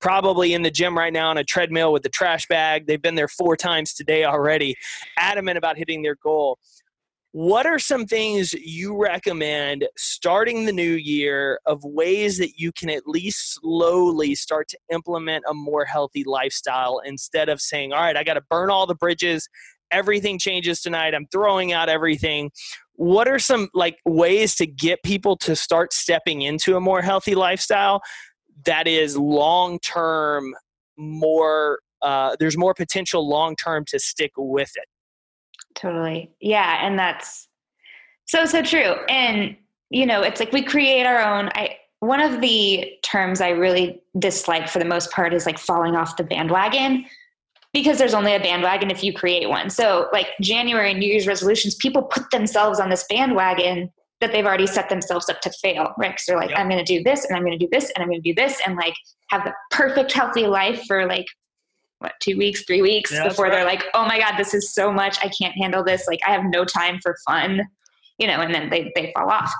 probably 0.00 0.52
in 0.52 0.62
the 0.62 0.70
gym 0.70 0.98
right 0.98 1.12
now 1.12 1.30
on 1.30 1.38
a 1.38 1.44
treadmill 1.44 1.92
with 1.92 2.02
the 2.02 2.08
trash 2.08 2.46
bag. 2.48 2.88
They've 2.88 3.00
been 3.00 3.14
there 3.14 3.28
four 3.28 3.56
times 3.56 3.94
today 3.94 4.24
already, 4.24 4.74
adamant 5.16 5.58
about 5.58 5.76
hitting 5.76 6.02
their 6.02 6.16
goal. 6.16 6.58
What 7.32 7.64
are 7.64 7.78
some 7.78 8.06
things 8.06 8.52
you 8.54 9.00
recommend 9.00 9.86
starting 9.96 10.64
the 10.64 10.72
new 10.72 10.94
year 10.94 11.60
of 11.64 11.84
ways 11.84 12.38
that 12.38 12.58
you 12.58 12.72
can 12.72 12.90
at 12.90 13.06
least 13.06 13.54
slowly 13.60 14.34
start 14.34 14.66
to 14.70 14.78
implement 14.92 15.44
a 15.48 15.54
more 15.54 15.84
healthy 15.84 16.24
lifestyle 16.24 17.00
instead 17.04 17.48
of 17.48 17.60
saying, 17.60 17.92
all 17.92 18.00
right, 18.00 18.16
I 18.16 18.24
got 18.24 18.34
to 18.34 18.42
burn 18.50 18.68
all 18.68 18.84
the 18.84 18.96
bridges. 18.96 19.48
Everything 19.92 20.40
changes 20.40 20.80
tonight. 20.80 21.14
I'm 21.14 21.26
throwing 21.30 21.72
out 21.72 21.88
everything. 21.88 22.50
What 22.94 23.28
are 23.28 23.38
some 23.38 23.68
like 23.74 23.98
ways 24.04 24.56
to 24.56 24.66
get 24.66 25.00
people 25.04 25.36
to 25.38 25.54
start 25.54 25.92
stepping 25.92 26.42
into 26.42 26.76
a 26.76 26.80
more 26.80 27.00
healthy 27.00 27.36
lifestyle 27.36 28.02
that 28.64 28.88
is 28.88 29.16
long 29.16 29.78
term 29.78 30.52
more 30.96 31.78
uh, 32.02 32.34
there's 32.40 32.56
more 32.56 32.74
potential 32.74 33.28
long 33.28 33.54
term 33.56 33.84
to 33.86 33.98
stick 33.98 34.32
with 34.36 34.70
it 34.74 34.86
totally 35.80 36.30
yeah 36.40 36.86
and 36.86 36.98
that's 36.98 37.48
so 38.26 38.44
so 38.44 38.62
true 38.62 38.94
and 39.08 39.56
you 39.90 40.06
know 40.06 40.22
it's 40.22 40.40
like 40.40 40.52
we 40.52 40.62
create 40.62 41.04
our 41.04 41.20
own 41.20 41.48
i 41.54 41.76
one 42.00 42.20
of 42.20 42.40
the 42.40 42.92
terms 43.02 43.40
i 43.40 43.48
really 43.48 44.00
dislike 44.18 44.68
for 44.68 44.78
the 44.78 44.84
most 44.84 45.10
part 45.10 45.32
is 45.32 45.46
like 45.46 45.58
falling 45.58 45.96
off 45.96 46.16
the 46.16 46.24
bandwagon 46.24 47.04
because 47.72 47.98
there's 47.98 48.14
only 48.14 48.34
a 48.34 48.40
bandwagon 48.40 48.90
if 48.90 49.04
you 49.04 49.12
create 49.12 49.48
one. 49.48 49.70
So, 49.70 50.08
like 50.12 50.28
January 50.40 50.92
New 50.94 51.06
Year's 51.06 51.26
resolutions, 51.26 51.74
people 51.76 52.02
put 52.02 52.30
themselves 52.30 52.80
on 52.80 52.90
this 52.90 53.04
bandwagon 53.08 53.92
that 54.20 54.32
they've 54.32 54.44
already 54.44 54.66
set 54.66 54.88
themselves 54.88 55.28
up 55.28 55.40
to 55.40 55.50
fail, 55.50 55.94
right? 55.96 56.10
Because 56.10 56.24
they're 56.26 56.36
like, 56.36 56.50
yep. 56.50 56.58
I'm 56.58 56.68
going 56.68 56.84
to 56.84 56.96
do 56.98 57.02
this 57.02 57.24
and 57.24 57.36
I'm 57.36 57.42
going 57.42 57.58
to 57.58 57.64
do 57.64 57.68
this 57.72 57.90
and 57.90 58.02
I'm 58.02 58.08
going 58.08 58.22
to 58.22 58.28
do 58.28 58.34
this 58.34 58.60
and 58.66 58.76
like 58.76 58.94
have 59.28 59.44
the 59.44 59.54
perfect 59.70 60.12
healthy 60.12 60.46
life 60.46 60.82
for 60.86 61.06
like 61.06 61.26
what 62.00 62.14
two 62.20 62.36
weeks, 62.36 62.64
three 62.64 62.82
weeks 62.82 63.12
yeah, 63.12 63.28
before 63.28 63.46
right. 63.46 63.52
they're 63.52 63.64
like, 63.64 63.84
oh 63.94 64.04
my 64.04 64.18
god, 64.18 64.36
this 64.36 64.52
is 64.52 64.74
so 64.74 64.92
much. 64.92 65.18
I 65.20 65.30
can't 65.40 65.54
handle 65.56 65.84
this. 65.84 66.06
Like 66.08 66.20
I 66.26 66.32
have 66.32 66.44
no 66.44 66.64
time 66.64 66.98
for 67.02 67.16
fun, 67.26 67.62
you 68.18 68.26
know, 68.26 68.40
and 68.40 68.54
then 68.54 68.68
they 68.68 68.90
they 68.94 69.12
fall 69.16 69.30
off. 69.30 69.52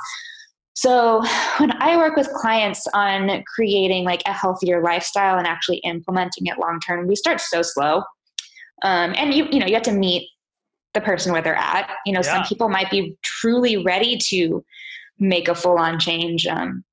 So 0.74 1.22
when 1.58 1.72
I 1.82 1.96
work 1.96 2.16
with 2.16 2.28
clients 2.32 2.86
on 2.94 3.44
creating 3.54 4.04
like 4.04 4.22
a 4.26 4.32
healthier 4.32 4.82
lifestyle 4.82 5.38
and 5.38 5.46
actually 5.46 5.78
implementing 5.78 6.46
it 6.46 6.58
long 6.58 6.80
term, 6.80 7.06
we 7.06 7.14
start 7.16 7.40
so 7.40 7.62
slow. 7.62 8.02
Um, 8.82 9.14
and 9.16 9.34
you 9.34 9.46
you 9.52 9.60
know 9.60 9.66
you 9.66 9.74
have 9.74 9.82
to 9.84 9.92
meet 9.92 10.28
the 10.94 11.00
person 11.00 11.32
where 11.32 11.42
they're 11.42 11.54
at. 11.54 11.90
You 12.06 12.12
know, 12.12 12.20
yeah. 12.24 12.32
some 12.32 12.44
people 12.44 12.68
might 12.68 12.90
be 12.90 13.16
truly 13.22 13.76
ready 13.84 14.16
to 14.28 14.64
make 15.18 15.48
a 15.48 15.54
full 15.54 15.78
on 15.78 16.00
change. 16.00 16.46
Um, 16.46 16.84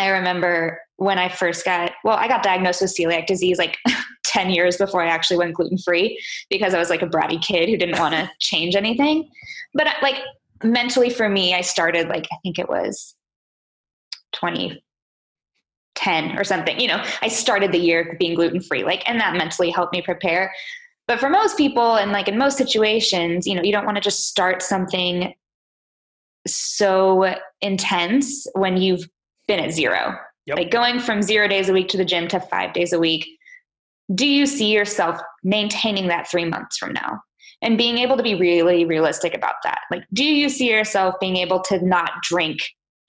I 0.00 0.08
remember 0.08 0.80
when 0.96 1.18
I 1.18 1.28
first 1.28 1.64
got 1.64 1.92
well, 2.04 2.16
I 2.16 2.28
got 2.28 2.42
diagnosed 2.42 2.82
with 2.82 2.96
celiac 2.96 3.26
disease 3.26 3.58
like 3.58 3.78
10 4.24 4.50
years 4.50 4.76
before 4.76 5.02
I 5.02 5.08
actually 5.08 5.38
went 5.38 5.54
gluten 5.54 5.78
free 5.78 6.20
because 6.48 6.74
I 6.74 6.78
was 6.78 6.90
like 6.90 7.02
a 7.02 7.06
bratty 7.06 7.42
kid 7.42 7.68
who 7.68 7.76
didn't 7.76 7.98
want 7.98 8.14
to 8.14 8.30
change 8.38 8.76
anything. 8.76 9.28
But 9.74 9.88
uh, 9.88 9.92
like 10.02 10.16
mentally 10.62 11.10
for 11.10 11.28
me, 11.28 11.54
I 11.54 11.62
started 11.62 12.08
like, 12.08 12.26
I 12.32 12.36
think 12.42 12.58
it 12.58 12.68
was 12.68 13.14
2010 14.32 16.38
or 16.38 16.44
something. 16.44 16.78
You 16.78 16.88
know, 16.88 17.04
I 17.22 17.28
started 17.28 17.72
the 17.72 17.78
year 17.78 18.16
being 18.18 18.34
gluten 18.34 18.60
free, 18.60 18.84
like, 18.84 19.08
and 19.08 19.20
that 19.20 19.36
mentally 19.36 19.70
helped 19.70 19.92
me 19.92 20.02
prepare. 20.02 20.52
But 21.08 21.18
for 21.18 21.28
most 21.28 21.56
people, 21.56 21.96
and 21.96 22.12
like 22.12 22.28
in 22.28 22.38
most 22.38 22.56
situations, 22.56 23.46
you 23.46 23.54
know, 23.54 23.62
you 23.62 23.72
don't 23.72 23.84
want 23.84 23.96
to 23.96 24.02
just 24.02 24.28
start 24.28 24.62
something 24.62 25.34
so 26.46 27.34
intense 27.60 28.46
when 28.54 28.76
you've 28.76 29.06
been 29.50 29.64
at 29.64 29.72
zero. 29.72 30.16
Yep. 30.46 30.56
Like 30.56 30.70
going 30.70 31.00
from 31.00 31.22
zero 31.22 31.48
days 31.48 31.68
a 31.68 31.72
week 31.72 31.88
to 31.88 31.96
the 31.96 32.04
gym 32.04 32.28
to 32.28 32.40
five 32.40 32.72
days 32.72 32.92
a 32.92 32.98
week. 32.98 33.26
Do 34.14 34.26
you 34.26 34.46
see 34.46 34.72
yourself 34.72 35.20
maintaining 35.44 36.08
that 36.08 36.28
three 36.28 36.44
months 36.44 36.78
from 36.78 36.92
now? 36.92 37.20
and 37.62 37.76
being 37.76 37.98
able 37.98 38.16
to 38.16 38.22
be 38.22 38.34
really 38.34 38.84
realistic 38.84 39.34
about 39.34 39.56
that. 39.64 39.80
Like, 39.90 40.04
do 40.12 40.24
you 40.24 40.48
see 40.48 40.70
yourself 40.70 41.14
being 41.20 41.36
able 41.36 41.60
to 41.62 41.84
not 41.84 42.12
drink 42.22 42.60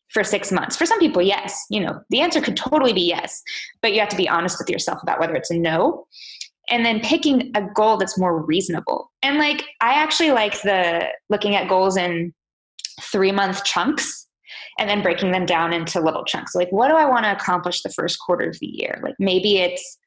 for 0.10 0.24
six 0.24 0.52
months? 0.52 0.76
For 0.76 0.86
some 0.86 1.00
people, 1.00 1.22
yes. 1.22 1.58
You 1.70 1.80
know, 1.80 2.02
the 2.10 2.20
answer 2.20 2.42
could 2.42 2.58
totally 2.58 2.94
be 2.94 3.02
yes, 3.02 3.42
but 3.82 3.94
you 3.94 4.00
have 4.00 4.10
to 4.10 4.18
be 4.18 4.28
honest 4.28 4.58
with 4.60 4.70
yourself 4.70 5.02
about 5.02 5.20
whether 5.20 5.36
it's 5.36 5.52
a 5.52 5.58
no. 5.58 6.06
And 6.70 6.86
then 6.86 7.00
picking 7.00 7.52
a 7.56 7.62
goal 7.74 7.98
that's 7.98 8.18
more 8.18 8.44
reasonable. 8.46 9.12
And 9.24 9.38
like, 9.38 9.64
I 9.82 9.94
actually 9.94 10.32
like 10.32 10.62
the 10.62 11.08
looking 11.30 11.56
at 11.56 11.68
goals 11.68 11.98
in 11.98 12.34
three 13.02 13.32
month 13.32 13.64
chunks 13.64 14.28
and 14.82 14.90
then 14.90 15.02
breaking 15.02 15.32
them 15.32 15.46
down 15.46 15.72
into 15.72 16.02
little 16.02 16.26
chunks. 16.26 16.56
Like, 16.56 16.72
what 16.72 16.90
do 16.90 16.96
I 16.96 17.06
want 17.06 17.24
to 17.26 17.32
accomplish 17.32 17.84
the 17.84 17.90
first 17.90 18.20
quarter 18.20 18.50
of 18.50 18.60
the 18.60 18.68
year? 18.68 19.00
Like, 19.02 19.16
maybe 19.20 19.60
it's 19.60 19.98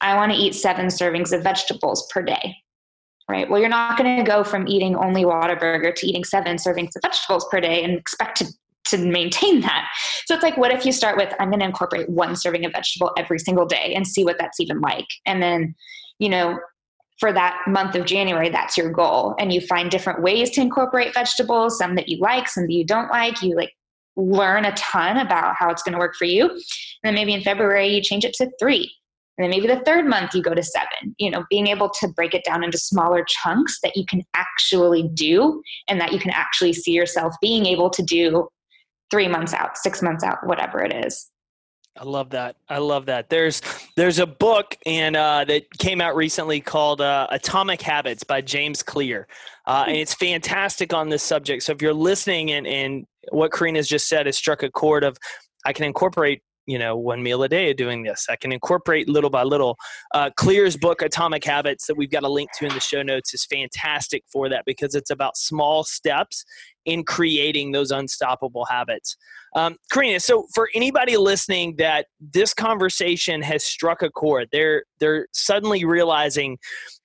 I 0.00 0.16
want 0.16 0.32
to 0.32 0.38
eat 0.38 0.54
seven 0.54 0.86
servings 0.86 1.32
of 1.32 1.42
vegetables 1.42 2.10
per 2.12 2.22
day 2.22 2.56
right? 3.26 3.48
Well, 3.48 3.58
you're 3.58 3.70
not 3.70 3.96
going 3.96 4.18
to 4.18 4.22
go 4.22 4.44
from 4.44 4.68
eating 4.68 4.96
only 4.96 5.24
Whataburger 5.24 5.94
to 5.94 6.06
eating 6.06 6.24
seven 6.24 6.58
servings 6.58 6.94
of 6.94 7.00
vegetables 7.02 7.46
per 7.50 7.58
day 7.58 7.82
and 7.82 7.94
expect 7.94 8.36
to 8.38 8.46
to 8.86 8.98
maintain 8.98 9.62
that. 9.62 9.88
So 10.26 10.34
it's 10.34 10.42
like, 10.42 10.56
what 10.56 10.70
if 10.70 10.84
you 10.84 10.92
start 10.92 11.16
with, 11.16 11.32
I'm 11.40 11.48
going 11.48 11.60
to 11.60 11.66
incorporate 11.66 12.08
one 12.08 12.36
serving 12.36 12.64
of 12.64 12.72
vegetable 12.72 13.12
every 13.16 13.38
single 13.38 13.64
day 13.64 13.94
and 13.94 14.06
see 14.06 14.24
what 14.24 14.36
that's 14.38 14.60
even 14.60 14.80
like. 14.80 15.06
And 15.24 15.42
then, 15.42 15.74
you 16.18 16.28
know, 16.28 16.58
for 17.18 17.32
that 17.32 17.58
month 17.66 17.94
of 17.94 18.04
January, 18.04 18.50
that's 18.50 18.76
your 18.76 18.90
goal. 18.90 19.34
And 19.38 19.52
you 19.52 19.60
find 19.62 19.90
different 19.90 20.22
ways 20.22 20.50
to 20.50 20.60
incorporate 20.60 21.14
vegetables, 21.14 21.78
some 21.78 21.94
that 21.94 22.08
you 22.08 22.18
like, 22.18 22.48
some 22.48 22.64
that 22.64 22.72
you 22.72 22.84
don't 22.84 23.10
like. 23.10 23.40
You 23.40 23.56
like 23.56 23.72
learn 24.16 24.64
a 24.64 24.72
ton 24.72 25.18
about 25.18 25.56
how 25.56 25.70
it's 25.70 25.82
going 25.82 25.92
to 25.92 25.98
work 25.98 26.14
for 26.16 26.24
you. 26.24 26.48
And 26.48 26.60
then 27.02 27.14
maybe 27.14 27.34
in 27.34 27.42
February, 27.42 27.88
you 27.88 28.02
change 28.02 28.24
it 28.24 28.34
to 28.34 28.50
three. 28.58 28.92
And 29.36 29.44
then 29.44 29.50
maybe 29.50 29.66
the 29.66 29.82
third 29.84 30.06
month 30.06 30.34
you 30.34 30.42
go 30.42 30.54
to 30.54 30.62
seven. 30.62 31.14
You 31.18 31.30
know, 31.30 31.44
being 31.50 31.66
able 31.66 31.90
to 32.00 32.08
break 32.08 32.34
it 32.34 32.44
down 32.44 32.62
into 32.62 32.78
smaller 32.78 33.24
chunks 33.26 33.80
that 33.82 33.96
you 33.96 34.04
can 34.06 34.22
actually 34.34 35.08
do 35.14 35.60
and 35.88 36.00
that 36.00 36.12
you 36.12 36.18
can 36.18 36.30
actually 36.30 36.72
see 36.72 36.92
yourself 36.92 37.34
being 37.40 37.66
able 37.66 37.90
to 37.90 38.02
do 38.02 38.48
three 39.10 39.28
months 39.28 39.52
out, 39.52 39.76
six 39.76 40.02
months 40.02 40.24
out, 40.24 40.46
whatever 40.46 40.82
it 40.82 41.06
is. 41.06 41.30
I 41.96 42.02
love 42.02 42.30
that. 42.30 42.56
I 42.68 42.78
love 42.78 43.06
that. 43.06 43.30
There's 43.30 43.62
there's 43.96 44.18
a 44.18 44.26
book 44.26 44.76
and 44.84 45.14
uh, 45.14 45.44
that 45.44 45.62
came 45.78 46.00
out 46.00 46.16
recently 46.16 46.60
called 46.60 47.00
uh, 47.00 47.28
Atomic 47.30 47.80
Habits 47.80 48.24
by 48.24 48.40
James 48.40 48.82
Clear, 48.82 49.28
uh, 49.66 49.84
and 49.86 49.96
it's 49.96 50.12
fantastic 50.12 50.92
on 50.92 51.08
this 51.08 51.22
subject. 51.22 51.62
So 51.62 51.70
if 51.70 51.80
you're 51.80 51.94
listening 51.94 52.50
and 52.50 52.66
and 52.66 53.06
what 53.30 53.52
Carina's 53.52 53.88
just 53.88 54.08
said 54.08 54.26
has 54.26 54.36
struck 54.36 54.62
a 54.62 54.70
chord 54.70 55.04
of, 55.04 55.16
I 55.64 55.72
can 55.72 55.84
incorporate 55.84 56.42
you 56.66 56.78
know 56.78 56.96
one 56.96 57.22
meal 57.22 57.42
a 57.42 57.48
day 57.48 57.72
doing 57.72 58.02
this. 58.02 58.26
I 58.30 58.36
can 58.36 58.52
incorporate 58.52 59.08
little 59.08 59.30
by 59.30 59.42
little. 59.42 59.76
Uh, 60.14 60.30
clear's 60.36 60.76
book 60.76 61.02
atomic 61.02 61.44
habits 61.44 61.86
that 61.86 61.96
we've 61.96 62.10
got 62.10 62.22
a 62.22 62.28
link 62.28 62.50
to 62.58 62.66
in 62.66 62.74
the 62.74 62.80
show 62.80 63.02
notes 63.02 63.34
is 63.34 63.44
fantastic 63.44 64.24
for 64.32 64.48
that 64.48 64.64
because 64.64 64.94
it's 64.94 65.10
about 65.10 65.36
small 65.36 65.84
steps 65.84 66.44
in 66.84 67.04
creating 67.04 67.72
those 67.72 67.90
unstoppable 67.90 68.64
habits 68.66 69.16
um, 69.54 69.76
carina 69.90 70.18
so 70.20 70.46
for 70.54 70.68
anybody 70.74 71.16
listening 71.16 71.74
that 71.76 72.06
this 72.20 72.52
conversation 72.54 73.42
has 73.42 73.64
struck 73.64 74.02
a 74.02 74.10
chord 74.10 74.48
they're 74.52 74.84
they're 75.00 75.26
suddenly 75.32 75.84
realizing 75.84 76.58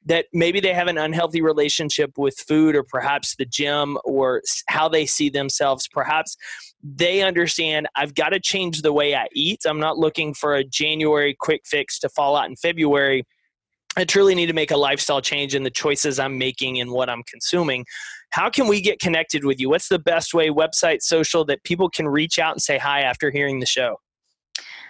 that 0.05 0.25
maybe 0.33 0.59
they 0.59 0.73
have 0.73 0.87
an 0.87 0.97
unhealthy 0.97 1.41
relationship 1.41 2.17
with 2.17 2.35
food 2.35 2.75
or 2.75 2.83
perhaps 2.83 3.35
the 3.35 3.45
gym 3.45 3.97
or 4.03 4.41
how 4.67 4.89
they 4.89 5.05
see 5.05 5.29
themselves. 5.29 5.87
Perhaps 5.87 6.35
they 6.81 7.21
understand 7.21 7.87
I've 7.95 8.15
got 8.15 8.29
to 8.29 8.39
change 8.39 8.81
the 8.81 8.93
way 8.93 9.15
I 9.15 9.27
eat. 9.33 9.61
I'm 9.65 9.79
not 9.79 9.97
looking 9.97 10.33
for 10.33 10.55
a 10.55 10.63
January 10.63 11.35
quick 11.39 11.61
fix 11.65 11.99
to 11.99 12.09
fall 12.09 12.35
out 12.35 12.49
in 12.49 12.55
February. 12.55 13.25
I 13.97 14.05
truly 14.05 14.33
need 14.33 14.47
to 14.47 14.53
make 14.53 14.71
a 14.71 14.77
lifestyle 14.77 15.21
change 15.21 15.55
in 15.55 15.63
the 15.63 15.69
choices 15.69 16.19
I'm 16.19 16.37
making 16.37 16.79
and 16.79 16.91
what 16.91 17.09
I'm 17.09 17.23
consuming. 17.23 17.85
How 18.31 18.49
can 18.49 18.67
we 18.67 18.81
get 18.81 18.99
connected 18.99 19.43
with 19.43 19.59
you? 19.59 19.69
What's 19.69 19.87
the 19.87 19.99
best 19.99 20.33
way, 20.33 20.49
website, 20.49 21.01
social, 21.01 21.45
that 21.45 21.63
people 21.63 21.89
can 21.89 22.07
reach 22.07 22.37
out 22.37 22.53
and 22.53 22.61
say 22.61 22.77
hi 22.77 23.01
after 23.01 23.31
hearing 23.31 23.59
the 23.59 23.65
show? 23.65 23.97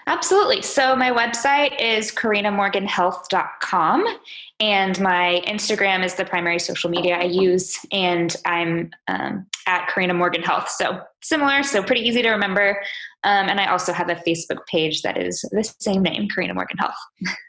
Absolutely. 0.10 0.62
So 0.64 0.96
my 0.96 1.12
website 1.12 1.80
is 1.80 2.12
carinamorganhealth.com 2.12 4.18
and 4.60 5.00
my 5.00 5.44
Instagram 5.46 6.04
is 6.04 6.16
the 6.16 6.26
primary 6.26 6.58
social 6.58 6.90
media 6.90 7.18
I 7.18 7.26
use 7.26 7.78
and 7.92 8.36
I'm 8.44 8.90
um, 9.08 9.46
at 9.68 9.88
Carina 9.88 10.16
Morgan 10.16 10.42
Health. 10.42 10.68
So 10.68 11.00
similar, 11.22 11.62
so 11.62 11.84
pretty 11.84 12.02
easy 12.02 12.24
to 12.24 12.32
remember. 12.32 12.82
Um, 13.24 13.50
and 13.50 13.60
I 13.60 13.68
also 13.68 13.94
have 13.94 14.10
a 14.10 14.16
Facebook 14.16 14.66
page 14.66 15.04
that 15.04 15.16
is 15.16 15.42
the 15.52 15.64
same 15.80 16.02
name, 16.02 16.28
Carina 16.28 16.56
Morgan 16.56 16.80
Health. 16.80 16.98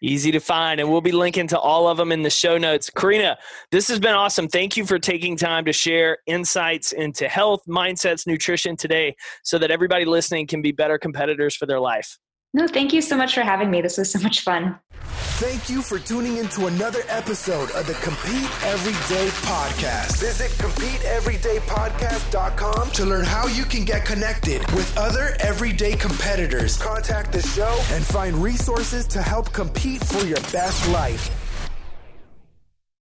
Easy 0.02 0.30
to 0.30 0.40
find. 0.40 0.80
And 0.80 0.90
we'll 0.90 1.00
be 1.00 1.12
linking 1.12 1.46
to 1.46 1.58
all 1.58 1.88
of 1.88 1.96
them 1.96 2.12
in 2.12 2.20
the 2.20 2.28
show 2.28 2.58
notes. 2.58 2.90
Carina, 2.90 3.38
this 3.70 3.88
has 3.88 3.98
been 3.98 4.14
awesome. 4.14 4.48
Thank 4.48 4.76
you 4.76 4.84
for 4.84 4.98
taking 4.98 5.34
time 5.34 5.64
to 5.64 5.72
share 5.72 6.18
insights 6.26 6.92
into 6.92 7.26
health, 7.26 7.62
mindsets, 7.66 8.26
nutrition 8.26 8.76
today 8.76 9.16
so 9.44 9.56
that 9.56 9.70
everybody 9.70 10.04
listening 10.04 10.46
can 10.46 10.61
be 10.61 10.72
better 10.72 10.98
competitors 10.98 11.56
for 11.56 11.64
their 11.64 11.80
life. 11.80 12.18
No, 12.53 12.66
thank 12.66 12.92
you 12.92 13.01
so 13.01 13.16
much 13.16 13.34
for 13.34 13.42
having 13.42 13.70
me. 13.70 13.80
This 13.80 13.96
was 13.96 14.11
so 14.11 14.18
much 14.18 14.40
fun. 14.40 14.76
Thank 15.40 15.68
you 15.70 15.82
for 15.82 15.98
tuning 15.98 16.36
into 16.36 16.66
another 16.66 17.01
episode 17.09 17.70
of 17.70 17.86
the 17.86 17.94
Compete 17.94 18.51
Everyday 18.64 19.28
Podcast. 19.46 20.20
Visit 20.20 20.51
CompeteEverydayPodcast.com 20.59 22.90
to 22.90 23.07
learn 23.07 23.24
how 23.24 23.46
you 23.46 23.64
can 23.64 23.86
get 23.86 24.05
connected 24.05 24.70
with 24.72 24.94
other 24.98 25.38
everyday 25.40 25.96
competitors, 25.96 26.76
contact 26.76 27.32
the 27.32 27.40
show, 27.40 27.80
and 27.92 28.05
find 28.05 28.36
resources 28.36 29.07
to 29.07 29.22
help 29.22 29.51
compete 29.53 30.05
for 30.05 30.26
your 30.26 30.42
best 30.53 30.86
life. 30.90 31.49